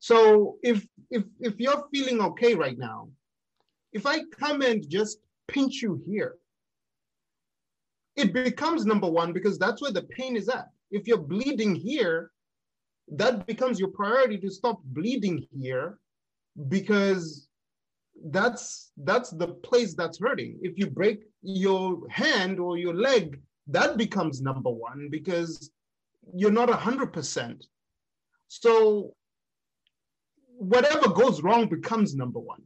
So 0.00 0.56
if 0.62 0.86
if 1.10 1.24
if 1.40 1.60
you're 1.60 1.84
feeling 1.92 2.20
okay 2.20 2.54
right 2.54 2.78
now, 2.78 3.08
if 3.92 4.06
I 4.06 4.24
come 4.36 4.62
and 4.62 4.88
just 4.88 5.18
pinch 5.52 5.82
you 5.82 6.02
here, 6.06 6.36
it 8.16 8.32
becomes 8.32 8.84
number 8.84 9.08
one 9.08 9.32
because 9.32 9.58
that's 9.58 9.80
where 9.80 9.92
the 9.92 10.02
pain 10.02 10.36
is 10.36 10.48
at. 10.48 10.68
If 10.90 11.06
you're 11.06 11.18
bleeding 11.18 11.74
here, 11.74 12.30
that 13.08 13.46
becomes 13.46 13.78
your 13.78 13.88
priority 13.88 14.38
to 14.38 14.50
stop 14.50 14.80
bleeding 14.84 15.46
here 15.58 15.98
because 16.68 17.48
that's 18.26 18.92
that's 18.98 19.30
the 19.30 19.48
place 19.48 19.94
that's 19.94 20.18
hurting. 20.18 20.58
If 20.62 20.78
you 20.78 20.86
break 20.86 21.22
your 21.42 22.08
hand 22.10 22.60
or 22.60 22.76
your 22.76 22.94
leg, 22.94 23.40
that 23.68 23.96
becomes 23.96 24.42
number 24.42 24.70
one 24.70 25.08
because 25.10 25.70
you're 26.34 26.50
not 26.50 26.68
100%. 26.68 27.62
So 28.48 29.14
whatever 30.58 31.08
goes 31.08 31.42
wrong 31.42 31.68
becomes 31.68 32.14
number 32.14 32.40
one, 32.40 32.62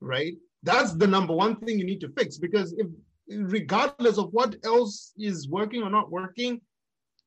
right? 0.00 0.34
That's 0.62 0.92
the 0.94 1.06
number 1.06 1.34
one 1.34 1.56
thing 1.56 1.78
you 1.78 1.84
need 1.84 2.00
to 2.00 2.12
fix 2.16 2.38
because 2.38 2.74
if, 2.78 2.86
regardless 3.28 4.18
of 4.18 4.32
what 4.32 4.56
else 4.64 5.12
is 5.18 5.48
working 5.48 5.82
or 5.82 5.90
not 5.90 6.10
working, 6.10 6.60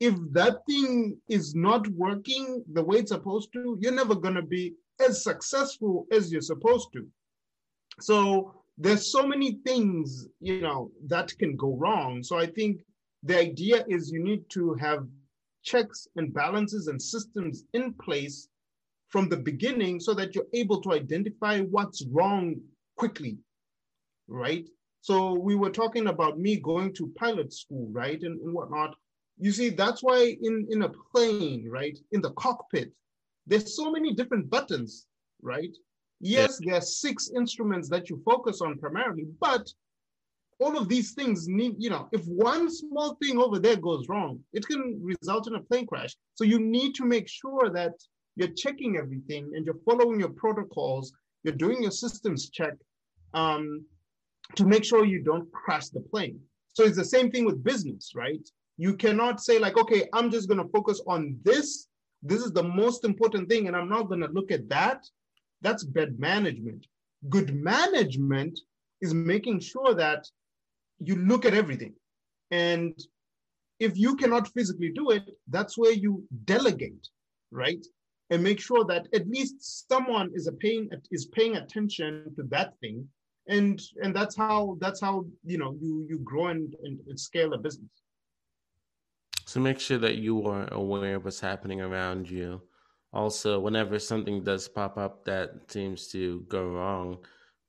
if 0.00 0.14
that 0.32 0.58
thing 0.68 1.16
is 1.28 1.54
not 1.54 1.86
working 1.88 2.62
the 2.72 2.82
way 2.82 2.98
it's 2.98 3.12
supposed 3.12 3.52
to, 3.54 3.78
you're 3.80 3.92
never 3.92 4.14
going 4.14 4.34
to 4.34 4.42
be 4.42 4.74
as 5.04 5.22
successful 5.22 6.06
as 6.12 6.30
you're 6.32 6.40
supposed 6.40 6.88
to. 6.92 7.06
So 8.00 8.54
there's 8.78 9.10
so 9.10 9.26
many 9.26 9.58
things, 9.66 10.28
you 10.40 10.60
know, 10.60 10.90
that 11.06 11.36
can 11.38 11.56
go 11.56 11.76
wrong. 11.76 12.22
So 12.22 12.38
I 12.38 12.46
think 12.46 12.80
the 13.22 13.38
idea 13.38 13.84
is 13.88 14.10
you 14.10 14.22
need 14.22 14.44
to 14.50 14.74
have 14.74 15.06
checks 15.62 16.06
and 16.16 16.32
balances 16.32 16.88
and 16.88 17.00
systems 17.00 17.64
in 17.72 17.94
place 17.94 18.48
from 19.08 19.28
the 19.28 19.36
beginning 19.36 19.98
so 19.98 20.14
that 20.14 20.34
you're 20.34 20.52
able 20.52 20.80
to 20.82 20.92
identify 20.92 21.60
what's 21.60 22.04
wrong 22.06 22.56
quickly, 22.96 23.38
right? 24.28 24.66
So 25.00 25.34
we 25.34 25.54
were 25.54 25.70
talking 25.70 26.08
about 26.08 26.38
me 26.38 26.56
going 26.56 26.92
to 26.94 27.12
pilot 27.16 27.52
school, 27.52 27.88
right, 27.92 28.20
and, 28.22 28.40
and 28.40 28.52
whatnot. 28.52 28.96
You 29.38 29.52
see, 29.52 29.68
that's 29.68 30.02
why 30.02 30.36
in, 30.42 30.66
in 30.70 30.82
a 30.82 30.90
plane, 31.14 31.68
right, 31.70 31.96
in 32.12 32.20
the 32.20 32.32
cockpit, 32.32 32.90
there's 33.46 33.76
so 33.76 33.92
many 33.92 34.14
different 34.14 34.50
buttons, 34.50 35.06
right? 35.42 35.74
Yes, 36.20 36.58
yeah. 36.60 36.70
there 36.70 36.78
are 36.78 36.82
six 36.82 37.30
instruments 37.36 37.88
that 37.90 38.10
you 38.10 38.20
focus 38.24 38.60
on 38.60 38.78
primarily, 38.78 39.26
but 39.40 39.70
all 40.58 40.76
of 40.78 40.88
these 40.88 41.12
things 41.12 41.46
need, 41.46 41.74
you 41.78 41.90
know, 41.90 42.08
if 42.12 42.24
one 42.26 42.70
small 42.70 43.14
thing 43.22 43.38
over 43.38 43.58
there 43.58 43.76
goes 43.76 44.08
wrong, 44.08 44.40
it 44.52 44.66
can 44.66 44.98
result 45.02 45.46
in 45.46 45.54
a 45.54 45.60
plane 45.60 45.86
crash. 45.86 46.16
So 46.34 46.44
you 46.44 46.58
need 46.58 46.94
to 46.94 47.04
make 47.04 47.28
sure 47.28 47.70
that 47.70 47.92
you're 48.36 48.48
checking 48.48 48.96
everything 48.96 49.52
and 49.54 49.66
you're 49.66 49.80
following 49.84 50.18
your 50.18 50.30
protocols, 50.30 51.12
you're 51.46 51.54
doing 51.54 51.80
your 51.80 51.92
systems 51.92 52.50
check 52.50 52.74
um, 53.32 53.84
to 54.56 54.66
make 54.66 54.84
sure 54.84 55.04
you 55.04 55.22
don't 55.22 55.50
crash 55.52 55.88
the 55.88 56.00
plane. 56.00 56.40
So 56.74 56.84
it's 56.84 56.96
the 56.96 57.04
same 57.04 57.30
thing 57.30 57.44
with 57.44 57.62
business, 57.62 58.12
right? 58.14 58.46
You 58.76 58.94
cannot 58.94 59.40
say, 59.40 59.58
like, 59.58 59.78
okay, 59.78 60.08
I'm 60.12 60.30
just 60.30 60.48
going 60.48 60.62
to 60.62 60.68
focus 60.70 61.00
on 61.06 61.38
this. 61.44 61.86
This 62.22 62.42
is 62.42 62.52
the 62.52 62.64
most 62.64 63.04
important 63.04 63.48
thing, 63.48 63.68
and 63.68 63.76
I'm 63.76 63.88
not 63.88 64.08
going 64.08 64.20
to 64.20 64.28
look 64.28 64.50
at 64.50 64.68
that. 64.68 65.06
That's 65.62 65.84
bad 65.84 66.18
management. 66.18 66.86
Good 67.30 67.54
management 67.54 68.58
is 69.00 69.14
making 69.14 69.60
sure 69.60 69.94
that 69.94 70.26
you 70.98 71.14
look 71.16 71.44
at 71.44 71.54
everything. 71.54 71.94
And 72.50 72.98
if 73.78 73.96
you 73.96 74.16
cannot 74.16 74.48
physically 74.48 74.90
do 74.90 75.10
it, 75.10 75.22
that's 75.48 75.78
where 75.78 75.92
you 75.92 76.24
delegate, 76.44 77.08
right? 77.50 77.84
And 78.30 78.42
make 78.42 78.60
sure 78.60 78.84
that 78.86 79.06
at 79.14 79.28
least 79.28 79.88
someone 79.88 80.30
is 80.34 80.50
paying 80.58 80.90
is 81.10 81.26
paying 81.26 81.56
attention 81.56 82.32
to 82.36 82.42
that 82.50 82.74
thing. 82.80 83.06
And 83.48 83.80
and 84.02 84.14
that's 84.14 84.36
how 84.36 84.76
that's 84.80 85.00
how 85.00 85.26
you 85.44 85.58
know 85.58 85.76
you 85.80 86.06
you 86.08 86.18
grow 86.18 86.48
and, 86.48 86.74
and, 86.82 87.20
scale 87.20 87.52
a 87.54 87.58
business. 87.58 87.90
So 89.44 89.60
make 89.60 89.78
sure 89.78 89.98
that 89.98 90.16
you 90.16 90.44
are 90.48 90.66
aware 90.72 91.16
of 91.16 91.24
what's 91.24 91.38
happening 91.38 91.80
around 91.80 92.28
you 92.28 92.60
also 93.12 93.58
whenever 93.58 93.98
something 93.98 94.44
does 94.44 94.68
pop 94.68 94.98
up 94.98 95.24
that 95.24 95.70
seems 95.70 96.08
to 96.08 96.40
go 96.48 96.68
wrong, 96.68 97.18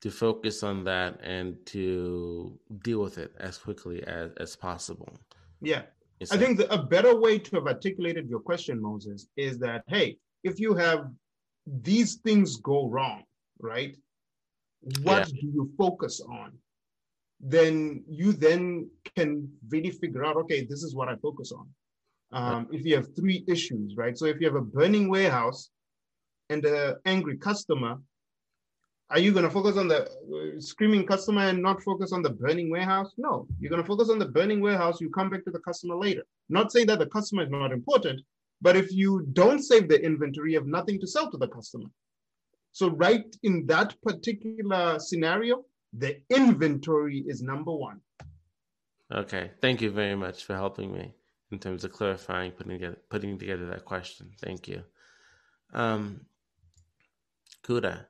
to 0.02 0.12
focus 0.12 0.62
on 0.62 0.84
that 0.84 1.20
and 1.24 1.56
to 1.66 2.60
deal 2.84 3.02
with 3.02 3.18
it 3.18 3.34
as 3.40 3.58
quickly 3.58 4.04
as, 4.06 4.32
as 4.38 4.56
possible. 4.56 5.12
Yeah. 5.62 5.84
I 6.32 6.38
think 6.38 6.58
the, 6.58 6.72
a 6.74 6.82
better 6.82 7.16
way 7.16 7.38
to 7.38 7.56
have 7.58 7.68
articulated 7.68 8.28
your 8.28 8.40
question, 8.40 8.82
Moses, 8.82 9.28
is 9.38 9.60
that 9.60 9.84
hey, 9.88 10.18
if 10.48 10.60
you 10.60 10.74
have 10.76 11.02
these 11.66 12.16
things 12.26 12.58
go 12.58 12.88
wrong, 12.88 13.24
right? 13.60 13.96
What 15.04 15.28
yeah. 15.28 15.42
do 15.42 15.48
you 15.48 15.72
focus 15.78 16.22
on? 16.22 16.54
Then 17.40 18.04
you 18.08 18.34
then 18.34 18.90
can 19.16 19.50
really 19.70 19.92
figure 19.92 20.24
out, 20.26 20.38
okay, 20.38 20.66
this 20.66 20.82
is 20.84 20.96
what 20.96 21.10
I 21.10 21.16
focus 21.18 21.52
on. 21.52 21.68
Um, 22.32 22.68
if 22.72 22.86
you 22.86 22.96
have 22.96 23.16
three 23.16 23.44
issues, 23.48 23.96
right? 23.96 24.18
So 24.18 24.26
if 24.26 24.40
you 24.40 24.48
have 24.48 24.56
a 24.56 24.62
burning 24.62 25.08
warehouse 25.10 25.70
and 26.50 26.66
an 26.66 26.96
angry 27.06 27.38
customer, 27.38 28.00
are 29.10 29.20
you 29.20 29.32
going 29.32 29.46
to 29.46 29.52
focus 29.52 29.78
on 29.78 29.88
the 29.88 30.02
uh, 30.04 30.60
screaming 30.60 31.06
customer 31.06 31.44
and 31.44 31.62
not 31.62 31.82
focus 31.82 32.12
on 32.12 32.22
the 32.22 32.30
burning 32.30 32.70
warehouse? 32.70 33.14
No, 33.18 33.48
you're 33.60 33.70
going 33.70 33.82
to 33.82 33.88
focus 33.88 34.10
on 34.10 34.20
the 34.20 34.26
burning 34.38 34.60
warehouse. 34.60 35.00
You 35.00 35.10
come 35.10 35.30
back 35.30 35.46
to 35.46 35.52
the 35.52 35.60
customer 35.60 35.96
later. 35.96 36.24
Not 36.50 36.72
saying 36.72 36.88
that 36.88 37.00
the 37.00 37.06
customer 37.06 37.44
is 37.44 37.50
not 37.50 37.72
important, 37.72 38.22
but 38.62 38.76
if 38.76 38.92
you 38.92 39.28
don't 39.34 39.62
save 39.62 39.88
the 39.88 40.04
inventory, 40.04 40.54
you 40.54 40.58
have 40.58 40.68
nothing 40.68 41.00
to 41.00 41.08
sell 41.08 41.30
to 41.32 41.38
the 41.38 41.48
customer. 41.48 41.90
So, 42.72 42.90
right 42.90 43.36
in 43.44 43.66
that 43.68 44.00
particular 44.02 45.00
scenario, 45.00 45.66
the 45.94 46.22
inventory 46.30 47.24
is 47.28 47.42
number 47.42 47.72
one. 47.72 48.02
Okay. 49.12 49.52
Thank 49.62 49.82
you 49.82 49.90
very 49.90 50.16
much 50.16 50.44
for 50.44 50.54
helping 50.54 50.92
me 50.94 51.14
in 51.52 51.60
terms 51.60 51.84
of 51.84 51.94
clarifying, 51.94 52.52
putting 52.52 52.74
together, 52.74 52.98
putting 53.10 53.38
together 53.38 53.68
that 53.68 53.86
question. 53.86 54.32
Thank 54.42 54.68
you. 54.68 54.84
Um, 55.74 56.22
Kuda, 57.64 58.06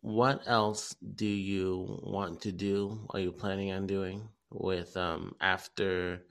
what 0.00 0.42
else 0.46 0.94
do 1.14 1.26
you 1.26 2.00
want 2.02 2.40
to 2.42 2.52
do? 2.52 3.06
Are 3.10 3.20
you 3.20 3.32
planning 3.32 3.72
on 3.72 3.86
doing 3.86 4.28
with 4.50 4.96
um, 4.96 5.34
after 5.40 6.22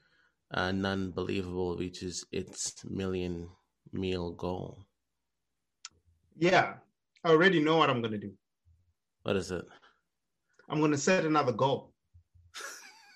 uh, 0.51 0.69
Nunbelievable 0.71 1.79
reaches 1.79 2.25
its 2.31 2.73
million 2.85 3.49
meal 3.91 4.31
goal? 4.31 4.83
Yeah, 6.37 6.75
I 7.23 7.29
already 7.29 7.59
know 7.59 7.77
what 7.77 7.89
I'm 7.89 8.01
going 8.01 8.13
to 8.13 8.17
do. 8.17 8.31
What 9.23 9.35
is 9.35 9.51
it? 9.51 9.65
I'm 10.69 10.79
going 10.79 10.91
to 10.91 10.97
set 10.97 11.25
another 11.25 11.51
goal. 11.51 11.93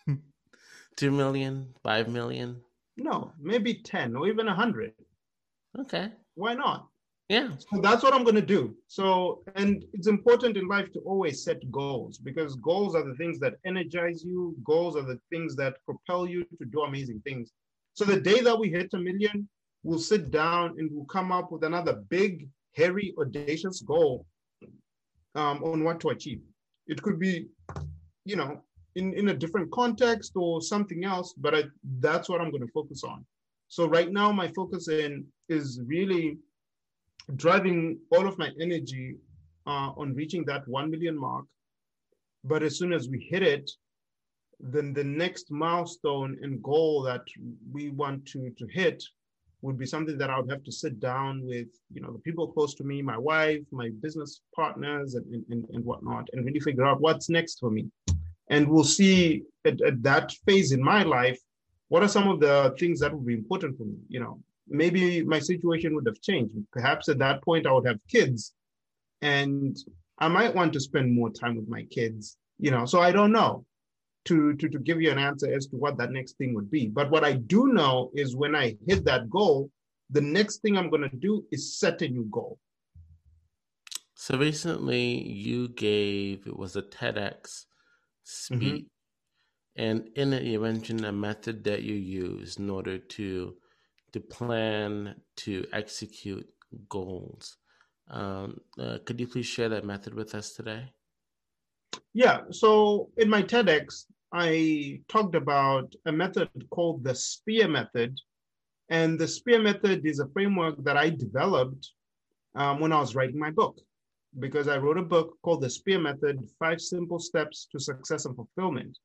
Two 0.96 1.12
million, 1.12 1.74
five 1.84 2.08
million? 2.08 2.62
No, 2.98 3.32
maybe 3.40 3.76
10 3.76 4.16
or 4.16 4.28
even 4.28 4.48
a 4.48 4.52
100. 4.52 4.94
Okay. 5.80 6.12
Why 6.36 6.54
not? 6.54 6.88
Yeah. 7.30 7.49
So 7.57 7.80
that's 7.82 8.03
what 8.03 8.13
I'm 8.13 8.24
going 8.24 8.36
to 8.36 8.41
do. 8.41 8.76
So, 8.88 9.43
and 9.55 9.84
it's 9.93 10.07
important 10.07 10.57
in 10.57 10.67
life 10.67 10.91
to 10.93 10.99
always 10.99 11.43
set 11.43 11.59
goals 11.71 12.17
because 12.17 12.55
goals 12.57 12.95
are 12.95 13.03
the 13.03 13.15
things 13.15 13.39
that 13.39 13.55
energize 13.65 14.24
you, 14.24 14.55
goals 14.63 14.95
are 14.97 15.03
the 15.03 15.19
things 15.32 15.55
that 15.55 15.78
propel 15.86 16.28
you 16.28 16.43
to 16.43 16.65
do 16.65 16.82
amazing 16.82 17.21
things. 17.26 17.51
So, 17.93 18.03
the 18.05 18.19
day 18.19 18.41
that 18.41 18.59
we 18.59 18.69
hit 18.69 18.89
a 18.93 18.97
million, 18.97 19.47
we'll 19.84 19.99
sit 19.99 20.32
down 20.32 20.76
and 20.78 20.89
we'll 20.91 21.05
come 21.05 21.32
up 21.32 21.51
with 21.51 21.63
another 21.63 22.03
big, 22.09 22.47
hairy, 22.76 23.13
audacious 23.17 23.82
goal 23.82 24.26
um, 25.36 25.63
on 25.63 25.84
what 25.84 25.99
to 26.01 26.09
achieve. 26.09 26.41
It 26.88 27.01
could 27.01 27.19
be, 27.19 27.47
you 28.26 28.36
know, 28.36 28.61
in, 28.95 29.13
in 29.13 29.30
a 29.30 29.34
different 29.34 29.71
context 29.71 30.34
or 30.36 30.61
something 30.61 31.03
else, 31.03 31.34
but 31.38 31.55
I, 31.55 31.63
that's 31.99 32.30
what 32.30 32.41
I'm 32.41 32.51
going 32.51 32.65
to 32.65 32.71
focus 32.74 33.03
on. 33.03 33.26
So 33.69 33.88
right 33.88 34.11
now, 34.11 34.32
my 34.32 34.49
focus 34.49 34.88
in 34.88 35.26
is 35.49 35.82
really 35.86 36.38
driving 37.36 37.99
all 38.11 38.28
of 38.28 38.38
my 38.38 38.49
energy 38.59 39.15
uh, 39.65 39.91
on 39.97 40.13
reaching 40.13 40.43
that 40.45 40.67
1 40.67 40.91
million 40.91 41.17
mark. 41.17 41.45
But 42.43 42.63
as 42.63 42.78
soon 42.78 42.91
as 42.91 43.07
we 43.07 43.19
hit 43.19 43.43
it, 43.43 43.71
then 44.59 44.93
the 44.93 45.03
next 45.03 45.51
milestone 45.51 46.38
and 46.41 46.61
goal 46.61 47.01
that 47.03 47.24
we 47.71 47.89
want 47.89 48.26
to, 48.28 48.49
to 48.57 48.67
hit 48.67 49.03
would 49.61 49.78
be 49.78 49.86
something 49.86 50.17
that 50.17 50.30
I 50.30 50.39
would 50.39 50.51
have 50.51 50.63
to 50.63 50.71
sit 50.71 50.99
down 50.99 51.41
with, 51.45 51.67
you 51.91 52.01
know, 52.01 52.11
the 52.11 52.19
people 52.19 52.51
close 52.51 52.76
to 52.76 52.84
me, 52.84 53.01
my 53.01 53.17
wife, 53.17 53.61
my 53.71 53.89
business 54.01 54.41
partners, 54.53 55.15
and, 55.15 55.45
and, 55.49 55.65
and 55.69 55.86
whatnot, 55.86 56.28
and 56.34 56.45
really 56.45 56.59
figure 56.59 56.86
out 56.86 56.99
what's 56.99 57.30
next 57.30 57.59
for 57.59 57.71
me. 57.71 57.88
And 58.49 58.67
we'll 58.67 58.84
see 58.84 59.43
at, 59.65 59.82
at 59.82 60.03
that 60.03 60.34
phase 60.45 60.74
in 60.74 60.84
my 60.84 61.03
life, 61.03 61.39
what 61.88 62.03
are 62.03 62.09
some 62.09 62.28
of 62.28 62.41
the 62.41 62.76
things 62.78 62.99
that 62.99 63.13
would 63.13 63.26
be 63.26 63.36
important 63.36 63.78
for 63.78 63.86
me? 63.86 63.95
You 64.09 64.19
know, 64.19 64.39
maybe 64.74 65.24
my 65.24 65.39
situation 65.39 65.95
would 65.95 66.07
have 66.07 66.21
changed. 66.21 66.53
Perhaps 66.71 67.07
at 67.07 67.19
that 67.19 67.43
point 67.43 67.67
I 67.67 67.71
would 67.71 67.88
have 67.88 67.99
kids 68.09 68.53
and 69.21 69.78
I 70.17 70.28
might 70.28 70.53
want 70.53 70.74
to 70.74 70.80
spend 70.80 71.13
more 71.13 71.30
time 71.32 71.55
with 71.55 71.69
my 71.69 71.84
kids, 71.84 72.38
you 72.59 72.71
know, 72.71 72.86
so 72.86 72.99
I 72.99 73.11
don't 73.11 73.32
know 73.32 73.65
to, 74.26 74.53
to, 74.55 74.69
to 74.69 74.80
give 74.80 75.01
you 75.01 75.11
an 75.11 75.19
answer 75.19 75.53
as 75.53 75.67
to 75.67 75.76
what 75.78 75.97
that 75.97 76.11
next 76.11 76.38
thing 76.38 76.53
would 76.55 76.71
be. 76.71 76.88
But 76.88 77.11
what 77.11 77.24
I 77.24 77.34
do 77.34 77.67
know 77.67 78.09
is 78.13 78.36
when 78.36 78.55
I 78.55 78.76
hit 78.88 79.05
that 79.05 79.30
goal, 79.30 79.69
the 80.09 80.21
next 80.21 80.57
thing 80.57 80.78
I'm 80.78 80.89
going 80.89 81.09
to 81.09 81.15
do 81.15 81.45
is 81.51 81.78
set 81.80 82.01
a 82.01 82.07
new 82.07 82.28
goal. 82.32 82.57
So 84.15 84.38
recently 84.38 85.28
you 85.28 85.69
gave, 85.69 86.47
it 86.47 86.57
was 86.57 86.76
a 86.76 86.82
TEDx 86.82 87.65
speech. 88.24 88.59
Mm-hmm. 88.59 88.78
And 89.76 90.09
in 90.15 90.34
it, 90.34 90.43
you 90.43 90.59
mentioned 90.59 91.03
a 91.03 91.11
method 91.11 91.63
that 91.63 91.82
you 91.82 91.95
use 91.95 92.57
in 92.57 92.69
order 92.69 92.97
to 92.97 93.55
to 94.14 94.20
plan 94.20 95.16
to 95.38 95.66
execute 95.74 96.47
goals. 96.89 97.57
Um, 98.09 98.59
uh, 98.80 98.99
could 99.05 99.20
you 99.20 99.28
please 99.28 99.45
share 99.45 99.70
that 99.70 99.86
method 99.86 100.14
with 100.14 100.36
us 100.36 100.53
today? 100.53 100.91
Yeah. 102.14 102.41
So 102.51 103.09
in 103.18 103.30
my 103.30 103.41
TEDx, 103.43 104.05
I 104.32 105.01
talked 105.07 105.36
about 105.36 105.93
a 106.05 106.11
method 106.11 106.49
called 106.70 107.03
the 107.03 107.16
SPEAR 107.16 107.68
method. 107.68 108.20
And 108.89 109.20
the 109.20 109.28
SPEAR 109.28 109.61
method 109.61 110.05
is 110.05 110.20
a 110.20 110.28
framework 110.30 110.84
that 110.84 110.97
I 110.97 111.09
developed 111.09 111.91
um, 112.55 112.80
when 112.80 112.91
I 112.91 112.99
was 112.99 113.16
writing 113.16 113.39
my 113.39 113.51
book 113.51 113.80
because 114.39 114.68
I 114.68 114.78
wrote 114.78 114.97
a 114.97 115.03
book 115.03 115.38
called 115.43 115.61
The 115.61 115.70
Spear 115.70 115.99
Method 115.99 116.47
Five 116.59 116.82
Simple 116.82 117.20
Steps 117.20 117.68
to 117.72 117.80
Success 117.80 118.26
and 118.26 118.36
Fulfillment. 118.36 118.97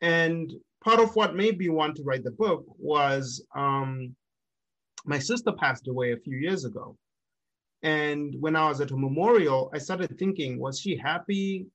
And 0.00 0.52
part 0.82 1.00
of 1.00 1.14
what 1.14 1.36
made 1.36 1.58
me 1.58 1.68
want 1.68 1.96
to 1.96 2.02
write 2.02 2.24
the 2.24 2.30
book 2.30 2.64
was 2.78 3.44
um, 3.54 4.14
my 5.04 5.18
sister 5.18 5.52
passed 5.52 5.88
away 5.88 6.12
a 6.12 6.16
few 6.16 6.36
years 6.36 6.64
ago. 6.64 6.96
And 7.82 8.36
when 8.40 8.54
I 8.54 8.68
was 8.68 8.80
at 8.80 8.92
a 8.92 8.96
memorial, 8.96 9.70
I 9.74 9.78
started 9.78 10.16
thinking, 10.18 10.58
was 10.58 10.78
she 10.78 10.96
happy? 10.96 11.66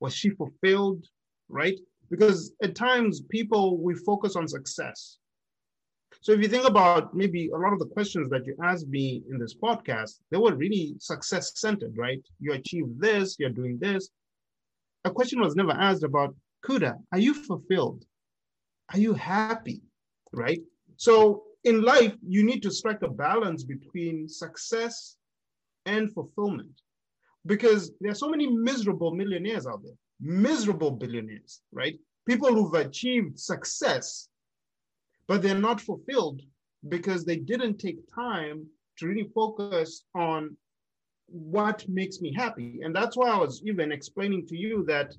Was 0.00 0.14
she 0.14 0.30
fulfilled? 0.30 1.06
Right? 1.48 1.78
Because 2.10 2.52
at 2.62 2.74
times 2.74 3.22
people, 3.22 3.78
we 3.78 3.94
focus 3.94 4.36
on 4.36 4.46
success. 4.46 5.18
So 6.20 6.32
if 6.32 6.40
you 6.40 6.48
think 6.48 6.66
about 6.66 7.14
maybe 7.14 7.50
a 7.50 7.56
lot 7.56 7.72
of 7.72 7.78
the 7.78 7.86
questions 7.86 8.30
that 8.30 8.46
you 8.46 8.56
asked 8.62 8.88
me 8.88 9.22
in 9.30 9.38
this 9.38 9.54
podcast, 9.54 10.20
they 10.30 10.38
were 10.38 10.54
really 10.54 10.94
success 10.98 11.52
centered, 11.56 11.96
right? 11.96 12.22
You 12.40 12.52
achieved 12.52 13.00
this, 13.00 13.36
you're 13.38 13.50
doing 13.50 13.78
this. 13.78 14.10
A 15.04 15.10
question 15.10 15.40
was 15.40 15.56
never 15.56 15.72
asked 15.72 16.02
about, 16.02 16.34
Kuda, 16.64 16.94
are 17.12 17.18
you 17.18 17.34
fulfilled? 17.34 18.04
Are 18.92 18.98
you 18.98 19.14
happy? 19.14 19.82
Right? 20.32 20.62
So 20.96 21.43
in 21.64 21.82
life, 21.82 22.14
you 22.26 22.44
need 22.44 22.62
to 22.62 22.70
strike 22.70 23.02
a 23.02 23.08
balance 23.08 23.64
between 23.64 24.28
success 24.28 25.16
and 25.86 26.12
fulfillment 26.12 26.80
because 27.46 27.92
there 28.00 28.10
are 28.10 28.16
so 28.16 28.28
many 28.28 28.46
miserable 28.46 29.14
millionaires 29.14 29.66
out 29.66 29.82
there, 29.82 29.94
miserable 30.20 30.90
billionaires, 30.90 31.60
right? 31.72 31.98
People 32.26 32.54
who've 32.54 32.74
achieved 32.74 33.38
success 33.38 34.28
but 35.26 35.42
they're 35.42 35.58
not 35.58 35.80
fulfilled 35.80 36.42
because 36.88 37.24
they 37.24 37.36
didn't 37.36 37.78
take 37.78 37.98
time 38.14 38.66
to 38.98 39.06
really 39.06 39.28
focus 39.34 40.04
on 40.14 40.56
what 41.26 41.88
makes 41.88 42.20
me 42.20 42.32
happy. 42.32 42.80
And 42.82 42.94
that's 42.94 43.16
why 43.16 43.30
I 43.30 43.38
was 43.38 43.62
even 43.64 43.90
explaining 43.90 44.46
to 44.48 44.56
you 44.56 44.84
that, 44.86 45.14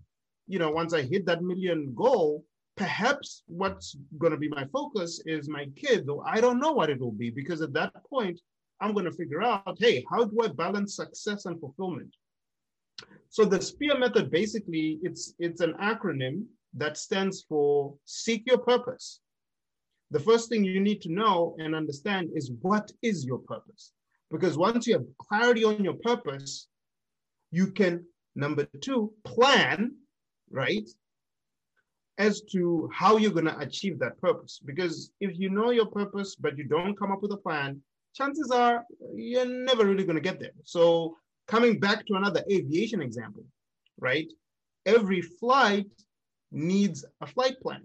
you 0.48 0.60
know, 0.60 0.70
once 0.70 0.93
I 0.93 1.02
hit 1.02 1.26
that 1.26 1.41
million 1.41 1.93
goal, 1.96 2.43
perhaps 2.76 3.44
what's 3.48 3.96
going 4.18 4.32
to 4.32 4.38
be 4.38 4.50
my 4.50 4.66
focus 4.66 5.22
is 5.26 5.48
my 5.48 5.66
kid, 5.76 6.06
though 6.06 6.22
I 6.22 6.42
don't 6.42 6.60
know 6.60 6.74
what 6.74 6.90
it 6.90 7.00
will 7.00 7.12
be 7.12 7.30
because 7.30 7.62
at 7.62 7.74
that 7.74 7.94
point, 8.10 8.40
I'm 8.82 8.94
going 8.94 9.06
to 9.06 9.12
figure 9.12 9.42
out, 9.42 9.78
hey, 9.80 10.04
how 10.10 10.26
do 10.26 10.38
I 10.44 10.48
balance 10.50 10.96
success 10.98 11.46
and 11.46 11.60
fulfillment? 11.60 12.14
So 13.30 13.46
the 13.46 13.62
SPEAR 13.62 13.98
method 13.98 14.32
basically 14.32 15.00
it's 15.02 15.34
it's 15.40 15.62
an 15.62 15.74
acronym 15.82 16.46
that 16.74 16.98
stands 16.98 17.46
for 17.48 17.96
seek 18.06 18.44
your 18.46 18.58
purpose, 18.58 19.20
the 20.12 20.20
first 20.20 20.50
thing 20.50 20.64
you 20.64 20.80
need 20.80 21.02
to 21.02 21.12
know 21.12 21.56
and 21.60 21.76
understand 21.76 22.30
is 22.36 22.52
what 22.62 22.92
is 23.02 23.26
your 23.26 23.40
purpose? 23.40 23.92
Because 24.32 24.58
once 24.58 24.88
you 24.88 24.94
have 24.94 25.06
clarity 25.18 25.64
on 25.64 25.84
your 25.84 25.96
purpose, 25.96 26.68
you 27.52 27.72
can, 27.72 28.06
number 28.36 28.66
two, 28.82 29.14
plan, 29.24 29.96
right? 30.50 30.88
As 32.18 32.41
to 32.53 32.89
how 32.93 33.18
you're 33.18 33.32
going 33.32 33.45
to 33.45 33.59
achieve 33.59 33.99
that 33.99 34.20
purpose. 34.22 34.61
Because 34.63 35.11
if 35.20 35.38
you 35.38 35.49
know 35.49 35.72
your 35.72 35.88
purpose, 35.88 36.36
but 36.36 36.57
you 36.57 36.63
don't 36.63 36.97
come 36.97 37.11
up 37.11 37.22
with 37.22 37.34
a 37.34 37.38
plan, 37.38 37.82
chances 38.16 38.51
are 38.51 38.86
you're 39.13 39.45
never 39.45 39.86
really 39.86 40.05
going 40.05 40.16
to 40.16 40.22
get 40.22 40.39
there. 40.39 40.55
So, 40.63 41.18
coming 41.47 41.80
back 41.80 42.05
to 42.07 42.16
another 42.16 42.43
aviation 42.51 43.01
example, 43.01 43.43
right? 43.99 44.32
Every 44.86 45.22
flight 45.22 45.88
needs 46.51 47.05
a 47.22 47.28
flight 47.28 47.59
plan. 47.61 47.82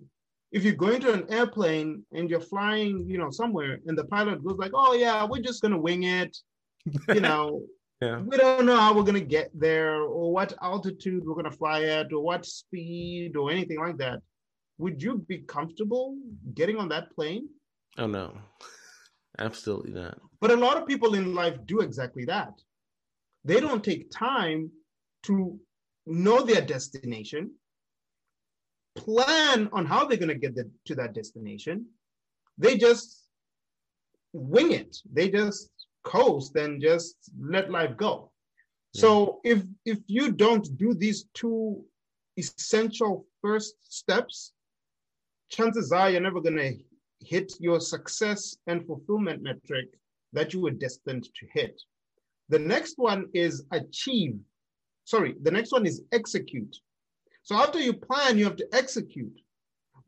If 0.52 0.64
you 0.64 0.72
go 0.72 0.88
into 0.88 1.12
an 1.12 1.26
airplane 1.28 2.04
and 2.12 2.28
you're 2.28 2.40
flying, 2.40 3.08
you 3.08 3.18
know, 3.18 3.30
somewhere, 3.30 3.78
and 3.86 3.96
the 3.96 4.04
pilot 4.04 4.44
goes 4.44 4.58
like, 4.58 4.72
"Oh 4.74 4.94
yeah, 4.94 5.24
we're 5.24 5.42
just 5.42 5.62
gonna 5.62 5.78
wing 5.78 6.04
it," 6.04 6.36
you 7.08 7.20
know, 7.28 7.62
yeah. 8.00 8.18
we 8.20 8.36
don't 8.36 8.66
know 8.66 8.76
how 8.76 8.94
we're 8.94 9.02
gonna 9.04 9.20
get 9.20 9.50
there, 9.54 10.02
or 10.02 10.32
what 10.32 10.54
altitude 10.62 11.24
we're 11.24 11.34
gonna 11.34 11.50
fly 11.50 11.82
at, 11.84 12.12
or 12.12 12.22
what 12.22 12.46
speed, 12.46 13.36
or 13.36 13.50
anything 13.50 13.78
like 13.78 13.98
that. 13.98 14.20
Would 14.78 15.02
you 15.02 15.18
be 15.18 15.38
comfortable 15.38 16.16
getting 16.54 16.76
on 16.76 16.88
that 16.88 17.14
plane? 17.14 17.48
Oh 17.98 18.06
no, 18.06 18.32
absolutely 19.38 19.92
not. 19.92 20.18
But 20.40 20.52
a 20.52 20.56
lot 20.56 20.78
of 20.78 20.86
people 20.86 21.14
in 21.14 21.34
life 21.34 21.58
do 21.66 21.80
exactly 21.80 22.24
that. 22.26 22.54
They 23.44 23.60
don't 23.60 23.84
take 23.84 24.10
time 24.10 24.70
to 25.24 25.58
know 26.06 26.42
their 26.42 26.60
destination, 26.60 27.52
plan 28.96 29.68
on 29.72 29.86
how 29.86 30.04
they're 30.04 30.18
going 30.18 30.28
to 30.28 30.34
get 30.34 30.54
the, 30.54 30.70
to 30.86 30.94
that 30.96 31.14
destination. 31.14 31.86
They 32.58 32.76
just 32.76 33.24
wing 34.32 34.72
it. 34.72 34.96
They 35.10 35.30
just 35.30 35.70
coast 36.02 36.56
and 36.56 36.80
just 36.80 37.16
let 37.38 37.70
life 37.70 37.96
go. 37.96 38.30
Yeah. 38.92 39.00
So 39.02 39.40
if 39.44 39.62
if 39.84 39.98
you 40.06 40.32
don't 40.32 40.66
do 40.78 40.94
these 40.94 41.24
two 41.34 41.84
essential 42.36 43.26
first 43.42 43.74
steps, 43.92 44.52
chances 45.50 45.92
are 45.92 46.10
you're 46.10 46.20
never 46.20 46.40
going 46.40 46.56
to 46.56 46.76
hit 47.24 47.52
your 47.60 47.80
success 47.80 48.56
and 48.66 48.86
fulfillment 48.86 49.42
metric 49.42 49.88
that 50.32 50.52
you 50.54 50.60
were 50.60 50.70
destined 50.70 51.24
to 51.24 51.46
hit. 51.52 51.80
The 52.48 52.58
next 52.58 52.94
one 52.96 53.26
is 53.34 53.64
achieve. 53.72 54.38
Sorry, 55.04 55.34
the 55.42 55.50
next 55.50 55.72
one 55.72 55.86
is 55.86 56.02
execute. 56.12 56.76
So 57.42 57.56
after 57.56 57.80
you 57.80 57.92
plan, 57.92 58.38
you 58.38 58.44
have 58.44 58.56
to 58.56 58.68
execute. 58.72 59.40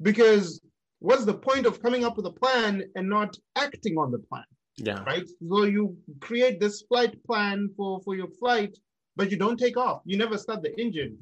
Because 0.01 0.61
what's 0.99 1.25
the 1.25 1.35
point 1.35 1.67
of 1.67 1.83
coming 1.83 2.05
up 2.05 2.17
with 2.17 2.27
a 2.27 2.33
plan 2.33 2.85
and 2.95 3.09
not 3.09 3.37
acting 3.57 3.97
on 3.99 4.11
the 4.11 4.19
plan? 4.19 4.45
Yeah. 4.77 5.03
Right. 5.05 5.29
So 5.49 5.65
you 5.65 5.97
create 6.21 6.59
this 6.59 6.83
flight 6.83 7.23
plan 7.25 7.71
for, 7.77 8.01
for 8.01 8.17
your 8.17 8.29
flight, 8.29 8.77
but 9.17 9.31
you 9.31 9.37
don't 9.37 9.59
take 9.59 9.77
off. 9.77 10.01
You 10.05 10.17
never 10.17 10.39
start 10.39 10.63
the 10.63 10.79
engine. 10.81 11.19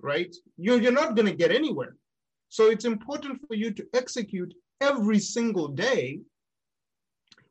Right. 0.00 0.34
You're, 0.56 0.80
you're 0.80 0.92
not 0.92 1.14
going 1.14 1.26
to 1.26 1.34
get 1.34 1.50
anywhere. 1.50 1.96
So 2.48 2.70
it's 2.70 2.84
important 2.84 3.40
for 3.46 3.54
you 3.54 3.70
to 3.72 3.86
execute 3.94 4.54
every 4.80 5.18
single 5.18 5.68
day 5.68 6.20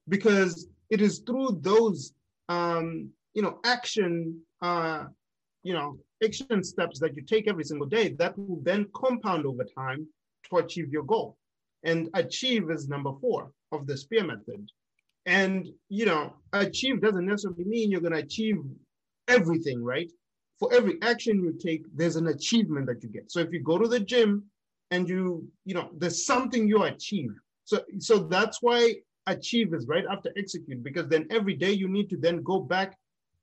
because 0.09 0.67
it 0.89 1.01
is 1.01 1.19
through 1.19 1.59
those 1.61 2.13
um, 2.49 3.09
you 3.33 3.41
know 3.41 3.59
action 3.63 4.39
uh, 4.61 5.05
you 5.63 5.73
know 5.73 5.97
action 6.23 6.63
steps 6.63 6.99
that 6.99 7.15
you 7.15 7.21
take 7.21 7.47
every 7.47 7.63
single 7.63 7.87
day 7.87 8.09
that 8.19 8.37
will 8.37 8.61
then 8.63 8.87
compound 8.93 9.45
over 9.45 9.63
time 9.63 10.05
to 10.49 10.57
achieve 10.57 10.89
your 10.91 11.03
goal 11.03 11.37
and 11.83 12.09
achieve 12.15 12.69
is 12.69 12.89
number 12.89 13.11
four 13.21 13.51
of 13.71 13.87
the 13.87 13.95
spear 13.95 14.25
method 14.25 14.69
and 15.29 15.69
you 15.89 16.05
know 16.05 16.33
achieve 16.53 17.01
doesn't 17.01 17.27
necessarily 17.27 17.63
mean 17.63 17.91
you're 17.91 18.01
going 18.01 18.19
to 18.19 18.19
achieve 18.19 18.57
everything 19.27 19.81
right? 19.83 20.11
For 20.59 20.73
every 20.73 20.95
action 21.03 21.41
you 21.43 21.53
take 21.53 21.83
there's 21.95 22.15
an 22.15 22.27
achievement 22.27 22.87
that 22.87 23.01
you 23.03 23.09
get. 23.09 23.31
So 23.31 23.39
if 23.39 23.53
you 23.53 23.61
go 23.61 23.77
to 23.77 23.87
the 23.87 23.99
gym 23.99 24.43
and 24.91 25.07
you 25.07 25.47
you 25.65 25.75
know 25.75 25.89
there's 25.97 26.25
something 26.25 26.67
you 26.67 26.83
achieve. 26.83 27.31
So 27.63 27.81
so 27.99 28.17
that's 28.17 28.57
why 28.61 28.95
achieve 29.27 29.73
is 29.75 29.85
right 29.87 30.05
after 30.09 30.31
execute 30.35 30.83
because 30.83 31.07
then 31.07 31.27
every 31.29 31.53
day 31.53 31.71
you 31.71 31.87
need 31.87 32.09
to 32.09 32.17
then 32.17 32.41
go 32.41 32.59
back 32.59 32.97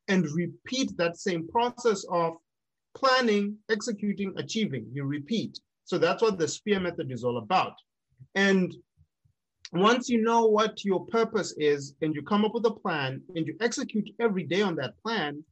and 0.09 0.29
repeat 0.43 0.97
that 0.97 1.17
same 1.17 1.47
process 1.49 2.05
of 2.11 2.35
planning 2.97 3.57
executing 3.71 4.33
achieving. 4.37 4.85
You 4.93 5.05
repeat. 5.05 5.61
So 5.85 5.99
that's 5.99 6.23
what 6.23 6.37
the 6.37 6.49
spear 6.49 6.81
method 6.81 7.13
is 7.13 7.23
all 7.23 7.39
about. 7.39 7.75
And 8.35 8.75
once 9.73 10.09
you 10.09 10.23
know 10.23 10.47
what 10.47 10.85
your 10.85 11.05
purpose 11.07 11.55
is 11.59 11.95
and 12.03 12.15
you 12.15 12.23
come 12.23 12.45
up 12.45 12.55
with 12.55 12.67
a 12.67 12.71
plan 12.71 13.21
and 13.35 13.47
you 13.47 13.57
execute 13.61 14.09
every 14.21 14.45
day 14.45 14.63
on 14.63 14.77
that 14.77 14.95
plan 15.03 15.43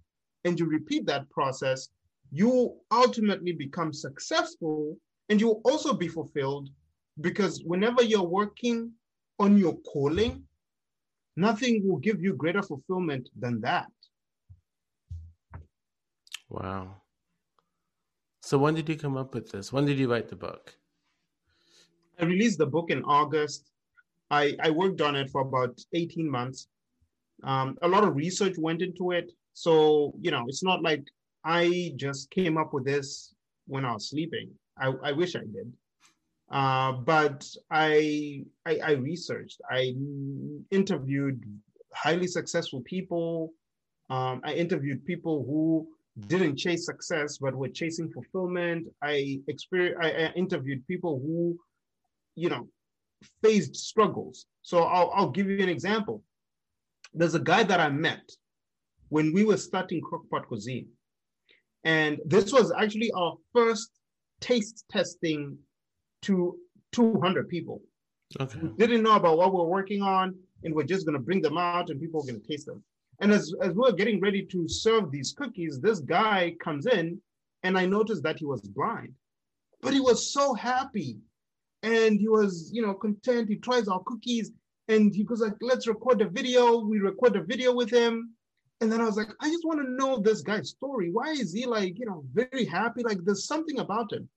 and 0.44 0.58
you 0.58 0.66
repeat 0.66 1.06
that 1.06 1.28
process 1.30 1.88
you 2.34 2.74
ultimately 2.90 3.52
become 3.52 3.92
successful 3.92 4.96
and 5.28 5.40
you'll 5.40 5.60
also 5.64 5.92
be 5.92 6.08
fulfilled 6.08 6.68
because 7.20 7.62
whenever 7.64 8.02
you're 8.02 8.22
working 8.22 8.90
on 9.38 9.56
your 9.56 9.76
calling, 9.92 10.42
nothing 11.36 11.86
will 11.86 11.98
give 11.98 12.20
you 12.20 12.34
greater 12.34 12.62
fulfillment 12.62 13.28
than 13.38 13.60
that. 13.60 13.86
Wow. 16.48 17.02
So 18.42 18.58
when 18.58 18.74
did 18.74 18.88
you 18.88 18.96
come 18.96 19.16
up 19.16 19.32
with 19.34 19.50
this? 19.50 19.72
When 19.72 19.86
did 19.86 19.98
you 19.98 20.10
write 20.10 20.28
the 20.28 20.36
book? 20.36 20.74
I 22.20 22.24
released 22.24 22.58
the 22.58 22.66
book 22.66 22.90
in 22.90 23.02
August. 23.04 23.70
I, 24.30 24.56
I 24.60 24.70
worked 24.70 25.00
on 25.00 25.16
it 25.16 25.30
for 25.30 25.42
about 25.42 25.78
18 25.92 26.30
months. 26.30 26.68
Um, 27.42 27.76
a 27.82 27.88
lot 27.88 28.04
of 28.04 28.16
research 28.16 28.56
went 28.58 28.82
into 28.82 29.10
it. 29.12 29.32
So, 29.52 30.14
you 30.20 30.30
know, 30.30 30.44
it's 30.48 30.62
not 30.62 30.82
like 30.82 31.04
I 31.44 31.92
just 31.96 32.30
came 32.30 32.56
up 32.56 32.72
with 32.72 32.84
this 32.84 33.34
when 33.66 33.84
I 33.84 33.92
was 33.92 34.10
sleeping. 34.10 34.50
I, 34.78 34.92
I 35.02 35.12
wish 35.12 35.36
I 35.36 35.40
did. 35.40 35.72
Uh, 36.50 36.92
but 36.92 37.46
I, 37.70 38.44
I, 38.66 38.78
I 38.84 38.90
researched, 38.92 39.60
I 39.70 39.94
interviewed 40.70 41.42
highly 41.94 42.26
successful 42.26 42.82
people. 42.82 43.52
Um, 44.10 44.40
I 44.44 44.54
interviewed 44.54 45.04
people 45.04 45.44
who 45.44 45.88
didn't 46.26 46.56
chase 46.56 46.86
success 46.86 47.38
but 47.38 47.54
were 47.54 47.68
chasing 47.68 48.10
fulfillment. 48.10 48.86
I 49.02 49.40
I, 49.72 50.10
I 50.10 50.32
interviewed 50.36 50.86
people 50.86 51.18
who, 51.18 51.58
you 52.36 52.50
know, 52.50 52.68
faced 53.42 53.76
struggles. 53.76 54.46
So 54.62 54.84
I'll, 54.84 55.10
I'll 55.14 55.30
give 55.30 55.48
you 55.48 55.62
an 55.62 55.68
example. 55.68 56.22
There's 57.12 57.34
a 57.34 57.40
guy 57.40 57.62
that 57.62 57.80
I 57.80 57.88
met 57.88 58.30
when 59.08 59.32
we 59.32 59.44
were 59.44 59.56
starting 59.56 60.02
Crockpot 60.02 60.46
Cuisine. 60.46 60.88
And 61.84 62.18
this 62.24 62.52
was 62.52 62.72
actually 62.72 63.12
our 63.12 63.36
first 63.52 63.90
taste 64.40 64.84
testing 64.90 65.58
to 66.22 66.56
200 66.92 67.48
people. 67.48 67.82
Okay. 68.40 68.58
We 68.60 68.86
didn't 68.86 69.02
know 69.02 69.16
about 69.16 69.36
what 69.36 69.52
we're 69.52 69.64
working 69.64 70.02
on, 70.02 70.34
and 70.64 70.74
we're 70.74 70.84
just 70.84 71.06
going 71.06 71.18
to 71.18 71.24
bring 71.24 71.42
them 71.42 71.58
out 71.58 71.90
and 71.90 72.00
people 72.00 72.20
are 72.20 72.26
going 72.26 72.40
to 72.40 72.48
taste 72.48 72.66
them. 72.66 72.82
And 73.20 73.30
as, 73.30 73.54
as 73.62 73.74
we're 73.74 73.92
getting 73.92 74.20
ready 74.20 74.44
to 74.46 74.68
serve 74.68 75.10
these 75.10 75.32
cookies, 75.32 75.80
this 75.80 76.00
guy 76.00 76.56
comes 76.60 76.86
in, 76.86 77.20
and 77.62 77.78
I 77.78 77.86
noticed 77.86 78.22
that 78.24 78.38
he 78.38 78.44
was 78.44 78.60
blind, 78.62 79.12
but 79.80 79.92
he 79.92 80.00
was 80.00 80.32
so 80.32 80.54
happy. 80.54 81.18
And 81.84 82.18
he 82.18 82.28
was, 82.28 82.70
you 82.72 82.80
know, 82.80 82.94
content. 82.94 83.50
He 83.50 83.56
tries 83.56 83.88
our 83.88 84.00
cookies 84.06 84.52
and 84.88 85.14
he 85.14 85.22
goes 85.22 85.40
like, 85.40 85.52
let's 85.60 85.86
record 85.86 86.22
a 86.22 86.28
video. 86.28 86.78
We 86.78 86.98
record 86.98 87.36
a 87.36 87.42
video 87.42 87.74
with 87.74 87.90
him. 87.90 88.34
And 88.80 88.90
then 88.90 89.02
I 89.02 89.04
was 89.04 89.16
like, 89.16 89.28
I 89.42 89.48
just 89.48 89.66
want 89.66 89.80
to 89.82 89.90
know 89.90 90.18
this 90.18 90.40
guy's 90.40 90.70
story. 90.70 91.10
Why 91.12 91.32
is 91.32 91.52
he 91.52 91.66
like, 91.66 91.98
you 91.98 92.06
know, 92.06 92.24
very 92.32 92.64
happy? 92.64 93.02
Like 93.02 93.18
there's 93.22 93.46
something 93.46 93.80
about 93.80 94.12
him. 94.12 94.28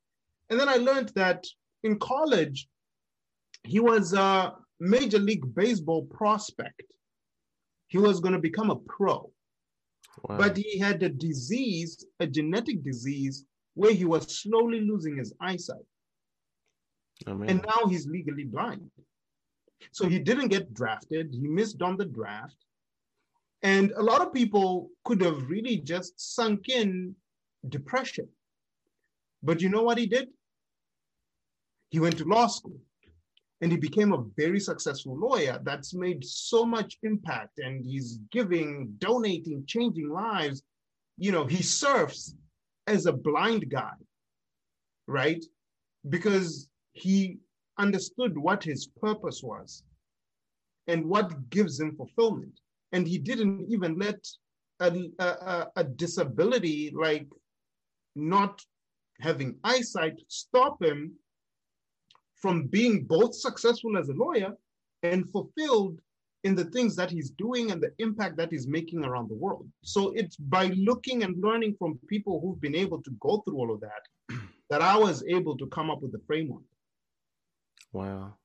And 0.50 0.60
then 0.60 0.68
I 0.68 0.76
learned 0.76 1.14
that 1.16 1.46
in 1.84 1.98
college, 2.00 2.68
he 3.64 3.80
was 3.80 4.14
a 4.14 4.54
Major 4.82 5.20
League 5.20 5.56
Baseball 5.56 6.06
prospect. 6.06 6.84
He 7.88 7.98
was 7.98 8.20
going 8.20 8.34
to 8.34 8.40
become 8.40 8.70
a 8.70 8.76
pro. 8.76 9.32
Wow. 10.24 10.38
But 10.38 10.58
he 10.58 10.80
had 10.80 11.02
a 11.02 11.10
disease, 11.10 12.06
a 12.20 12.28
genetic 12.28 12.84
disease, 12.84 13.46
where 13.76 13.94
he 13.94 14.04
was 14.04 14.42
slowly 14.42 14.82
losing 14.82 15.18
his 15.18 15.34
eyesight. 15.40 15.86
Oh, 17.26 17.42
and 17.42 17.66
now 17.66 17.88
he's 17.88 18.08
legally 18.08 18.44
blind. 18.44 18.92
So 19.92 20.08
he 20.08 20.20
didn't 20.20 20.50
get 20.50 20.74
drafted. 20.74 21.34
He 21.34 21.48
missed 21.48 21.82
on 21.82 21.98
the 21.98 22.06
draft. 22.06 22.58
And 23.64 23.92
a 23.92 24.04
lot 24.04 24.22
of 24.22 24.34
people 24.34 24.90
could 25.04 25.22
have 25.22 25.50
really 25.50 25.78
just 25.78 26.36
sunk 26.36 26.70
in 26.70 27.16
depression. 27.70 28.28
But 29.42 29.62
you 29.62 29.70
know 29.70 29.84
what 29.84 29.98
he 29.98 30.06
did? 30.06 30.30
He 31.90 32.00
went 32.00 32.18
to 32.18 32.26
law 32.26 32.48
school 32.48 32.80
and 33.62 33.72
he 33.72 33.78
became 33.78 34.14
a 34.14 34.24
very 34.36 34.60
successful 34.60 35.18
lawyer 35.18 35.60
that's 35.64 35.94
made 35.94 36.24
so 36.24 36.66
much 36.66 36.98
impact 37.02 37.60
and 37.60 37.84
he's 37.84 38.20
giving, 38.32 38.94
donating, 39.00 39.64
changing 39.66 40.10
lives. 40.10 40.62
You 41.18 41.32
know, 41.32 41.46
he 41.46 41.64
serves 41.64 42.36
as 42.86 43.06
a 43.06 43.14
blind 43.14 43.70
guy, 43.70 43.94
right? 45.08 45.44
Because 46.08 46.68
he 46.98 47.38
understood 47.78 48.38
what 48.38 48.64
his 48.64 48.88
purpose 49.02 49.42
was 49.44 49.84
and 50.88 51.06
what 51.06 51.50
gives 51.50 51.80
him 51.80 51.96
fulfillment. 51.96 52.60
And 52.92 53.08
he 53.08 53.18
didn't 53.18 53.68
even 53.70 53.98
let 53.98 54.26
a, 54.80 55.10
a, 55.20 55.68
a 55.76 55.84
disability 55.84 56.92
like 56.96 57.28
not 58.16 58.62
having 59.20 59.56
eyesight 59.64 60.20
stop 60.28 60.82
him 60.82 61.14
from 62.36 62.68
being 62.68 63.04
both 63.04 63.36
successful 63.36 63.98
as 63.98 64.10
a 64.10 64.14
lawyer 64.14 64.54
and 65.04 65.30
fulfilled 65.30 66.00
in 66.44 66.56
the 66.56 66.66
things 66.66 66.96
that 66.96 67.10
he's 67.12 67.32
doing 67.32 67.72
and 67.72 67.82
the 67.82 67.92
impact 67.98 68.38
that 68.38 68.52
he's 68.52 68.68
making 68.68 69.04
around 69.04 69.30
the 69.30 69.36
world. 69.36 69.68
So 69.84 70.14
it's 70.16 70.36
by 70.36 70.68
looking 70.68 71.24
and 71.24 71.42
learning 71.42 71.76
from 71.80 72.00
people 72.08 72.40
who've 72.40 72.62
been 72.62 72.76
able 72.76 73.02
to 73.02 73.12
go 73.20 73.42
through 73.42 73.58
all 73.58 73.74
of 73.74 73.82
that 73.82 74.38
that 74.70 74.82
I 74.82 74.96
was 74.96 75.24
able 75.28 75.58
to 75.58 75.68
come 75.68 75.90
up 75.90 76.02
with 76.02 76.12
the 76.12 76.22
framework. 76.28 76.64
Wow. 77.94 78.36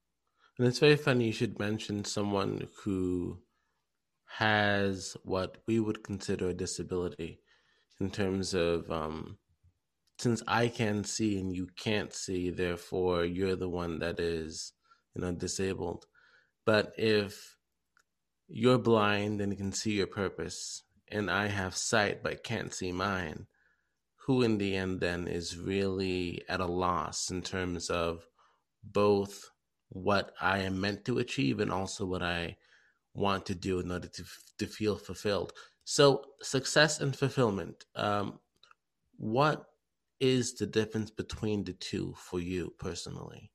And 0.58 0.68
it's 0.68 0.78
very 0.78 0.96
funny 0.96 1.26
you 1.26 1.32
should 1.32 1.58
mention 1.58 2.04
someone 2.04 2.68
who 2.82 3.38
has 4.38 5.16
what 5.24 5.58
we 5.66 5.80
would 5.80 6.02
consider 6.02 6.48
a 6.48 6.54
disability 6.54 7.40
in 8.00 8.10
terms 8.10 8.54
of 8.54 8.90
um, 8.90 9.38
since 10.18 10.42
I 10.46 10.68
can 10.68 11.04
see 11.04 11.38
and 11.40 11.54
you 11.54 11.68
can't 11.76 12.12
see, 12.12 12.50
therefore 12.50 13.24
you're 13.24 13.56
the 13.56 13.68
one 13.68 13.98
that 14.00 14.20
is, 14.20 14.72
you 15.14 15.22
know, 15.22 15.32
disabled. 15.32 16.06
But 16.64 16.92
if 16.96 17.56
you're 18.48 18.78
blind 18.78 19.40
and 19.40 19.56
can 19.56 19.72
see 19.72 19.92
your 19.92 20.06
purpose, 20.06 20.84
and 21.08 21.30
I 21.30 21.48
have 21.48 21.76
sight 21.76 22.22
but 22.22 22.44
can't 22.44 22.72
see 22.72 22.92
mine, 22.92 23.46
who 24.26 24.42
in 24.42 24.58
the 24.58 24.76
end 24.76 25.00
then 25.00 25.26
is 25.26 25.58
really 25.58 26.42
at 26.48 26.60
a 26.60 26.66
loss 26.66 27.30
in 27.30 27.42
terms 27.42 27.90
of 27.90 28.26
both 28.84 29.50
what 29.90 30.32
I 30.40 30.58
am 30.58 30.80
meant 30.80 31.04
to 31.04 31.18
achieve 31.18 31.60
and 31.60 31.70
also 31.70 32.04
what 32.06 32.22
I 32.22 32.56
want 33.14 33.46
to 33.46 33.54
do 33.54 33.80
in 33.80 33.90
order 33.90 34.08
to, 34.08 34.24
to 34.58 34.66
feel 34.66 34.96
fulfilled. 34.96 35.52
So, 35.84 36.24
success 36.40 37.00
and 37.00 37.14
fulfillment. 37.14 37.84
Um, 37.94 38.38
what 39.16 39.66
is 40.20 40.54
the 40.54 40.66
difference 40.66 41.10
between 41.10 41.64
the 41.64 41.72
two 41.74 42.14
for 42.16 42.40
you 42.40 42.72
personally? 42.78 43.50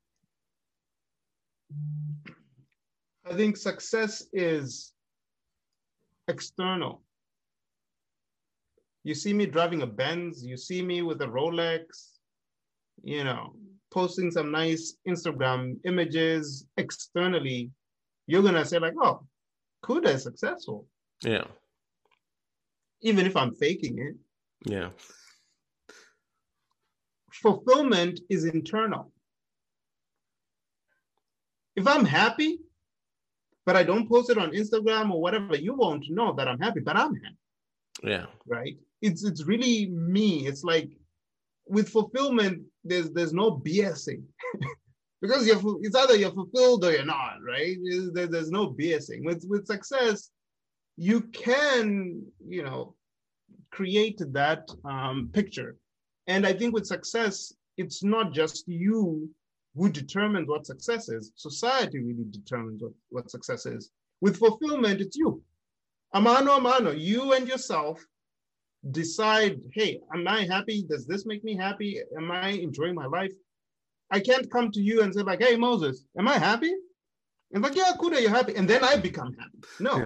I 3.25 3.34
think 3.34 3.57
success 3.57 4.25
is 4.34 4.93
external. 6.28 7.01
You 9.03 9.15
see 9.15 9.34
me 9.34 9.45
driving 9.45 9.82
a 9.82 9.88
Benz, 9.88 10.43
you 10.43 10.57
see 10.57 10.82
me 10.82 11.01
with 11.01 11.21
a 11.21 11.28
Rolex, 11.28 12.17
you 13.03 13.23
know, 13.23 13.53
posting 13.91 14.31
some 14.31 14.51
nice 14.51 14.95
Instagram 15.07 15.77
images 15.85 16.65
externally, 16.77 17.71
you're 18.27 18.43
gonna 18.43 18.65
say, 18.65 18.79
like, 18.79 18.95
oh, 19.01 19.25
Kuda 19.83 20.15
is 20.15 20.23
successful. 20.23 20.88
Yeah. 21.23 21.45
Even 23.01 23.25
if 23.25 23.35
I'm 23.35 23.53
faking 23.53 23.99
it. 23.99 24.15
Yeah 24.65 24.89
fulfillment 27.41 28.19
is 28.29 28.45
internal. 28.45 29.11
If 31.75 31.88
I'm 31.88 32.05
happy, 32.05 32.59
but 33.65 33.75
I 33.75 33.83
don't 33.83 34.09
post 34.09 34.29
it 34.29 34.38
on 34.38 34.51
Instagram 34.51 35.11
or 35.11 35.21
whatever, 35.21 35.55
you 35.55 35.73
won't 35.75 36.05
know 36.09 36.33
that 36.33 36.47
I'm 36.47 36.59
happy, 36.59 36.79
but 36.79 36.97
I'm 36.97 37.13
happy. 37.15 37.38
Yeah. 38.03 38.25
Right. 38.47 38.77
It's 39.01 39.23
it's 39.23 39.45
really 39.45 39.88
me. 39.88 40.47
It's 40.47 40.63
like 40.63 40.89
with 41.67 41.89
fulfillment, 41.89 42.63
there's 42.88 43.11
there's 43.11 43.33
no 43.33 43.51
BSing. 43.51 44.23
because 45.21 45.47
you're 45.47 45.61
it's 45.81 45.95
either 45.95 46.15
you're 46.15 46.31
fulfilled 46.31 46.85
or 46.85 46.91
you're 46.91 47.05
not, 47.05 47.38
right? 47.45 47.77
There, 48.13 48.27
there's 48.27 48.51
no 48.51 48.73
BSing. 48.73 49.23
With 49.23 49.45
with 49.47 49.65
success, 49.67 50.29
you 50.95 51.21
can, 51.21 52.23
you 52.47 52.63
know, 52.63 52.95
create 53.71 54.21
that 54.33 54.69
um, 54.85 55.29
picture 55.33 55.77
and 56.27 56.45
I 56.45 56.53
think 56.53 56.73
with 56.73 56.85
success, 56.85 57.53
it's 57.77 58.03
not 58.03 58.33
just 58.33 58.67
you 58.67 59.29
who 59.75 59.89
determines 59.89 60.49
what 60.49 60.65
success 60.65 61.09
is. 61.09 61.31
Society 61.35 61.99
really 61.99 62.25
determines 62.29 62.83
what, 62.83 62.91
what 63.09 63.31
success 63.31 63.65
is. 63.65 63.91
With 64.19 64.38
fulfillment, 64.38 64.99
it's 64.99 65.15
you. 65.15 65.41
Amano, 66.13 66.59
amano, 66.59 66.99
you 66.99 67.33
and 67.33 67.47
yourself 67.47 68.03
decide, 68.91 69.59
hey, 69.73 69.99
am 70.13 70.28
I 70.28 70.43
happy? 70.45 70.84
Does 70.89 71.05
this 71.05 71.25
make 71.25 71.43
me 71.43 71.55
happy? 71.55 71.99
Am 72.17 72.32
I 72.32 72.49
enjoying 72.49 72.95
my 72.95 73.05
life? 73.05 73.34
I 74.11 74.19
can't 74.19 74.49
come 74.51 74.71
to 74.71 74.82
you 74.82 75.01
and 75.01 75.13
say, 75.13 75.21
like, 75.21 75.41
hey, 75.41 75.55
Moses, 75.55 76.05
am 76.17 76.28
I 76.28 76.38
happy? 76.38 76.73
And 77.53 77.63
like, 77.63 77.75
yeah, 77.75 77.91
Kuda, 77.99 78.21
you're 78.21 78.30
happy. 78.30 78.55
And 78.55 78.69
then 78.69 78.84
I 78.84 78.97
become 78.97 79.34
happy. 79.34 79.59
No. 79.80 79.97
Yeah. 79.97 80.05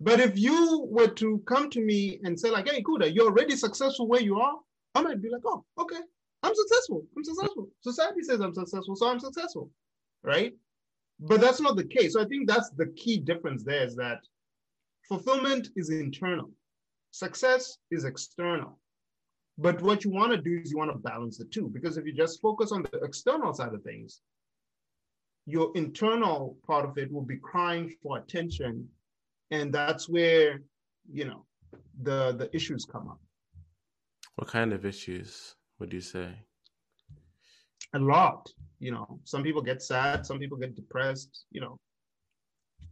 But 0.00 0.20
if 0.20 0.38
you 0.38 0.86
were 0.90 1.08
to 1.08 1.42
come 1.46 1.70
to 1.70 1.80
me 1.80 2.20
and 2.24 2.38
say, 2.38 2.50
like, 2.50 2.68
hey, 2.68 2.82
Kuda, 2.82 3.14
you're 3.14 3.26
already 3.26 3.56
successful 3.56 4.06
where 4.06 4.20
you 4.20 4.38
are, 4.38 4.54
I 4.94 5.02
might 5.02 5.22
be 5.22 5.30
like, 5.30 5.42
oh, 5.44 5.64
okay, 5.78 6.00
I'm 6.42 6.54
successful. 6.54 7.04
I'm 7.16 7.24
successful. 7.24 7.68
Society 7.80 8.22
says 8.22 8.40
I'm 8.40 8.54
successful, 8.54 8.96
so 8.96 9.08
I'm 9.08 9.20
successful, 9.20 9.70
right? 10.22 10.52
But 11.18 11.40
that's 11.40 11.60
not 11.60 11.76
the 11.76 11.84
case. 11.84 12.12
So 12.12 12.20
I 12.20 12.26
think 12.26 12.48
that's 12.48 12.70
the 12.70 12.86
key 12.96 13.18
difference 13.18 13.64
there 13.64 13.84
is 13.84 13.96
that 13.96 14.20
fulfillment 15.08 15.68
is 15.76 15.90
internal, 15.90 16.50
success 17.16 17.78
is 17.90 18.04
external. 18.04 18.78
But 19.58 19.80
what 19.80 20.04
you 20.04 20.10
want 20.10 20.32
to 20.32 20.38
do 20.38 20.60
is 20.62 20.70
you 20.70 20.76
want 20.76 20.92
to 20.92 20.98
balance 20.98 21.38
the 21.38 21.46
two 21.46 21.70
because 21.72 21.96
if 21.96 22.04
you 22.04 22.12
just 22.12 22.42
focus 22.42 22.72
on 22.72 22.82
the 22.82 22.98
external 23.02 23.54
side 23.54 23.72
of 23.72 23.82
things, 23.82 24.20
your 25.46 25.72
internal 25.74 26.58
part 26.66 26.84
of 26.84 26.98
it 26.98 27.10
will 27.10 27.22
be 27.22 27.38
crying 27.38 27.94
for 28.02 28.18
attention 28.18 28.88
and 29.50 29.72
that's 29.72 30.08
where 30.08 30.60
you 31.10 31.24
know 31.24 31.44
the 32.02 32.32
the 32.32 32.54
issues 32.54 32.84
come 32.84 33.08
up. 33.08 33.20
What 34.34 34.48
kind 34.48 34.72
of 34.72 34.84
issues 34.84 35.54
would 35.78 35.92
you 35.92 36.00
say? 36.00 36.28
A 37.94 37.98
lot 37.98 38.52
you 38.78 38.90
know. 38.90 39.20
Some 39.24 39.42
people 39.42 39.62
get 39.62 39.80
sad 39.80 40.26
some 40.26 40.38
people 40.38 40.58
get 40.58 40.74
depressed 40.74 41.46
you 41.50 41.60
know 41.62 41.78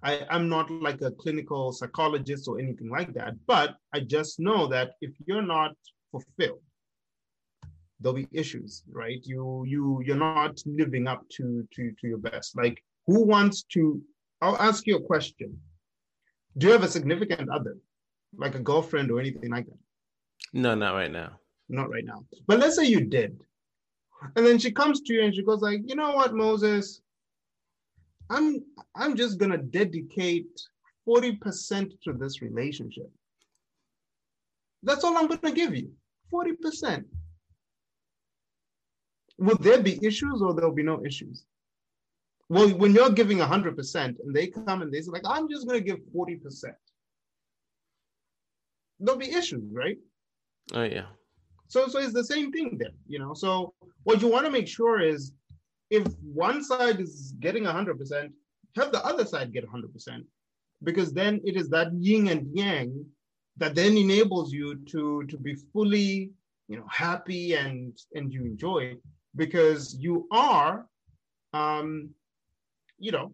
I, 0.03 0.27
i'm 0.31 0.49
not 0.49 0.71
like 0.71 1.01
a 1.03 1.11
clinical 1.11 1.73
psychologist 1.73 2.49
or 2.49 2.59
anything 2.59 2.91
like 2.91 3.13
that 3.15 3.35
but 3.47 3.77
i 3.93 4.01
just 4.01 4.39
know 4.39 4.67
that 4.67 4.93
if 5.01 5.13
you're 5.27 5.43
not 5.43 5.73
fulfilled 6.11 6.61
there'll 8.01 8.15
be 8.15 8.29
issues 8.33 8.83
right 8.91 9.21
you 9.25 9.65
you 9.67 10.03
you're 10.05 10.17
not 10.17 10.61
living 10.67 11.07
up 11.07 11.27
to 11.31 11.67
to 11.75 11.93
to 12.01 12.07
your 12.07 12.19
best 12.19 12.57
like 12.57 12.83
who 13.07 13.25
wants 13.25 13.63
to 13.63 14.03
i'll 14.43 14.57
ask 14.57 14.87
you 14.87 14.97
a 14.97 15.03
question 15.03 15.59
do 16.57 16.67
you 16.67 16.73
have 16.73 16.85
a 16.85 16.89
significant 16.89 17.51
other, 17.51 17.77
like 18.37 18.55
a 18.55 18.61
girlfriend 18.61 19.11
or 19.11 19.19
anything 19.19 19.51
like 19.51 19.67
that? 19.67 19.79
No, 20.53 20.75
not 20.75 20.95
right 20.95 21.11
now. 21.11 21.33
Not 21.69 21.91
right 21.91 22.05
now. 22.05 22.25
But 22.47 22.61
let's 22.61 22.77
say 22.77 22.85
you 22.85 23.01
did. 23.01 23.41
And 24.37 24.47
then 24.47 24.59
she 24.59 24.71
comes 24.71 25.01
to 25.03 25.13
you 25.13 25.25
and 25.25 25.35
she 25.35 25.43
goes 25.43 25.61
like, 25.61 25.81
you 25.85 25.97
know 25.97 26.13
what, 26.13 26.35
Moses? 26.35 27.01
I'm 28.31 28.65
I'm 28.95 29.17
just 29.17 29.39
gonna 29.39 29.59
dedicate 29.59 30.61
40% 31.07 31.93
to 32.05 32.13
this 32.13 32.41
relationship. 32.43 33.11
That's 34.83 35.05
all 35.05 35.17
I'm 35.17 35.29
gonna 35.29 35.55
give 35.55 35.75
you. 35.75 35.93
40%. 36.33 37.05
Will 39.39 39.57
there 39.57 39.83
be 39.83 40.05
issues 40.05 40.43
or 40.43 40.55
there'll 40.55 40.73
be 40.73 40.83
no 40.83 41.05
issues? 41.05 41.45
Well, 42.49 42.69
when 42.71 42.93
you're 42.93 43.11
giving 43.11 43.39
100% 43.39 43.95
and 43.95 44.17
they 44.35 44.49
come 44.49 44.83
and 44.83 44.93
they 44.93 45.01
say, 45.01 45.11
like, 45.11 45.27
I'm 45.27 45.49
just 45.49 45.67
going 45.67 45.81
to 45.81 45.85
give 45.85 45.99
40%, 46.15 46.41
there'll 49.01 49.19
be 49.19 49.33
issues, 49.33 49.65
right? 49.73 49.97
Oh, 50.75 50.83
yeah. 50.83 51.07
So, 51.69 51.89
so 51.89 51.99
it's 51.99 52.13
the 52.13 52.25
same 52.25 52.53
thing 52.53 52.77
then, 52.79 52.93
you 53.09 53.19
know? 53.19 53.33
So, 53.35 53.73
what 54.05 54.21
you 54.21 54.29
want 54.29 54.45
to 54.45 54.53
make 54.53 54.69
sure 54.69 55.01
is 55.01 55.33
if 55.91 56.07
one 56.23 56.63
side 56.63 57.01
is 57.01 57.35
getting 57.41 57.65
100%, 57.65 58.31
have 58.77 58.93
the 58.93 59.05
other 59.05 59.25
side 59.25 59.53
get 59.53 59.69
100%, 59.69 60.25
because 60.83 61.13
then 61.13 61.41
it 61.45 61.57
is 61.57 61.69
that 61.71 61.93
yin 61.95 62.29
and 62.29 62.47
yang 62.57 63.05
that 63.57 63.75
then 63.75 63.97
enables 63.97 64.53
you 64.53 64.77
to, 64.87 65.25
to 65.27 65.37
be 65.37 65.55
fully, 65.73 66.31
you 66.69 66.77
know, 66.77 66.87
happy 66.91 67.55
and, 67.55 67.97
and 68.15 68.33
you 68.33 68.45
enjoy 68.45 68.97
because 69.37 69.95
you 69.95 70.27
are 70.33 70.87
um, 71.55 72.11
you 72.99 73.13
know, 73.13 73.33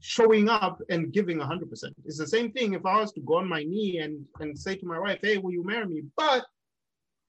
showing 0.00 0.48
up 0.48 0.80
and 0.88 1.12
giving 1.12 1.38
100%. 1.38 1.92
It's 2.04 2.18
the 2.18 2.26
same 2.26 2.50
thing 2.50 2.74
if 2.74 2.84
I 2.84 3.00
was 3.00 3.12
to 3.12 3.20
go 3.20 3.36
on 3.36 3.48
my 3.48 3.62
knee 3.62 3.98
and, 3.98 4.24
and 4.40 4.58
say 4.58 4.74
to 4.76 4.86
my 4.86 4.98
wife, 4.98 5.20
hey, 5.22 5.38
will 5.38 5.52
you 5.52 5.64
marry 5.64 5.86
me? 5.86 6.02
But 6.16 6.44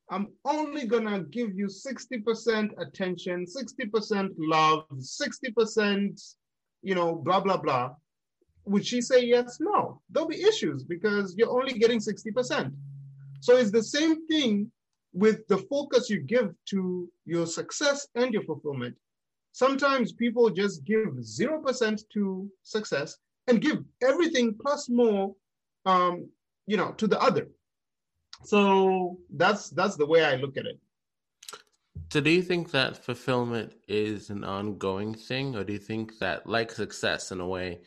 I'm 0.09 0.27
only 0.45 0.85
gonna 0.85 1.23
give 1.23 1.55
you 1.55 1.67
60% 1.67 2.71
attention, 2.77 3.45
60% 3.45 4.29
love, 4.37 4.85
60%, 4.89 6.35
you 6.81 6.95
know, 6.95 7.15
blah, 7.15 7.39
blah, 7.39 7.57
blah. 7.57 7.95
Would 8.65 8.85
she 8.85 9.01
say 9.01 9.25
yes? 9.25 9.57
No. 9.59 10.01
There'll 10.09 10.29
be 10.29 10.41
issues 10.41 10.83
because 10.83 11.35
you're 11.37 11.49
only 11.49 11.73
getting 11.73 11.99
60%. 11.99 12.71
So 13.41 13.57
it's 13.57 13.71
the 13.71 13.83
same 13.83 14.25
thing 14.27 14.71
with 15.13 15.47
the 15.47 15.57
focus 15.57 16.09
you 16.09 16.19
give 16.19 16.53
to 16.65 17.09
your 17.25 17.45
success 17.45 18.07
and 18.15 18.33
your 18.33 18.43
fulfillment 18.43 18.95
sometimes 19.53 20.11
people 20.11 20.49
just 20.49 20.83
give 20.83 21.07
0% 21.07 22.01
to 22.09 22.51
success 22.63 23.17
and 23.47 23.61
give 23.61 23.83
everything 24.01 24.55
plus 24.59 24.89
more 24.89 25.33
um, 25.85 26.27
you 26.67 26.75
know 26.75 26.91
to 26.93 27.07
the 27.07 27.19
other 27.21 27.47
so 28.43 29.17
that's 29.31 29.69
that's 29.71 29.95
the 29.95 30.05
way 30.05 30.23
i 30.23 30.35
look 30.35 30.57
at 30.57 30.65
it 30.65 30.79
so 32.11 32.21
do 32.21 32.29
you 32.29 32.41
think 32.41 32.71
that 32.71 32.97
fulfillment 32.97 33.73
is 33.87 34.29
an 34.29 34.43
ongoing 34.43 35.13
thing 35.13 35.55
or 35.55 35.63
do 35.63 35.73
you 35.73 35.79
think 35.79 36.19
that 36.19 36.45
like 36.47 36.71
success 36.71 37.31
in 37.31 37.39
a 37.39 37.47
way 37.47 37.79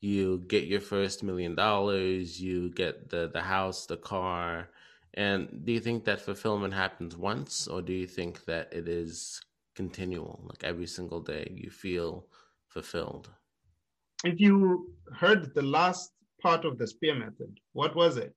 you 0.00 0.44
get 0.46 0.64
your 0.64 0.80
first 0.80 1.22
million 1.22 1.54
dollars, 1.54 2.40
you 2.40 2.70
get 2.70 3.08
the 3.10 3.30
the 3.32 3.40
house, 3.40 3.86
the 3.86 3.96
car, 3.96 4.70
and 5.14 5.64
do 5.64 5.72
you 5.72 5.80
think 5.80 6.04
that 6.04 6.20
fulfillment 6.20 6.74
happens 6.74 7.16
once, 7.16 7.66
or 7.66 7.82
do 7.82 7.92
you 7.92 8.06
think 8.06 8.44
that 8.44 8.72
it 8.72 8.88
is 8.88 9.40
continual, 9.74 10.40
like 10.44 10.62
every 10.62 10.86
single 10.86 11.20
day 11.20 11.52
you 11.54 11.70
feel 11.70 12.26
fulfilled? 12.68 13.30
If 14.24 14.40
you 14.40 14.92
heard 15.16 15.54
the 15.54 15.62
last 15.62 16.12
part 16.40 16.64
of 16.64 16.78
the 16.78 16.86
spear 16.86 17.14
method, 17.14 17.58
what 17.72 17.96
was 17.96 18.16
it? 18.16 18.34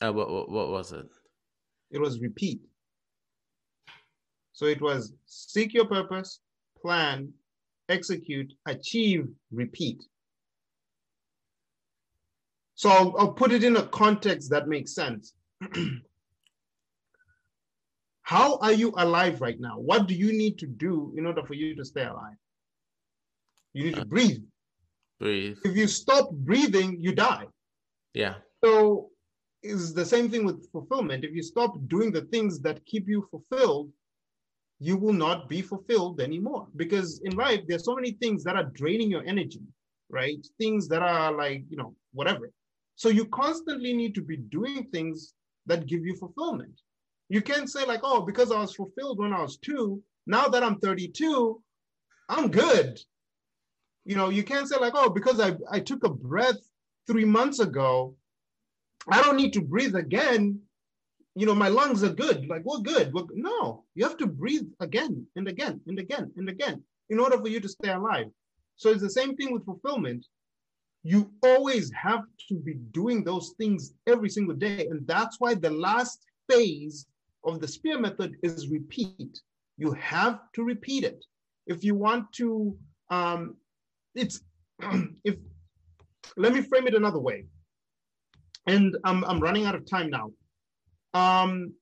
Uh, 0.00 0.12
what, 0.12 0.30
what, 0.30 0.50
what 0.50 0.68
was 0.70 0.92
it? 0.92 1.06
It 1.90 1.98
was 1.98 2.20
repeat. 2.20 2.60
So 4.52 4.66
it 4.66 4.80
was 4.80 5.12
seek 5.26 5.74
your 5.74 5.86
purpose, 5.86 6.40
plan, 6.80 7.32
execute, 7.88 8.52
achieve, 8.66 9.28
repeat. 9.52 10.02
So 12.74 12.90
I'll, 12.90 13.14
I'll 13.18 13.32
put 13.32 13.52
it 13.52 13.64
in 13.64 13.76
a 13.76 13.86
context 13.86 14.50
that 14.50 14.68
makes 14.68 14.94
sense. 14.94 15.34
How 18.22 18.58
are 18.58 18.72
you 18.72 18.92
alive 18.96 19.40
right 19.40 19.58
now? 19.60 19.78
What 19.78 20.08
do 20.08 20.14
you 20.14 20.32
need 20.32 20.58
to 20.58 20.66
do 20.66 21.14
in 21.16 21.26
order 21.26 21.44
for 21.44 21.54
you 21.54 21.76
to 21.76 21.84
stay 21.84 22.04
alive? 22.04 22.36
You 23.72 23.84
need 23.84 23.94
to 23.94 24.00
uh, 24.02 24.04
breathe. 24.04 24.42
Breathe. 25.20 25.58
If 25.64 25.76
you 25.76 25.86
stop 25.86 26.30
breathing, 26.30 26.98
you 27.00 27.14
die. 27.14 27.46
Yeah. 28.14 28.34
So 28.64 29.10
it's 29.62 29.92
the 29.92 30.04
same 30.04 30.30
thing 30.30 30.44
with 30.44 30.70
fulfillment. 30.70 31.24
If 31.24 31.34
you 31.34 31.42
stop 31.42 31.76
doing 31.88 32.12
the 32.12 32.22
things 32.22 32.60
that 32.60 32.84
keep 32.86 33.08
you 33.08 33.26
fulfilled, 33.30 33.90
you 34.78 34.96
will 34.96 35.12
not 35.12 35.48
be 35.48 35.62
fulfilled 35.62 36.20
anymore. 36.20 36.68
Because 36.76 37.20
in 37.24 37.34
life, 37.36 37.62
there's 37.66 37.84
so 37.84 37.94
many 37.94 38.12
things 38.12 38.44
that 38.44 38.56
are 38.56 38.64
draining 38.64 39.10
your 39.10 39.24
energy, 39.24 39.62
right? 40.10 40.46
Things 40.58 40.88
that 40.88 41.02
are 41.02 41.32
like, 41.32 41.64
you 41.68 41.76
know, 41.76 41.94
whatever. 42.12 42.50
So 42.96 43.08
you 43.08 43.26
constantly 43.26 43.92
need 43.92 44.14
to 44.14 44.22
be 44.22 44.36
doing 44.36 44.88
things 44.92 45.34
that 45.66 45.86
give 45.86 46.04
you 46.04 46.16
fulfillment. 46.16 46.80
You 47.28 47.42
can't 47.42 47.70
say, 47.70 47.84
like, 47.84 48.00
oh, 48.04 48.22
because 48.22 48.52
I 48.52 48.60
was 48.60 48.74
fulfilled 48.74 49.18
when 49.18 49.32
I 49.32 49.42
was 49.42 49.58
two, 49.58 50.02
now 50.26 50.46
that 50.48 50.62
I'm 50.62 50.78
32, 50.78 51.60
I'm 52.28 52.50
good. 52.50 52.98
You 54.04 54.16
know, 54.16 54.28
you 54.28 54.44
can't 54.44 54.68
say, 54.68 54.76
like, 54.76 54.92
oh, 54.94 55.10
because 55.10 55.40
I, 55.40 55.56
I 55.70 55.80
took 55.80 56.04
a 56.04 56.08
breath 56.08 56.58
three 57.06 57.24
months 57.24 57.58
ago, 57.58 58.14
I 59.10 59.22
don't 59.22 59.36
need 59.36 59.52
to 59.54 59.60
breathe 59.60 59.94
again. 59.94 60.60
You 61.34 61.46
know, 61.46 61.54
my 61.54 61.68
lungs 61.68 62.02
are 62.02 62.12
good. 62.12 62.46
Like, 62.48 62.62
we're 62.64 62.78
good. 62.78 63.12
We're, 63.12 63.24
no, 63.34 63.84
you 63.94 64.04
have 64.04 64.16
to 64.18 64.26
breathe 64.26 64.68
again 64.80 65.26
and 65.36 65.48
again 65.48 65.80
and 65.86 65.98
again 65.98 66.32
and 66.36 66.48
again 66.48 66.82
in 67.10 67.20
order 67.20 67.38
for 67.38 67.48
you 67.48 67.60
to 67.60 67.68
stay 67.68 67.90
alive. 67.90 68.26
So 68.76 68.90
it's 68.90 69.02
the 69.02 69.10
same 69.10 69.36
thing 69.36 69.52
with 69.52 69.64
fulfillment 69.64 70.26
you 71.06 71.30
always 71.44 71.92
have 71.92 72.24
to 72.48 72.54
be 72.56 72.74
doing 72.90 73.22
those 73.22 73.54
things 73.58 73.94
every 74.08 74.28
single 74.28 74.56
day. 74.56 74.88
And 74.88 75.06
that's 75.06 75.36
why 75.38 75.54
the 75.54 75.70
last 75.70 76.26
phase 76.50 77.06
of 77.44 77.60
the 77.60 77.68
spear 77.68 77.96
method 78.00 78.34
is 78.42 78.66
repeat. 78.66 79.40
You 79.78 79.92
have 79.92 80.40
to 80.54 80.64
repeat 80.64 81.04
it. 81.04 81.24
If 81.68 81.84
you 81.84 81.94
want 81.94 82.32
to, 82.32 82.76
um, 83.10 83.54
it's, 84.16 84.40
if, 85.24 85.36
let 86.36 86.52
me 86.52 86.60
frame 86.60 86.88
it 86.88 86.94
another 86.96 87.20
way. 87.20 87.44
And 88.66 88.96
I'm, 89.04 89.24
I'm 89.24 89.40
running 89.40 89.64
out 89.64 89.74
of 89.74 89.88
time 89.88 90.10
now. 90.10 90.30
Um, 91.14 91.72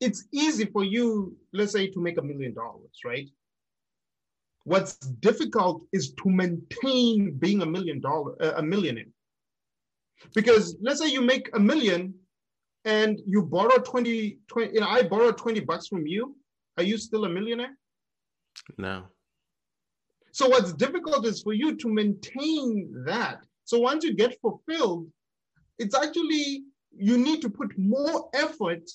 it's 0.00 0.26
easy 0.32 0.64
for 0.66 0.84
you, 0.84 1.36
let's 1.52 1.72
say, 1.72 1.88
to 1.88 2.00
make 2.00 2.18
a 2.18 2.22
million 2.22 2.54
dollars, 2.54 2.90
right? 3.04 3.28
What's 4.64 4.96
difficult 4.96 5.84
is 5.92 6.12
to 6.12 6.28
maintain 6.28 7.34
being 7.38 7.62
a 7.62 7.66
million 7.66 8.00
dollar, 8.00 8.34
uh, 8.42 8.54
a 8.56 8.62
millionaire. 8.62 9.06
Because 10.34 10.76
let's 10.80 11.00
say 11.00 11.08
you 11.08 11.22
make 11.22 11.48
a 11.54 11.60
million 11.60 12.14
and 12.84 13.20
you 13.26 13.42
borrow 13.42 13.78
20, 13.78 14.38
20 14.48 14.74
you 14.74 14.80
know, 14.80 14.88
I 14.88 15.02
borrow 15.02 15.32
20 15.32 15.60
bucks 15.60 15.88
from 15.88 16.06
you. 16.06 16.36
Are 16.76 16.82
you 16.82 16.98
still 16.98 17.24
a 17.24 17.28
millionaire? 17.28 17.76
No. 18.76 19.04
So 20.32 20.48
what's 20.48 20.72
difficult 20.72 21.26
is 21.26 21.42
for 21.42 21.52
you 21.52 21.76
to 21.76 21.88
maintain 21.88 22.92
that. 23.06 23.40
So 23.64 23.78
once 23.78 24.04
you 24.04 24.14
get 24.14 24.40
fulfilled, 24.40 25.08
it's 25.78 25.94
actually, 25.94 26.64
you 26.96 27.18
need 27.18 27.40
to 27.42 27.50
put 27.50 27.76
more 27.78 28.28
effort 28.34 28.88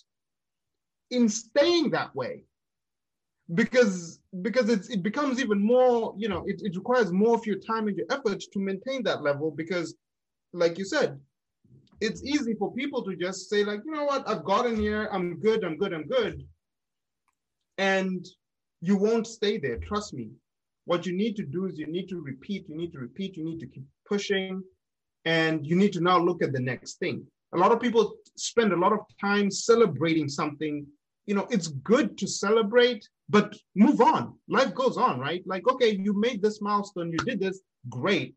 in 1.11 1.29
staying 1.29 1.91
that 1.91 2.15
way. 2.15 2.43
Because 3.53 4.19
because 4.41 4.69
it 4.69 5.03
becomes 5.03 5.39
even 5.39 5.61
more 5.61 6.15
you 6.17 6.29
know 6.29 6.43
it, 6.47 6.61
it 6.63 6.75
requires 6.77 7.11
more 7.11 7.35
of 7.35 7.45
your 7.45 7.57
time 7.57 7.89
and 7.89 7.97
your 7.97 8.05
effort 8.09 8.39
to 8.39 8.59
maintain 8.59 9.03
that 9.03 9.21
level 9.21 9.51
because 9.51 9.95
like 10.53 10.77
you 10.77 10.85
said 10.85 11.19
it's 12.03 12.23
easy 12.23 12.53
for 12.55 12.73
people 12.73 13.03
to 13.03 13.15
just 13.15 13.49
say 13.49 13.63
like 13.63 13.81
you 13.85 13.91
know 13.91 14.05
what? 14.05 14.27
I've 14.27 14.43
gotten 14.43 14.75
here. 14.77 15.07
I'm 15.11 15.39
good. 15.39 15.63
I'm 15.63 15.77
good. 15.77 15.93
I'm 15.93 16.07
good. 16.07 16.43
And 17.77 18.25
you 18.81 18.97
won't 18.97 19.27
stay 19.27 19.57
there. 19.57 19.77
Trust 19.77 20.13
me. 20.13 20.31
What 20.85 21.05
you 21.05 21.13
need 21.13 21.35
to 21.37 21.45
do 21.45 21.65
is 21.65 21.77
you 21.77 21.87
need 21.87 22.09
to 22.09 22.19
repeat. 22.21 22.67
You 22.67 22.75
need 22.75 22.91
to 22.91 22.99
repeat. 22.99 23.37
You 23.37 23.45
need 23.45 23.59
to 23.59 23.67
keep 23.67 23.85
pushing 24.05 24.63
and 25.25 25.65
you 25.65 25.75
need 25.75 25.93
to 25.93 26.01
now 26.01 26.17
look 26.17 26.43
at 26.43 26.53
the 26.53 26.59
next 26.59 26.95
thing 26.95 27.25
a 27.53 27.57
lot 27.57 27.71
of 27.71 27.79
people 27.79 28.15
spend 28.35 28.73
a 28.73 28.77
lot 28.77 28.93
of 28.93 28.99
time 29.19 29.49
celebrating 29.49 30.27
something 30.27 30.85
you 31.25 31.35
know 31.35 31.47
it's 31.49 31.67
good 31.67 32.17
to 32.17 32.27
celebrate 32.27 33.07
but 33.29 33.55
move 33.75 34.01
on. 34.01 34.35
Life 34.47 34.75
goes 34.75 34.97
on, 34.97 35.19
right? 35.19 35.41
Like, 35.45 35.67
okay, 35.67 35.95
you 35.95 36.13
made 36.13 36.41
this 36.41 36.61
milestone, 36.61 37.11
you 37.11 37.17
did 37.19 37.39
this, 37.39 37.61
great. 37.89 38.35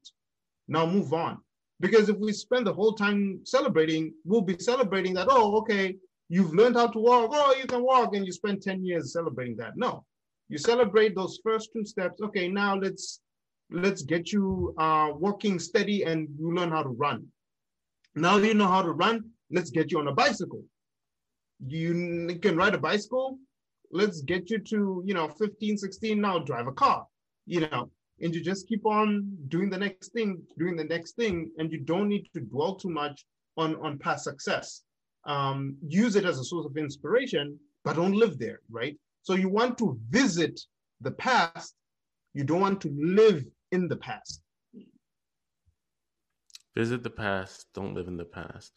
Now 0.68 0.86
move 0.86 1.12
on. 1.12 1.38
Because 1.80 2.08
if 2.08 2.16
we 2.16 2.32
spend 2.32 2.66
the 2.66 2.72
whole 2.72 2.94
time 2.94 3.40
celebrating, 3.44 4.14
we'll 4.24 4.40
be 4.40 4.58
celebrating 4.58 5.12
that, 5.14 5.28
oh, 5.30 5.56
okay, 5.58 5.96
you've 6.28 6.54
learned 6.54 6.76
how 6.76 6.86
to 6.86 6.98
walk, 6.98 7.30
oh, 7.32 7.54
you 7.60 7.66
can 7.66 7.82
walk, 7.82 8.14
and 8.14 8.24
you 8.24 8.32
spend 8.32 8.62
10 8.62 8.84
years 8.84 9.12
celebrating 9.12 9.56
that. 9.58 9.76
No. 9.76 10.04
You 10.48 10.58
celebrate 10.58 11.14
those 11.14 11.40
first 11.42 11.70
two 11.72 11.84
steps. 11.84 12.22
Okay, 12.22 12.48
now 12.48 12.76
let's 12.76 13.20
let's 13.70 14.02
get 14.02 14.32
you 14.32 14.74
uh, 14.78 15.10
walking 15.14 15.58
steady 15.58 16.04
and 16.04 16.28
you 16.38 16.54
learn 16.54 16.70
how 16.70 16.82
to 16.82 16.90
run. 16.90 17.26
Now 18.14 18.36
you 18.36 18.54
know 18.54 18.68
how 18.68 18.82
to 18.82 18.92
run, 18.92 19.24
let's 19.50 19.70
get 19.70 19.90
you 19.90 19.98
on 19.98 20.08
a 20.08 20.12
bicycle. 20.12 20.62
You 21.66 22.38
can 22.40 22.56
ride 22.56 22.74
a 22.74 22.78
bicycle, 22.78 23.38
let's 23.90 24.22
get 24.22 24.50
you 24.50 24.58
to, 24.58 25.02
you 25.04 25.14
know, 25.14 25.28
15, 25.28 25.78
16, 25.78 26.20
now 26.20 26.38
drive 26.38 26.66
a 26.66 26.72
car, 26.72 27.06
you 27.46 27.60
know, 27.60 27.90
and 28.20 28.34
you 28.34 28.42
just 28.42 28.68
keep 28.68 28.86
on 28.86 29.36
doing 29.48 29.68
the 29.68 29.78
next 29.78 30.12
thing, 30.12 30.40
doing 30.58 30.76
the 30.76 30.84
next 30.84 31.16
thing, 31.16 31.50
and 31.58 31.70
you 31.70 31.80
don't 31.80 32.08
need 32.08 32.28
to 32.34 32.40
dwell 32.40 32.76
too 32.76 32.90
much 32.90 33.24
on, 33.56 33.76
on 33.76 33.98
past 33.98 34.24
success. 34.24 34.82
Um, 35.24 35.76
use 35.86 36.16
it 36.16 36.24
as 36.24 36.38
a 36.38 36.44
source 36.44 36.66
of 36.66 36.76
inspiration, 36.76 37.58
but 37.84 37.96
don't 37.96 38.14
live 38.14 38.38
there, 38.38 38.60
right? 38.70 38.96
So 39.22 39.34
you 39.34 39.48
want 39.48 39.76
to 39.78 39.98
visit 40.08 40.60
the 41.00 41.10
past, 41.12 41.74
you 42.32 42.44
don't 42.44 42.60
want 42.60 42.80
to 42.82 42.94
live 42.96 43.44
in 43.76 43.88
the 43.88 43.96
past. 43.96 44.42
Visit 46.74 47.02
the 47.02 47.10
past, 47.10 47.66
don't 47.74 47.94
live 47.94 48.08
in 48.08 48.16
the 48.16 48.24
past. 48.24 48.72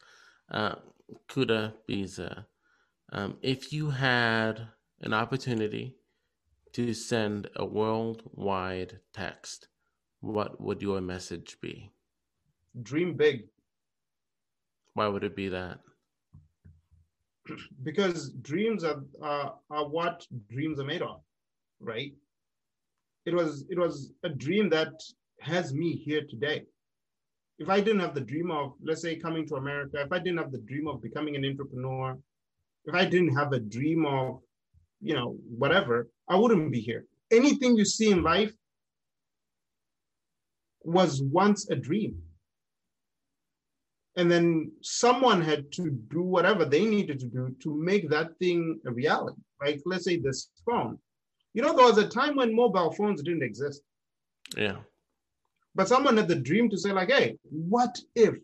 Uh, 0.51 0.75
Kuda 1.29 1.73
Biza, 1.87 2.45
um, 3.11 3.37
if 3.41 3.73
you 3.73 3.89
had 3.89 4.67
an 5.01 5.13
opportunity 5.13 5.95
to 6.73 6.93
send 6.93 7.49
a 7.55 7.65
worldwide 7.65 8.99
text, 9.13 9.67
what 10.21 10.61
would 10.61 10.81
your 10.81 11.01
message 11.01 11.57
be? 11.61 11.91
Dream 12.83 13.15
big. 13.15 13.47
Why 14.93 15.07
would 15.07 15.23
it 15.23 15.35
be 15.35 15.49
that? 15.49 15.79
Because 17.83 18.31
dreams 18.41 18.83
are, 18.83 19.01
uh, 19.23 19.49
are 19.69 19.87
what 19.87 20.27
dreams 20.49 20.79
are 20.79 20.89
made 20.93 21.01
of, 21.01 21.21
right? 21.79 22.13
It 23.25 23.33
was 23.33 23.65
it 23.69 23.77
was 23.77 24.13
a 24.23 24.29
dream 24.29 24.69
that 24.69 24.93
has 25.41 25.73
me 25.73 25.93
here 25.93 26.23
today. 26.29 26.65
If 27.57 27.69
I 27.69 27.81
didn't 27.81 27.99
have 27.99 28.15
the 28.15 28.21
dream 28.21 28.51
of, 28.51 28.73
let's 28.81 29.01
say, 29.01 29.17
coming 29.17 29.45
to 29.47 29.55
America, 29.55 30.01
if 30.01 30.11
I 30.11 30.19
didn't 30.19 30.37
have 30.37 30.51
the 30.51 30.59
dream 30.59 30.87
of 30.87 31.01
becoming 31.01 31.35
an 31.35 31.43
entrepreneur, 31.43 32.17
if 32.85 32.95
I 32.95 33.03
didn't 33.05 33.35
have 33.35 33.51
a 33.51 33.59
dream 33.59 34.05
of 34.05 34.39
you 35.01 35.13
know, 35.13 35.37
whatever, 35.57 36.09
I 36.27 36.35
wouldn't 36.35 36.71
be 36.71 36.81
here. 36.81 37.05
Anything 37.31 37.75
you 37.77 37.85
see 37.85 38.11
in 38.11 38.23
life 38.23 38.53
was 40.83 41.21
once 41.21 41.69
a 41.69 41.75
dream. 41.75 42.21
And 44.15 44.29
then 44.29 44.71
someone 44.81 45.41
had 45.41 45.71
to 45.73 45.91
do 45.91 46.21
whatever 46.21 46.65
they 46.65 46.85
needed 46.85 47.19
to 47.19 47.27
do 47.27 47.55
to 47.63 47.73
make 47.81 48.09
that 48.09 48.37
thing 48.39 48.79
a 48.85 48.91
reality, 48.91 49.39
Like, 49.61 49.81
Let's 49.85 50.05
say 50.05 50.17
this 50.17 50.49
phone. 50.65 50.97
You 51.53 51.61
know, 51.61 51.75
there 51.75 51.85
was 51.85 51.97
a 51.97 52.07
time 52.07 52.35
when 52.35 52.55
mobile 52.55 52.91
phones 52.91 53.21
didn't 53.21 53.43
exist. 53.43 53.81
Yeah. 54.55 54.77
But 55.75 55.87
someone 55.87 56.17
had 56.17 56.27
the 56.27 56.35
dream 56.35 56.69
to 56.69 56.77
say, 56.77 56.91
like, 56.91 57.09
hey, 57.09 57.37
what 57.43 57.97
if 58.15 58.35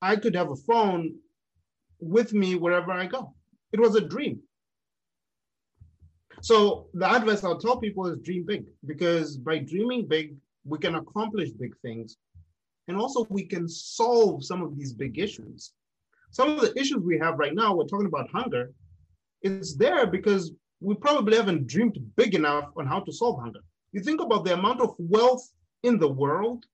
I 0.00 0.16
could 0.16 0.34
have 0.34 0.50
a 0.50 0.56
phone 0.56 1.14
with 2.00 2.32
me 2.32 2.54
wherever 2.54 2.90
I 2.92 3.06
go? 3.06 3.34
It 3.72 3.80
was 3.80 3.94
a 3.94 4.00
dream. 4.00 4.40
So 6.40 6.88
the 6.94 7.08
advice 7.08 7.44
I'll 7.44 7.58
tell 7.58 7.76
people 7.76 8.06
is 8.08 8.18
dream 8.18 8.44
big 8.44 8.64
because 8.84 9.36
by 9.36 9.58
dreaming 9.58 10.08
big, 10.08 10.34
we 10.64 10.78
can 10.78 10.96
accomplish 10.96 11.50
big 11.50 11.76
things. 11.82 12.16
And 12.88 12.96
also 12.96 13.26
we 13.30 13.44
can 13.44 13.68
solve 13.68 14.44
some 14.44 14.62
of 14.62 14.76
these 14.76 14.92
big 14.92 15.18
issues. 15.18 15.72
Some 16.30 16.50
of 16.50 16.60
the 16.60 16.78
issues 16.78 16.98
we 17.02 17.18
have 17.18 17.38
right 17.38 17.54
now, 17.54 17.74
we're 17.74 17.86
talking 17.86 18.06
about 18.06 18.30
hunger, 18.30 18.72
it's 19.42 19.76
there 19.76 20.06
because 20.06 20.52
we 20.82 20.94
probably 20.96 21.36
haven't 21.36 21.68
dreamed 21.68 21.98
big 22.16 22.34
enough 22.34 22.70
on 22.76 22.86
how 22.86 23.00
to 23.00 23.12
solve 23.12 23.40
hunger. 23.40 23.60
You 23.92 24.00
think 24.02 24.20
about 24.20 24.44
the 24.44 24.54
amount 24.54 24.80
of 24.80 24.94
wealth 24.98 25.48
in 25.84 25.98
the 25.98 26.08
world, 26.08 26.64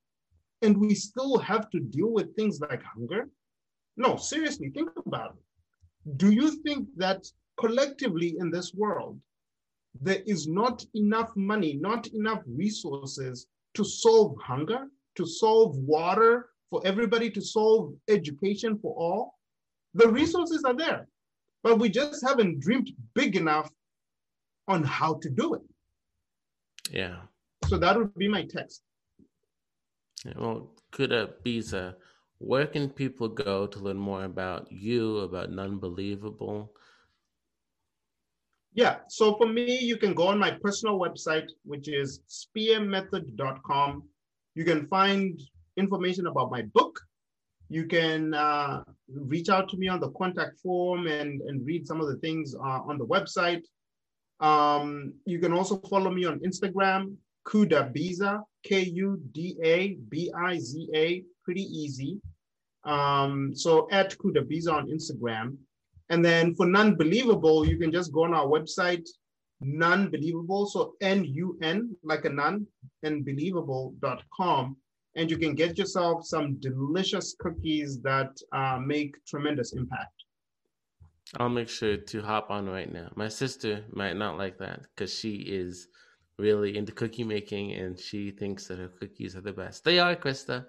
and 0.62 0.76
we 0.76 0.94
still 0.94 1.36
have 1.38 1.68
to 1.70 1.80
deal 1.80 2.10
with 2.10 2.34
things 2.34 2.58
like 2.60 2.82
hunger? 2.82 3.28
No, 3.96 4.16
seriously, 4.16 4.70
think 4.70 4.90
about 5.04 5.36
it. 5.36 6.16
Do 6.16 6.30
you 6.30 6.50
think 6.62 6.88
that 6.96 7.26
collectively 7.60 8.36
in 8.38 8.50
this 8.50 8.72
world, 8.72 9.20
there 10.00 10.22
is 10.26 10.46
not 10.48 10.84
enough 10.94 11.30
money, 11.36 11.74
not 11.74 12.06
enough 12.08 12.42
resources 12.46 13.46
to 13.74 13.84
solve 13.84 14.36
hunger, 14.42 14.86
to 15.16 15.26
solve 15.26 15.76
water 15.76 16.48
for 16.70 16.80
everybody, 16.84 17.30
to 17.30 17.42
solve 17.42 17.94
education 18.08 18.78
for 18.78 18.94
all? 18.96 19.34
The 19.94 20.08
resources 20.08 20.64
are 20.64 20.74
there, 20.74 21.08
but 21.62 21.78
we 21.78 21.88
just 21.88 22.26
haven't 22.26 22.60
dreamed 22.60 22.90
big 23.14 23.36
enough 23.36 23.70
on 24.68 24.84
how 24.84 25.14
to 25.22 25.28
do 25.30 25.54
it. 25.54 25.62
Yeah. 26.90 27.16
So 27.66 27.78
that 27.78 27.96
would 27.96 28.14
be 28.14 28.28
my 28.28 28.44
text. 28.44 28.82
Yeah, 30.24 30.32
well, 30.36 30.70
Kuda 30.92 31.32
Biza, 31.44 31.94
where 32.38 32.66
can 32.66 32.88
people 32.88 33.28
go 33.28 33.66
to 33.66 33.78
learn 33.78 33.96
more 33.96 34.24
about 34.24 34.70
you, 34.70 35.18
about 35.18 35.50
Nunbelievable? 35.50 36.68
Yeah, 38.74 38.98
so 39.08 39.36
for 39.36 39.46
me, 39.46 39.78
you 39.78 39.96
can 39.96 40.14
go 40.14 40.28
on 40.28 40.38
my 40.38 40.52
personal 40.52 40.98
website, 40.98 41.48
which 41.64 41.88
is 41.88 42.20
spearmethod.com. 42.28 44.04
You 44.54 44.64
can 44.64 44.86
find 44.86 45.40
information 45.76 46.26
about 46.26 46.50
my 46.50 46.62
book. 46.62 47.00
You 47.70 47.86
can 47.86 48.34
uh, 48.34 48.82
reach 49.08 49.48
out 49.48 49.68
to 49.70 49.76
me 49.76 49.88
on 49.88 50.00
the 50.00 50.10
contact 50.12 50.60
form 50.60 51.06
and, 51.06 51.40
and 51.42 51.66
read 51.66 51.86
some 51.86 52.00
of 52.00 52.08
the 52.08 52.16
things 52.16 52.54
uh, 52.54 52.80
on 52.88 52.98
the 52.98 53.06
website. 53.06 53.62
Um, 54.40 55.14
you 55.24 55.38
can 55.38 55.52
also 55.52 55.78
follow 55.78 56.10
me 56.10 56.24
on 56.24 56.40
Instagram, 56.40 57.16
Kuda 57.46 57.92
Biza, 57.94 58.42
K 58.62 58.80
U 58.80 59.20
D 59.32 59.56
A 59.62 59.96
B 60.08 60.30
I 60.36 60.58
Z 60.58 60.88
A, 60.94 61.22
pretty 61.44 61.62
easy. 61.62 62.20
Um, 62.84 63.54
so 63.54 63.88
at 63.90 64.16
Kuda 64.18 64.42
Biza 64.44 64.72
on 64.72 64.88
Instagram. 64.88 65.56
And 66.10 66.24
then 66.24 66.54
for 66.54 66.66
Nunbelievable, 66.66 67.66
you 67.68 67.78
can 67.78 67.92
just 67.92 68.12
go 68.12 68.24
on 68.24 68.34
our 68.34 68.46
website, 68.46 69.06
Nunbelievable. 69.62 70.68
So 70.68 70.94
N 71.00 71.24
U 71.24 71.58
N, 71.62 71.96
like 72.02 72.24
a 72.24 72.30
nun, 72.30 72.66
and 73.02 73.24
believable.com. 73.24 74.76
And 75.16 75.30
you 75.30 75.36
can 75.36 75.54
get 75.54 75.76
yourself 75.76 76.24
some 76.24 76.60
delicious 76.60 77.34
cookies 77.40 78.00
that 78.02 78.30
uh, 78.52 78.78
make 78.78 79.16
tremendous 79.26 79.72
impact. 79.72 80.17
I'll 81.36 81.48
make 81.48 81.68
sure 81.68 81.96
to 81.96 82.22
hop 82.22 82.50
on 82.50 82.68
right 82.68 82.92
now. 82.92 83.10
My 83.14 83.28
sister 83.28 83.84
might 83.92 84.16
not 84.16 84.38
like 84.38 84.58
that 84.58 84.80
because 84.82 85.12
she 85.12 85.36
is 85.36 85.88
really 86.38 86.76
into 86.76 86.92
cookie 86.92 87.24
making 87.24 87.72
and 87.72 87.98
she 87.98 88.30
thinks 88.30 88.66
that 88.68 88.78
her 88.78 88.88
cookies 88.88 89.36
are 89.36 89.40
the 89.40 89.52
best. 89.52 89.84
They 89.84 89.98
are, 89.98 90.16
Krista. 90.16 90.66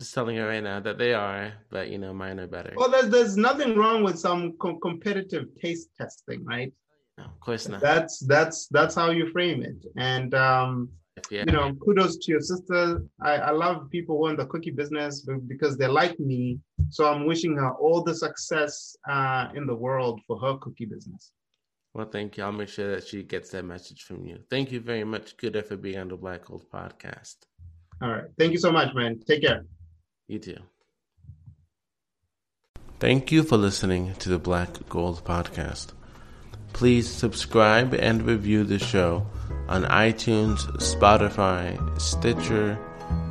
Just 0.00 0.14
telling 0.14 0.36
her 0.36 0.48
right 0.48 0.62
now 0.62 0.80
that 0.80 0.96
they 0.96 1.12
are, 1.12 1.52
but 1.70 1.90
you 1.90 1.98
know, 1.98 2.14
mine 2.14 2.40
are 2.40 2.46
better. 2.46 2.72
Well, 2.74 2.90
there's, 2.90 3.10
there's 3.10 3.36
nothing 3.36 3.76
wrong 3.76 4.02
with 4.02 4.18
some 4.18 4.54
com- 4.58 4.80
competitive 4.80 5.48
taste 5.60 5.90
testing, 5.98 6.42
right? 6.44 6.72
No, 7.18 7.24
of 7.24 7.38
course 7.40 7.68
not. 7.68 7.82
That's 7.82 8.18
that's 8.20 8.66
that's 8.68 8.94
how 8.94 9.10
you 9.10 9.30
frame 9.30 9.62
it. 9.62 9.84
And 9.98 10.32
um, 10.32 10.88
yeah. 11.30 11.44
you 11.46 11.52
know, 11.52 11.74
kudos 11.74 12.16
to 12.18 12.32
your 12.32 12.40
sister. 12.40 13.02
I, 13.20 13.32
I 13.32 13.50
love 13.50 13.90
people 13.90 14.16
who 14.18 14.26
are 14.26 14.30
in 14.30 14.36
the 14.36 14.46
cookie 14.46 14.70
business 14.70 15.26
because 15.46 15.76
they're 15.76 15.88
like 15.88 16.18
me. 16.18 16.58
So 16.88 17.06
I'm 17.06 17.26
wishing 17.26 17.56
her 17.56 17.72
all 17.72 18.02
the 18.02 18.14
success 18.14 18.96
uh, 19.08 19.48
in 19.54 19.66
the 19.66 19.74
world 19.74 20.20
for 20.26 20.38
her 20.40 20.56
cookie 20.58 20.86
business. 20.86 21.32
Well, 21.92 22.06
thank 22.06 22.36
you. 22.36 22.44
I'll 22.44 22.52
make 22.52 22.68
sure 22.68 22.94
that 22.94 23.06
she 23.06 23.24
gets 23.24 23.50
that 23.50 23.64
message 23.64 24.02
from 24.02 24.24
you. 24.24 24.38
Thank 24.48 24.70
you 24.70 24.80
very 24.80 25.04
much, 25.04 25.36
Kuda, 25.36 25.66
for 25.66 25.76
being 25.76 25.98
on 25.98 26.08
the 26.08 26.16
Black 26.16 26.44
Gold 26.44 26.70
podcast. 26.72 27.36
All 28.00 28.10
right. 28.10 28.24
Thank 28.38 28.52
you 28.52 28.58
so 28.58 28.70
much, 28.70 28.94
man. 28.94 29.20
Take 29.26 29.42
care. 29.42 29.66
You 30.28 30.38
too. 30.38 30.58
Thank 33.00 33.32
you 33.32 33.42
for 33.42 33.56
listening 33.56 34.14
to 34.16 34.28
the 34.28 34.38
Black 34.38 34.88
Gold 34.88 35.24
podcast. 35.24 35.92
Please 36.72 37.08
subscribe 37.08 37.94
and 37.94 38.22
review 38.22 38.62
the 38.62 38.78
show 38.78 39.26
on 39.70 39.84
iTunes, 39.84 40.58
Spotify, 40.78 41.78
Stitcher, 42.00 42.76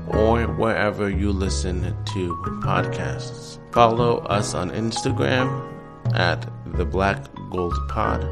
or 0.07 0.47
wherever 0.47 1.09
you 1.09 1.31
listen 1.31 1.81
to 2.13 2.35
podcasts. 2.63 3.59
Follow 3.71 4.19
us 4.19 4.53
on 4.55 4.71
Instagram 4.71 5.67
at 6.13 6.49
the 6.77 6.85
Black 6.85 7.25
Gold 7.51 7.75
Pod. 7.89 8.25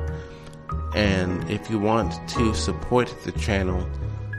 And 0.95 1.49
if 1.49 1.69
you 1.69 1.79
want 1.79 2.13
to 2.29 2.53
support 2.55 3.13
the 3.23 3.33
channel, 3.33 3.85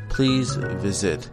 please 0.09 0.57
visit 0.57 1.29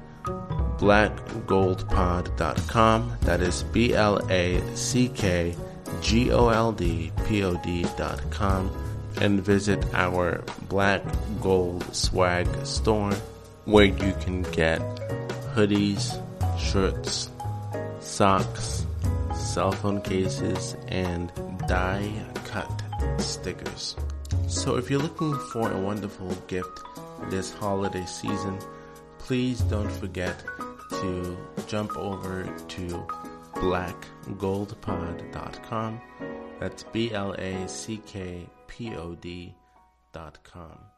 blackgoldpod.com. 0.77 3.17
That 3.21 3.39
is 3.41 3.63
B 3.63 3.95
L 3.95 4.19
A 4.29 4.61
C 4.75 5.07
K 5.09 5.55
G 6.01 6.31
O 6.31 6.49
L 6.49 6.71
D 6.73 7.11
P 7.25 7.43
O 7.43 7.55
D.com. 7.63 8.84
And 9.21 9.41
visit 9.41 9.83
our 9.93 10.43
Black 10.69 11.01
Gold 11.41 11.95
Swag 11.95 12.47
store 12.65 13.13
where 13.65 13.85
you 13.85 14.13
can 14.21 14.43
get 14.51 14.79
hoodies, 15.55 16.21
shirts, 16.59 17.29
socks, 17.99 18.85
cell 19.35 19.71
phone 19.71 20.01
cases, 20.01 20.75
and 20.87 21.31
die 21.67 22.11
cut 22.45 22.69
stickers. 23.17 23.95
So 24.47 24.77
if 24.77 24.91
you're 24.91 24.99
looking 24.99 25.33
for 25.51 25.71
a 25.71 25.79
wonderful 25.79 26.29
gift 26.47 26.81
this 27.29 27.51
holiday 27.51 28.05
season, 28.05 28.59
please 29.17 29.61
don't 29.61 29.91
forget 29.91 30.43
to 30.91 31.35
jump 31.67 31.97
over 31.97 32.43
to 32.43 33.07
blackgoldpod.com. 33.55 36.01
That's 36.59 36.83
B 36.83 37.11
L 37.11 37.33
A 37.33 37.67
C 37.67 37.97
K 38.05 38.47
P 38.75 38.93
O 38.97 39.15
D.com. 39.15 40.94